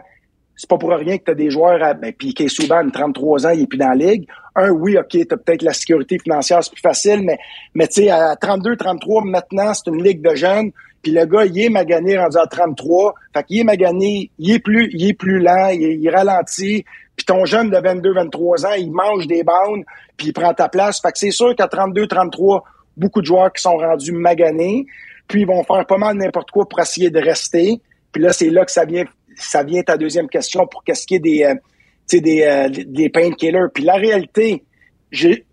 c'est 0.56 0.70
pas 0.70 0.78
pour 0.78 0.92
rien 0.92 1.18
que 1.18 1.24
tu 1.24 1.32
as 1.32 1.36
des 1.36 1.50
joueurs 1.50 1.82
à. 1.84 1.94
Ben, 1.94 2.14
puis 2.14 2.36
Souban, 2.48 2.88
33 2.90 3.48
ans, 3.48 3.50
il 3.50 3.64
est 3.64 3.68
plus 3.68 3.80
dans 3.80 3.90
la 3.90 3.96
ligue. 3.96 4.28
Un, 4.56 4.70
oui, 4.70 4.98
OK, 4.98 5.10
tu 5.10 5.22
as 5.22 5.38
peut-être 5.38 5.64
la 5.64 5.74
sécurité 5.74 6.20
financière, 6.20 6.64
c'est 6.64 6.74
plus 6.74 6.82
facile, 6.82 7.22
mais, 7.24 7.38
mais 7.74 7.88
tu 7.88 8.04
sais, 8.04 8.10
à 8.10 8.36
32, 8.36 8.76
33, 8.76 9.24
maintenant, 9.24 9.74
c'est 9.74 9.90
une 9.90 10.04
ligue 10.04 10.22
de 10.22 10.36
jeunes. 10.36 10.72
Puis 11.02 11.12
le 11.12 11.26
gars, 11.26 11.46
il 11.46 11.60
est 11.60 11.70
magané 11.70 12.18
rendu 12.18 12.38
à 12.38 12.46
33. 12.46 13.16
Fait 13.34 13.44
qu'il 13.44 13.60
est 13.60 13.64
magané, 13.64 14.30
il 14.38 14.52
est 14.52 14.60
plus, 14.60 14.90
il 14.94 15.10
est 15.10 15.14
plus 15.14 15.40
lent, 15.40 15.70
il, 15.70 16.10
ralentit. 16.10 16.86
Puis 17.16 17.26
ton 17.26 17.46
jeune 17.46 17.70
de 17.70 17.78
22, 17.78 18.14
23 18.14 18.66
ans, 18.66 18.74
il 18.78 18.92
mange 18.92 19.28
des 19.28 19.44
bandes, 19.44 19.84
puis 20.18 20.28
il 20.28 20.34
prend 20.34 20.54
ta 20.54 20.70
place. 20.70 21.02
Fait 21.02 21.12
que 21.12 21.18
c'est 21.18 21.32
sûr 21.32 21.56
qu'à 21.56 21.68
32, 21.68 22.08
33, 22.08 22.64
beaucoup 22.98 23.22
de 23.22 23.26
joueurs 23.26 23.52
qui 23.52 23.62
sont 23.62 23.78
rendus 23.78 24.12
maganés, 24.12 24.86
puis 25.28 25.42
ils 25.42 25.48
vont 25.48 25.64
faire 25.64 25.86
pas 25.86 25.98
mal 25.98 26.18
n'importe 26.18 26.52
quoi 26.52 26.68
pour 26.68 26.80
essayer 26.80 27.10
de 27.10 27.20
rester. 27.20 27.82
Puis 28.12 28.22
là, 28.22 28.34
c'est 28.34 28.50
là 28.50 28.66
que 28.66 28.72
ça 28.72 28.86
vient, 28.86 29.06
ça 29.36 29.64
vient 29.64 29.82
ta 29.82 29.98
deuxième 29.98 30.28
question 30.28 30.68
pour 30.68 30.84
qu'est-ce 30.84 31.08
qui 31.08 31.16
est 31.16 31.20
des, 31.20 31.44
euh, 31.44 31.56
des, 32.12 32.44
euh, 32.44 32.70
des 32.70 33.10
painkillers. 33.10 33.70
Puis 33.74 33.84
la 33.84 33.96
réalité, 33.96 34.64
j'ai, 35.12 35.46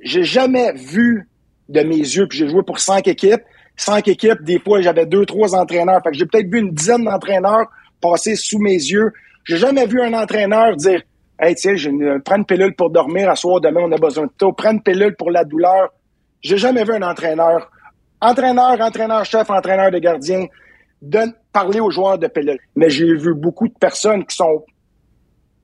j'ai 0.00 0.24
jamais 0.24 0.72
vu 0.74 1.28
de 1.68 1.80
mes 1.80 1.96
yeux, 1.96 2.26
puis 2.28 2.38
j'ai 2.38 2.48
joué 2.48 2.62
pour 2.62 2.78
cinq 2.78 3.08
équipes. 3.08 3.42
Cinq 3.84 4.06
équipes, 4.06 4.42
des 4.42 4.60
fois, 4.60 4.80
j'avais 4.80 5.06
deux, 5.06 5.26
trois 5.26 5.56
entraîneurs. 5.56 6.00
Fait 6.04 6.12
que 6.12 6.16
j'ai 6.16 6.26
peut-être 6.26 6.46
vu 6.46 6.60
une 6.60 6.70
dizaine 6.70 7.02
d'entraîneurs 7.02 7.66
passer 8.00 8.36
sous 8.36 8.60
mes 8.60 8.74
yeux. 8.74 9.10
J'ai 9.42 9.56
jamais 9.56 9.86
vu 9.86 10.00
un 10.00 10.12
entraîneur 10.12 10.76
dire 10.76 11.02
Hey, 11.40 11.56
tiens, 11.56 11.74
je 11.74 12.20
prends 12.20 12.36
une 12.36 12.44
pilule 12.44 12.76
pour 12.76 12.90
dormir, 12.90 13.28
à 13.28 13.34
soir, 13.34 13.60
demain, 13.60 13.80
on 13.82 13.90
a 13.90 13.98
besoin 13.98 14.26
de 14.26 14.32
toi. 14.38 14.54
Prends 14.56 14.70
une 14.70 14.82
pilule 14.82 15.16
pour 15.16 15.32
la 15.32 15.42
douleur. 15.42 15.88
J'ai 16.42 16.58
jamais 16.58 16.84
vu 16.84 16.92
un 16.94 17.02
entraîneur, 17.02 17.72
entraîneur, 18.20 18.80
entraîneur-chef, 18.80 19.50
entraîneur 19.50 19.90
de 19.90 19.98
gardien, 19.98 20.46
parler 21.52 21.80
aux 21.80 21.90
joueurs 21.90 22.18
de 22.18 22.28
pilule. 22.28 22.60
Mais 22.76 22.88
j'ai 22.88 23.12
vu 23.16 23.34
beaucoup 23.34 23.66
de 23.66 23.74
personnes 23.74 24.24
qui 24.24 24.36
sont 24.36 24.64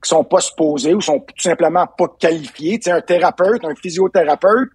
qui 0.02 0.08
sont 0.08 0.24
pas 0.24 0.40
supposées 0.40 0.94
ou 0.94 1.00
sont 1.00 1.20
tout 1.20 1.34
simplement 1.38 1.86
pas 1.86 2.08
qualifiées. 2.18 2.80
Tu 2.80 2.90
un 2.90 3.00
thérapeute, 3.00 3.64
un 3.64 3.76
physiothérapeute, 3.76 4.70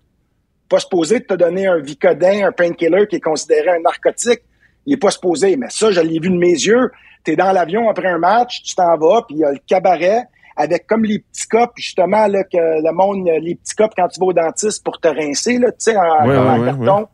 pas 0.74 0.80
supposé 0.80 1.20
de 1.20 1.26
te 1.26 1.36
donner 1.36 1.68
un 1.68 1.80
Vicodin, 1.80 2.48
un 2.48 2.52
painkiller 2.52 3.06
qui 3.08 3.18
est 3.18 3.22
considéré 3.22 3.70
un 3.70 3.82
narcotique. 3.82 4.42
Il 4.88 4.94
est 4.94 4.98
pas 4.98 5.12
supposé. 5.12 5.56
Mais 5.56 5.68
ça, 5.70 5.92
je 5.92 6.02
l'ai 6.02 6.20
vu 6.20 6.32
de 6.32 6.38
mes 6.38 6.48
yeux. 6.48 6.90
Tu 7.24 7.32
es 7.32 7.36
dans 7.36 7.52
l'avion 7.52 7.90
après 7.90 8.08
un 8.08 8.18
match, 8.18 8.64
tu 8.64 8.74
t'en 8.74 8.98
vas, 8.98 9.22
puis 9.28 9.36
il 9.36 9.40
y 9.42 9.46
a 9.46 9.52
le 9.52 9.60
cabaret 9.68 10.24
avec 10.56 10.88
comme 10.88 11.04
les 11.04 11.20
petits 11.20 11.48
copes, 11.48 11.74
justement, 11.76 12.26
là, 12.26 12.44
que 12.44 12.58
le 12.58 12.92
monde, 12.92 13.28
les 13.42 13.56
petits 13.56 13.76
copes 13.76 13.94
quand 13.96 14.08
tu 14.08 14.20
vas 14.20 14.28
au 14.28 14.34
dentiste 14.34 14.84
pour 14.84 15.00
te 15.00 15.08
rincer, 15.08 15.60
là, 15.60 15.72
tu 15.72 15.92
sais, 15.92 15.98
en, 15.98 16.66
carton. 16.66 17.08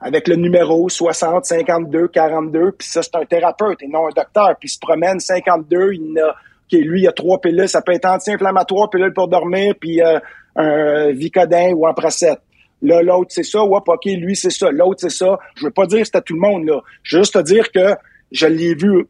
Avec 0.00 0.26
le 0.26 0.34
numéro 0.34 0.88
60, 0.88 1.44
52, 1.44 2.08
42, 2.08 2.72
puis 2.72 2.88
ça, 2.88 3.02
c'est 3.02 3.14
un 3.14 3.24
thérapeute 3.24 3.80
et 3.82 3.86
non 3.86 4.08
un 4.08 4.12
docteur. 4.14 4.56
Puis 4.58 4.68
il 4.68 4.72
se 4.72 4.80
promène 4.80 5.20
52, 5.20 5.92
il 5.92 6.18
a, 6.18 6.30
OK, 6.30 6.72
lui, 6.72 7.02
il 7.02 7.08
a 7.08 7.12
trois 7.12 7.40
pilules, 7.40 7.68
ça 7.68 7.80
peut 7.82 7.92
être 7.92 8.06
anti-inflammatoire, 8.06 8.90
pilule 8.90 9.12
pour 9.12 9.28
dormir, 9.28 9.74
puis 9.80 10.02
euh, 10.02 10.18
un 10.56 11.12
Vicodin 11.12 11.72
ou 11.74 11.86
un 11.86 11.94
Pracette. 11.94 12.40
Là, 12.82 13.00
l'autre, 13.02 13.30
c'est 13.30 13.44
ça. 13.44 13.64
Ouais, 13.64 13.78
OK, 13.86 14.04
lui, 14.04 14.36
c'est 14.36 14.50
ça. 14.50 14.70
L'autre, 14.70 15.00
c'est 15.00 15.10
ça. 15.10 15.38
Je 15.54 15.64
veux 15.64 15.70
pas 15.70 15.86
dire 15.86 16.00
que 16.00 16.04
c'était 16.06 16.20
tout 16.20 16.34
le 16.34 16.40
monde, 16.40 16.66
là. 16.66 16.80
Juste 17.02 17.34
te 17.34 17.38
dire 17.38 17.70
que 17.70 17.94
je 18.32 18.46
l'ai 18.46 18.74
vu 18.74 19.06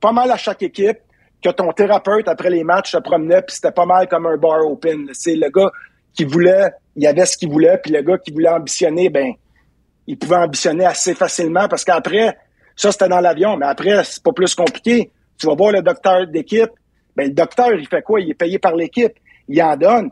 pas 0.00 0.12
mal 0.12 0.30
à 0.30 0.36
chaque 0.36 0.62
équipe 0.62 0.98
que 1.42 1.50
ton 1.50 1.72
thérapeute, 1.72 2.28
après 2.28 2.50
les 2.50 2.64
matchs, 2.64 2.92
se 2.92 2.98
promenait, 2.98 3.42
puis 3.42 3.56
c'était 3.56 3.72
pas 3.72 3.86
mal 3.86 4.08
comme 4.08 4.26
un 4.26 4.36
bar 4.36 4.64
open. 4.66 5.08
C'est 5.12 5.34
le 5.34 5.48
gars 5.50 5.70
qui 6.14 6.24
voulait, 6.24 6.70
il 6.96 7.06
avait 7.06 7.26
ce 7.26 7.36
qu'il 7.36 7.50
voulait, 7.50 7.78
puis 7.78 7.92
le 7.92 8.02
gars 8.02 8.18
qui 8.18 8.30
voulait 8.30 8.48
ambitionner, 8.48 9.08
ben, 9.08 9.32
il 10.06 10.18
pouvait 10.18 10.36
ambitionner 10.36 10.84
assez 10.84 11.14
facilement 11.14 11.68
parce 11.68 11.84
qu'après, 11.84 12.36
ça 12.76 12.92
c'était 12.92 13.08
dans 13.08 13.20
l'avion, 13.20 13.56
mais 13.56 13.66
après, 13.66 14.02
c'est 14.04 14.22
pas 14.22 14.32
plus 14.32 14.54
compliqué. 14.54 15.10
Tu 15.38 15.46
vas 15.46 15.54
voir 15.54 15.72
le 15.72 15.82
docteur 15.82 16.26
d'équipe, 16.26 16.70
ben, 17.16 17.28
le 17.28 17.34
docteur, 17.34 17.72
il 17.72 17.86
fait 17.86 18.02
quoi? 18.02 18.20
Il 18.20 18.30
est 18.30 18.34
payé 18.34 18.58
par 18.58 18.74
l'équipe. 18.74 19.12
Il 19.48 19.62
en 19.62 19.76
donne. 19.76 20.10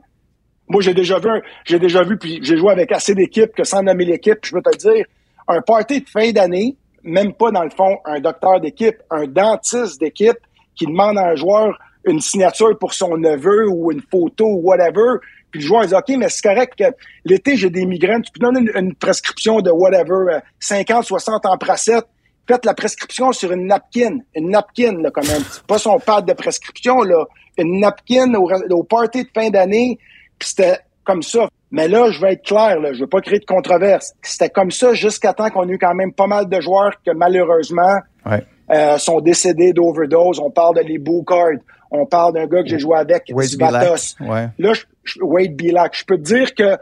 Moi, 0.69 0.83
j'ai 0.83 0.95
déjà 0.95 1.19
vu, 1.19 1.29
j'ai 1.65 1.79
déjà 1.79 2.03
vu, 2.03 2.19
puis 2.19 2.41
j'ai 2.43 2.57
joué 2.57 2.73
avec 2.73 2.93
assez 2.93 3.15
d'équipes 3.15 3.55
que 3.55 3.65
sans 3.65 3.83
nommer 3.83 4.05
l'équipe, 4.05 4.39
je 4.43 4.53
peux 4.53 4.63
te 4.63 4.77
dire, 4.77 5.07
un 5.49 5.61
party 5.63 6.03
de 6.03 6.09
fin 6.09 6.31
d'année, 6.31 6.77
même 7.03 7.33
pas 7.33 7.51
dans 7.51 7.65
le 7.65 7.71
fond 7.71 7.99
un 8.05 8.21
docteur 8.21 8.61
d'équipe, 8.61 8.97
un 9.11 9.27
dentiste 9.27 10.01
d'équipe, 10.01 10.39
qui 10.75 10.87
demande 10.87 11.19
à 11.19 11.31
un 11.31 11.35
joueur 11.37 11.79
une 12.05 12.21
signature 12.21 12.79
pour 12.79 12.95
son 12.95 13.17
neveu 13.17 13.69
ou 13.69 13.91
une 13.93 14.03
photo 14.03 14.47
ou 14.47 14.61
whatever, 14.69 15.19
puis 15.51 15.61
le 15.61 15.67
joueur 15.67 15.87
dit 15.87 15.95
OK, 15.95 16.09
mais 16.19 16.29
c'est 16.29 16.43
correct 16.43 16.75
que 16.79 16.85
l'été, 17.25 17.57
j'ai 17.57 17.71
des 17.71 17.87
migraines, 17.87 18.23
tu 18.23 18.31
peux 18.33 18.41
donner 18.41 18.71
une, 18.75 18.95
prescription 18.95 19.61
de 19.61 19.71
whatever, 19.71 20.41
50, 20.61 20.99
euh, 20.99 21.03
60 21.03 21.47
en 21.47 21.57
pracette. 21.57 22.07
Faites 22.47 22.65
la 22.65 22.73
prescription 22.73 23.33
sur 23.33 23.53
une 23.53 23.67
napkin, 23.67 24.21
une 24.35 24.51
napkin, 24.51 25.03
là, 25.03 25.11
quand 25.11 25.27
même. 25.27 25.43
Pas 25.67 25.77
son 25.77 25.99
pad 25.99 26.25
de 26.25 26.33
prescription, 26.33 27.03
là. 27.03 27.27
Une 27.59 27.81
napkin 27.81 28.33
au, 28.35 28.51
au 28.71 28.85
party 28.85 29.25
de 29.25 29.29
fin 29.35 29.51
d'année, 29.51 29.99
c'était 30.47 30.79
comme 31.05 31.23
ça. 31.23 31.49
Mais 31.71 31.89
là, 31.89 32.11
je 32.11 32.21
vais 32.21 32.33
être 32.33 32.45
clair, 32.45 32.81
là, 32.81 32.93
je 32.93 33.01
veux 33.01 33.07
pas 33.07 33.21
créer 33.21 33.39
de 33.39 33.45
controverse. 33.45 34.15
C'était 34.23 34.49
comme 34.49 34.71
ça 34.71 34.95
jusqu'à 34.95 35.33
temps 35.33 35.51
qu'on 35.51 35.69
ait 35.69 35.73
eu 35.73 35.79
quand 35.79 35.95
même 35.95 36.13
pas 36.13 36.27
mal 36.27 36.49
de 36.49 36.61
joueurs 36.61 36.93
que 37.05 37.13
malheureusement, 37.13 37.99
ouais. 38.27 38.45
Euh, 38.71 38.99
sont 38.99 39.21
décédés 39.21 39.73
d'overdose. 39.73 40.41
On 40.41 40.51
parle 40.51 40.77
de 40.77 40.83
les 40.83 40.99
Boucard. 40.99 41.53
On 41.91 42.05
parle 42.05 42.35
d'un 42.35 42.47
gars 42.47 42.63
que 42.63 42.69
j'ai 42.69 42.79
joué 42.79 42.99
avec, 42.99 43.33
Zivatos. 43.41 44.15
Ouais. 44.21 44.49
Là, 44.59 44.73
je, 45.05 45.23
Wade 45.23 45.57
Bilak. 45.57 45.97
Je 45.97 46.05
peux 46.05 46.19
te 46.19 46.23
dire 46.23 46.55
que 46.55 46.77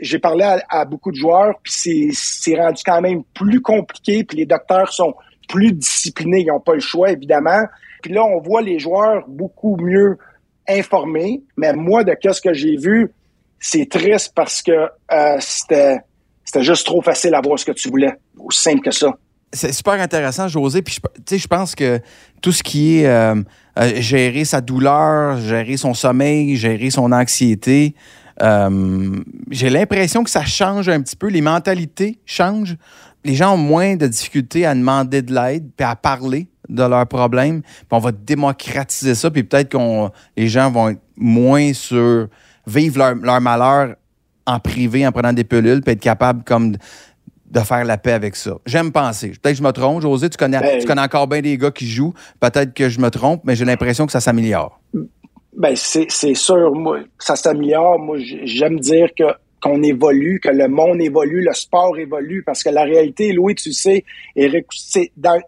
j'ai 0.00 0.18
parlé 0.18 0.46
à, 0.70 0.84
beaucoup 0.86 1.10
de 1.10 1.16
joueurs, 1.16 1.54
puis 1.62 2.14
c'est 2.14 2.56
rendu 2.56 2.82
quand 2.84 3.02
même 3.02 3.24
plus 3.34 3.60
compliqué, 3.60 4.24
puis 4.24 4.38
les 4.38 4.46
docteurs 4.46 4.90
sont 4.90 5.14
plus 5.50 5.72
disciplinés. 5.72 6.40
Ils 6.40 6.46
n'ont 6.46 6.60
pas 6.60 6.74
le 6.74 6.80
choix, 6.80 7.10
évidemment. 7.10 7.60
Puis 8.02 8.14
là, 8.14 8.24
on 8.24 8.40
voit 8.40 8.62
les 8.62 8.78
joueurs 8.78 9.24
beaucoup 9.28 9.76
mieux 9.76 10.16
informés. 10.68 11.42
Mais 11.56 11.72
moi, 11.72 12.04
de 12.04 12.14
ce 12.32 12.40
que 12.40 12.52
j'ai 12.52 12.76
vu, 12.76 13.10
c'est 13.58 13.88
triste 13.88 14.32
parce 14.34 14.62
que 14.62 14.72
euh, 14.72 15.36
c'était 15.38 16.02
juste 16.60 16.86
trop 16.86 17.00
facile 17.00 17.34
à 17.34 17.40
voir 17.40 17.58
ce 17.58 17.64
que 17.64 17.72
tu 17.72 17.88
voulais. 17.88 18.12
Aussi 18.38 18.62
simple 18.62 18.80
que 18.80 18.90
ça 18.90 19.16
c'est 19.54 19.72
super 19.72 20.00
intéressant, 20.00 20.48
José. 20.48 20.80
Puis, 20.80 20.98
je, 21.30 21.36
je 21.36 21.46
pense 21.46 21.74
que 21.74 22.00
tout 22.40 22.52
ce 22.52 22.62
qui 22.62 23.00
est 23.00 23.06
euh, 23.06 23.34
euh, 23.78 24.00
gérer 24.00 24.46
sa 24.46 24.62
douleur, 24.62 25.36
gérer 25.36 25.76
son 25.76 25.92
sommeil, 25.92 26.56
gérer 26.56 26.88
son 26.88 27.12
anxiété, 27.12 27.94
j'ai 29.50 29.68
l'impression 29.68 30.24
que 30.24 30.30
ça 30.30 30.46
change 30.46 30.88
un 30.88 31.02
petit 31.02 31.16
peu. 31.16 31.28
Les 31.28 31.42
mentalités 31.42 32.18
changent. 32.24 32.76
Les 33.24 33.34
gens 33.34 33.52
ont 33.52 33.58
moins 33.58 33.94
de 33.96 34.06
difficultés 34.06 34.64
à 34.64 34.74
demander 34.74 35.20
de 35.20 35.34
l'aide 35.34 35.68
puis 35.76 35.86
à 35.86 35.96
parler 35.96 36.48
de 36.68 36.82
leurs 36.82 37.06
problèmes. 37.06 37.62
Puis 37.62 37.86
on 37.90 37.98
va 37.98 38.12
démocratiser 38.12 39.14
ça. 39.14 39.30
Puis 39.30 39.44
peut-être 39.44 39.70
que 39.70 40.08
les 40.36 40.48
gens 40.48 40.70
vont 40.70 40.90
être 40.90 41.00
moins 41.16 41.72
sur 41.72 42.28
vivre 42.66 42.98
leur, 42.98 43.14
leur 43.16 43.40
malheur 43.40 43.96
en 44.46 44.58
privé 44.58 45.06
en 45.06 45.12
prenant 45.12 45.32
des 45.32 45.44
pilules 45.44 45.82
puis 45.82 45.92
être 45.92 46.00
capable 46.00 46.42
comme 46.44 46.76
de 47.52 47.60
faire 47.60 47.84
la 47.84 47.98
paix 47.98 48.12
avec 48.12 48.34
ça. 48.34 48.52
J'aime 48.64 48.92
penser. 48.92 49.28
Peut-être 49.28 49.52
que 49.52 49.58
je 49.58 49.62
me 49.62 49.72
trompe, 49.72 50.00
José. 50.00 50.30
Tu 50.30 50.38
connais, 50.38 50.58
ben, 50.58 50.80
tu 50.80 50.86
connais 50.86 51.02
encore 51.02 51.26
bien 51.26 51.42
des 51.42 51.58
gars 51.58 51.70
qui 51.70 51.86
jouent. 51.86 52.14
Peut-être 52.40 52.72
que 52.72 52.88
je 52.88 52.98
me 52.98 53.10
trompe, 53.10 53.42
mais 53.44 53.54
j'ai 53.54 53.66
l'impression 53.66 54.06
que 54.06 54.12
ça 54.12 54.20
s'améliore. 54.20 54.80
Ben, 55.54 55.74
c'est 55.76 56.34
sûr. 56.34 56.74
Moi, 56.74 57.00
ça 57.18 57.36
s'améliore. 57.36 57.98
Moi, 57.98 58.16
j'aime 58.44 58.80
dire 58.80 59.08
que 59.16 59.24
qu'on 59.60 59.80
évolue, 59.82 60.40
que 60.40 60.48
le 60.48 60.66
monde 60.66 61.00
évolue, 61.00 61.40
le 61.40 61.52
sport 61.52 61.96
évolue, 61.96 62.42
parce 62.44 62.64
que 62.64 62.70
la 62.70 62.82
réalité, 62.82 63.32
Louis, 63.32 63.54
tu 63.54 63.72
sais, 63.72 64.04
c'est 64.70 65.12
dans, 65.16 65.40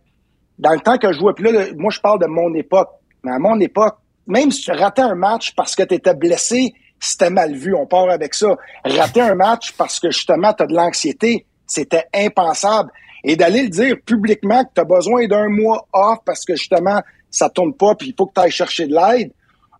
dans 0.58 0.72
le 0.72 0.80
temps 0.80 0.98
que 0.98 1.12
je 1.12 1.18
jouais, 1.18 1.32
puis 1.34 1.44
là, 1.44 1.66
moi, 1.76 1.90
je 1.90 2.00
parle 2.00 2.20
de 2.20 2.26
mon 2.26 2.52
époque. 2.54 2.90
Mais 3.22 3.32
à 3.32 3.38
mon 3.38 3.58
époque, 3.60 3.96
même 4.26 4.50
si 4.50 4.62
tu 4.62 4.72
ratais 4.72 5.02
un 5.02 5.14
match 5.14 5.54
parce 5.54 5.74
que 5.74 5.82
tu 5.82 5.94
étais 5.94 6.14
blessé, 6.14 6.74
c'était 7.00 7.30
mal 7.30 7.54
vu. 7.54 7.74
On 7.74 7.86
part 7.86 8.10
avec 8.10 8.34
ça. 8.34 8.56
Rater 8.84 9.20
un 9.20 9.34
match 9.34 9.72
parce 9.72 10.00
que 10.00 10.10
justement, 10.10 10.52
tu 10.52 10.62
as 10.62 10.66
de 10.66 10.74
l'anxiété, 10.74 11.46
c'était 11.66 12.04
impensable. 12.14 12.90
Et 13.24 13.36
d'aller 13.36 13.62
le 13.62 13.68
dire 13.68 13.96
publiquement 14.04 14.64
que 14.64 14.70
tu 14.74 14.80
as 14.80 14.84
besoin 14.84 15.26
d'un 15.26 15.48
mois 15.48 15.86
off 15.92 16.18
parce 16.26 16.44
que 16.44 16.56
justement, 16.56 17.00
ça 17.30 17.48
tourne 17.48 17.74
pas 17.74 17.94
puis 17.94 18.08
il 18.08 18.14
faut 18.16 18.26
que 18.26 18.34
tu 18.34 18.40
ailles 18.40 18.50
chercher 18.50 18.86
de 18.86 18.94
l'aide. 18.94 19.32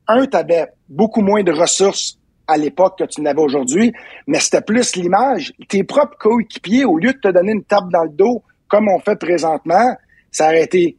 Un, 0.09 0.27
tu 0.27 0.37
avais 0.37 0.67
beaucoup 0.89 1.21
moins 1.21 1.43
de 1.43 1.53
ressources 1.53 2.19
à 2.47 2.57
l'époque 2.57 2.99
que 2.99 3.05
tu 3.05 3.21
n'avais 3.23 3.41
aujourd'hui, 3.41 3.93
mais 4.27 4.41
c'était 4.41 4.61
plus 4.61 4.97
l'image. 4.97 5.53
Tes 5.69 5.85
propres 5.85 6.17
coéquipiers, 6.19 6.85
au 6.85 6.99
lieu 6.99 7.13
de 7.13 7.19
te 7.19 7.29
donner 7.29 7.53
une 7.53 7.65
tape 7.65 7.89
dans 7.91 8.05
le 8.05 8.11
dos, 8.11 8.43
comme 8.69 8.89
on 8.89 8.99
fait 8.99 9.17
présentement, 9.17 9.97
ça 10.35 10.49
aurait 10.49 10.65
été 10.65 10.97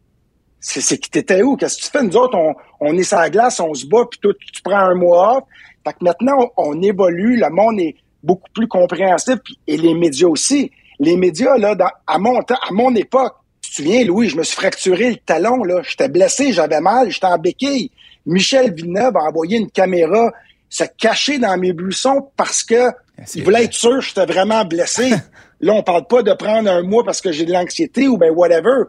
c'est 0.60 0.98
qui 0.98 1.12
t'étais 1.12 1.44
où? 1.44 1.58
Qu'est-ce 1.58 1.78
que 1.78 1.84
tu 1.84 1.90
fais? 1.92 2.02
Nous 2.02 2.18
autres, 2.18 2.36
on, 2.36 2.56
on 2.80 2.98
est 2.98 3.04
sur 3.04 3.20
la 3.20 3.30
glace, 3.30 3.60
on 3.60 3.74
se 3.76 3.86
bat, 3.86 4.06
puis 4.10 4.20
toi, 4.20 4.34
tu 4.40 4.62
prends 4.64 4.80
un 4.80 4.96
mois 4.96 5.38
off. 5.38 5.44
Fait 5.86 5.94
que 5.94 6.04
maintenant, 6.04 6.52
on, 6.58 6.82
évolue, 6.82 7.38
le 7.38 7.50
monde 7.52 7.80
est 7.80 7.96
beaucoup 8.24 8.50
plus 8.52 8.68
compréhensif, 8.68 9.36
et 9.68 9.78
les 9.78 9.94
médias 9.94 10.28
aussi. 10.28 10.72
Les 11.00 11.18
médias, 11.18 11.58
là, 11.58 11.76
à 12.08 12.18
mon 12.18 12.42
temps, 12.42 12.58
à 12.68 12.72
mon 12.72 12.96
époque, 12.96 13.36
tu 13.62 13.70
te 13.70 13.76
souviens, 13.76 14.04
Louis, 14.06 14.30
je 14.30 14.38
me 14.38 14.44
suis 14.44 14.56
fracturé 14.56 15.12
le 15.12 15.18
talon, 15.18 15.64
là. 15.64 15.82
J'étais 15.84 16.10
blessé, 16.10 16.52
j'avais 16.52 16.82
mal, 16.82 17.12
j'étais 17.12 17.28
en 17.28 17.38
béquille. 17.38 17.92
Michel 18.26 18.74
Villeneuve 18.74 19.16
a 19.18 19.26
envoyé 19.26 19.60
une 19.60 19.70
caméra 19.70 20.32
se 20.68 20.84
cacher 20.98 21.38
dans 21.38 21.56
mes 21.58 21.74
buissons 21.74 22.32
parce 22.36 22.64
que 22.64 22.90
il 23.36 23.44
voulait 23.44 23.66
être 23.66 23.74
sûr 23.74 24.00
que 24.00 24.02
j'étais 24.02 24.26
vraiment 24.26 24.66
blessé. 24.66 25.14
là, 25.62 25.74
on 25.74 25.84
parle 25.84 26.08
pas 26.08 26.24
de 26.24 26.34
prendre 26.34 26.70
un 26.70 26.82
mois 26.82 27.04
parce 27.04 27.22
que 27.22 27.32
j'ai 27.32 27.46
de 27.46 27.54
l'anxiété 27.54 28.08
ou 28.08 28.18
ben 28.18 28.32
whatever 28.32 28.86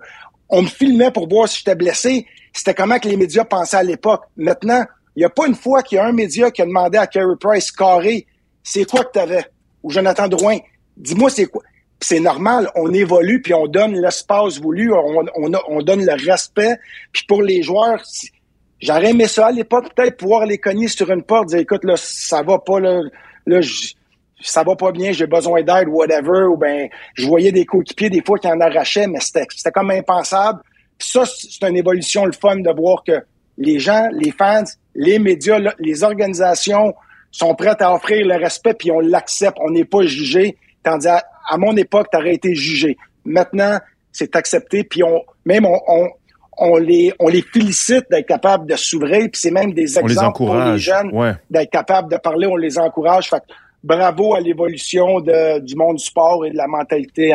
on 0.49 0.63
me 0.63 0.69
filmait 0.69 1.11
pour 1.11 1.29
voir 1.29 1.49
si 1.49 1.59
j'étais 1.59 1.75
blessé. 1.75 2.27
C'était 2.53 2.75
comment 2.75 2.99
que 2.99 3.09
les 3.09 3.17
médias 3.17 3.45
pensaient 3.45 3.77
à 3.77 3.83
l'époque. 3.83 4.25
Maintenant, 4.37 4.85
il 5.15 5.21
n'y 5.21 5.25
a 5.25 5.31
pas 5.31 5.47
une 5.47 5.55
fois 5.55 5.83
qu'il 5.83 5.97
y 5.97 5.99
a 5.99 6.05
un 6.05 6.13
média 6.13 6.51
qui 6.51 6.63
a 6.63 6.67
demandé 6.67 6.99
à 6.99 7.07
Kerry 7.07 7.37
Price 7.41 7.73
carré, 7.73 8.27
c'est 8.63 8.85
quoi 8.85 9.05
que 9.05 9.13
tu 9.13 9.19
avais? 9.19 9.45
Ou 9.83 9.91
Jonathan 9.91 10.29
Drouin, 10.29 10.59
dis-moi 10.97 11.31
c'est 11.31 11.47
quoi? 11.47 11.63
C'est 12.01 12.21
normal, 12.21 12.71
on 12.75 12.93
évolue, 12.93 13.41
puis 13.41 13.55
on 13.55 13.67
donne 13.67 13.95
l'espace 13.95 14.61
voulu, 14.61 14.93
on, 14.93 15.25
on, 15.37 15.83
donne 15.83 16.05
le 16.05 16.31
respect. 16.31 16.77
Puis 17.11 17.25
pour 17.27 17.41
les 17.43 17.63
joueurs, 17.63 18.03
j'aurais 18.81 19.11
aimé 19.11 19.27
ça 19.27 19.47
à 19.47 19.53
l'époque, 19.53 19.95
peut-être 19.95 20.19
pouvoir 20.19 20.45
les 20.45 20.59
cogner 20.59 20.89
sur 20.89 21.11
une 21.11 21.23
porte, 21.23 21.49
dire 21.49 21.61
écoute, 21.61 21.85
là, 21.85 21.95
ça 21.97 22.43
va 22.43 22.59
pas, 22.59 22.81
là 22.81 23.01
ça 24.41 24.63
va 24.63 24.77
pas 24.77 24.93
bien, 24.93 25.13
j'ai 25.13 25.27
besoin 25.27 25.63
d'aide, 25.63 25.89
whatever, 25.89 26.45
ou 26.45 26.57
ben 26.57 26.89
je 27.15 27.27
voyais 27.27 27.53
des 27.53 27.65
coéquipiers 27.65 28.11
des 28.11 28.23
fois 28.25 28.39
qui 28.39 28.49
en 28.49 28.61
arrachaient, 28.61 29.07
mais 29.07 29.21
c'était 29.21 29.47
c'était 29.55 29.71
comme 29.71 29.91
impensable. 29.91 30.61
Puis 30.99 31.09
ça, 31.09 31.25
c'est 31.27 31.67
une 31.67 31.77
évolution 31.77 32.25
le 32.25 32.33
fun 32.33 32.57
de 32.57 32.71
voir 32.71 33.03
que 33.05 33.23
les 33.59 33.79
gens, 33.79 34.09
les 34.13 34.33
fans, 34.33 34.65
les 34.95 35.19
médias, 35.19 35.59
les 35.79 36.05
organisations 36.05 36.95
sont 37.31 37.55
prêtes 37.55 37.83
à 37.83 37.93
offrir 37.95 38.27
le 38.27 38.37
respect, 38.37 38.75
puis 38.75 38.91
on 38.91 39.01
l'accepte, 39.01 39.59
on 39.61 39.71
n'est 39.71 39.85
pas 39.85 40.03
jugé. 40.03 40.57
Tandis 40.83 41.09
à, 41.09 41.23
à 41.49 41.57
mon 41.59 41.77
époque, 41.77 42.09
tu 42.11 42.19
aurais 42.19 42.35
été 42.35 42.55
jugé. 42.55 42.97
Maintenant, 43.25 43.79
c'est 44.13 44.37
accepté, 44.37 44.85
puis 44.85 45.03
on 45.03 45.23
même 45.45 45.67
on, 45.67 45.79
on, 45.89 46.09
on 46.59 46.77
les 46.77 47.13
on 47.19 47.29
les 47.29 47.43
félicite 47.43 48.05
d'être 48.11 48.27
capables 48.27 48.67
de 48.67 48.77
s'ouvrir, 48.77 49.29
puis 49.31 49.41
c'est 49.41 49.51
même 49.51 49.73
des 49.73 49.99
exemples 49.99 50.37
pour 50.37 50.55
les 50.57 50.79
jeunes 50.79 51.11
d'être 51.51 51.71
capables 51.71 52.11
de 52.11 52.17
parler, 52.17 52.47
on 52.47 52.57
les 52.57 52.79
encourage. 52.79 53.29
Fait 53.29 53.43
bravo 53.87 54.35
à 54.35 54.41
l'évolution 54.41 55.21
du 55.21 55.77
monde 55.77 55.97
du 55.97 56.05
sport 56.05 56.45
et 56.45 56.51
de 56.51 56.57
la 56.57 56.67
mentalité 56.67 57.35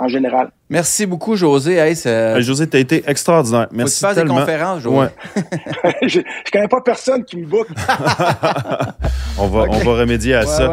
en, 0.00 0.06
général. 0.06 0.50
Merci 0.70 1.06
beaucoup, 1.06 1.34
José. 1.34 1.74
Hey, 1.74 1.96
José, 2.40 2.68
tu 2.68 2.76
as 2.76 2.80
été 2.80 3.02
extraordinaire. 3.08 3.66
Merci 3.72 4.04
Faut 4.04 4.14
tu 4.14 4.22
des 4.22 4.28
conférences, 4.28 4.82
José. 4.82 5.08
je, 6.02 6.20
je 6.20 6.50
connais 6.52 6.68
pas 6.68 6.80
personne 6.80 7.24
qui 7.24 7.36
me 7.38 7.46
boucle. 7.46 7.72
on, 9.38 9.48
va, 9.48 9.64
on 9.68 9.78
va 9.78 10.00
remédier 10.00 10.34
à 10.34 10.46
ça. 10.46 10.72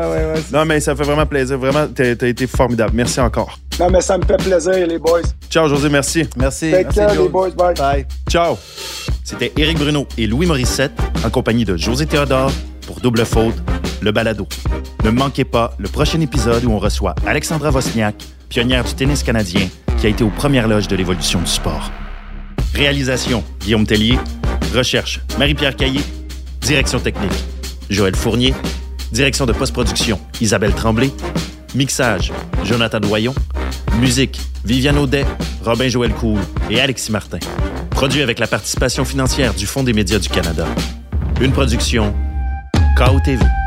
non, 0.53 0.65
mais 0.65 0.79
ça 0.79 0.95
fait 0.95 1.03
vraiment 1.03 1.25
plaisir. 1.25 1.57
Vraiment, 1.57 1.87
tu 1.87 2.03
as, 2.03 2.27
été 2.27 2.45
formidable. 2.45 2.91
Merci 2.93 3.19
encore. 3.19 3.57
Non, 3.79 3.89
mais 3.89 4.01
ça 4.01 4.17
me 4.19 4.25
fait 4.25 4.37
plaisir, 4.37 4.85
les 4.85 4.99
boys. 4.99 5.21
Ciao, 5.49 5.67
José. 5.67 5.89
Merci. 5.89 6.29
Merci. 6.37 6.71
merci, 6.71 6.99
les 7.17 7.29
boys. 7.29 7.49
Bye. 7.49 7.73
Bye. 7.73 8.05
Ciao. 8.29 8.57
C'était 9.23 9.51
Éric 9.57 9.79
Bruno 9.79 10.07
et 10.19 10.27
Louis 10.27 10.45
Morissette 10.45 10.93
en 11.25 11.31
compagnie 11.31 11.65
de 11.65 11.77
José 11.77 12.05
Théodore 12.05 12.51
pour 12.85 12.99
Double 12.99 13.25
Faute, 13.25 13.55
le 14.01 14.11
balado. 14.11 14.47
Ne 15.03 15.09
manquez 15.09 15.43
pas 15.43 15.73
le 15.77 15.89
prochain 15.89 16.19
épisode 16.21 16.63
où 16.65 16.71
on 16.71 16.79
reçoit 16.79 17.15
Alexandra 17.25 17.69
Vosniak, 17.71 18.15
pionnière 18.49 18.83
du 18.83 18.93
tennis 18.93 19.23
canadien, 19.23 19.67
qui 19.99 20.05
a 20.05 20.09
été 20.09 20.23
aux 20.23 20.29
premières 20.29 20.67
loges 20.67 20.87
de 20.87 20.95
l'évolution 20.95 21.39
du 21.39 21.47
sport. 21.47 21.91
Réalisation, 22.73 23.43
Guillaume 23.61 23.85
Tellier. 23.85 24.19
Recherche, 24.73 25.21
Marie-Pierre 25.39 25.75
Caillé. 25.75 26.01
Direction 26.61 26.99
technique, 26.99 27.31
Joël 27.89 28.15
Fournier. 28.15 28.53
Direction 29.11 29.45
de 29.45 29.53
post-production, 29.53 30.19
Isabelle 30.41 30.73
Tremblay. 30.73 31.11
Mixage, 31.73 32.31
Jonathan 32.63 32.99
Doyon. 32.99 33.33
Musique, 33.99 34.41
Viviane 34.65 34.97
Audet, 34.97 35.25
Robin 35.63 35.87
Joël 35.87 36.13
Cool 36.13 36.39
et 36.69 36.81
Alexis 36.81 37.11
Martin. 37.11 37.39
Produit 37.91 38.21
avec 38.21 38.39
la 38.39 38.47
participation 38.47 39.05
financière 39.05 39.53
du 39.53 39.65
Fonds 39.65 39.83
des 39.83 39.93
médias 39.93 40.19
du 40.19 40.27
Canada. 40.27 40.67
Une 41.39 41.53
production 41.53 42.13
koud. 42.95 43.64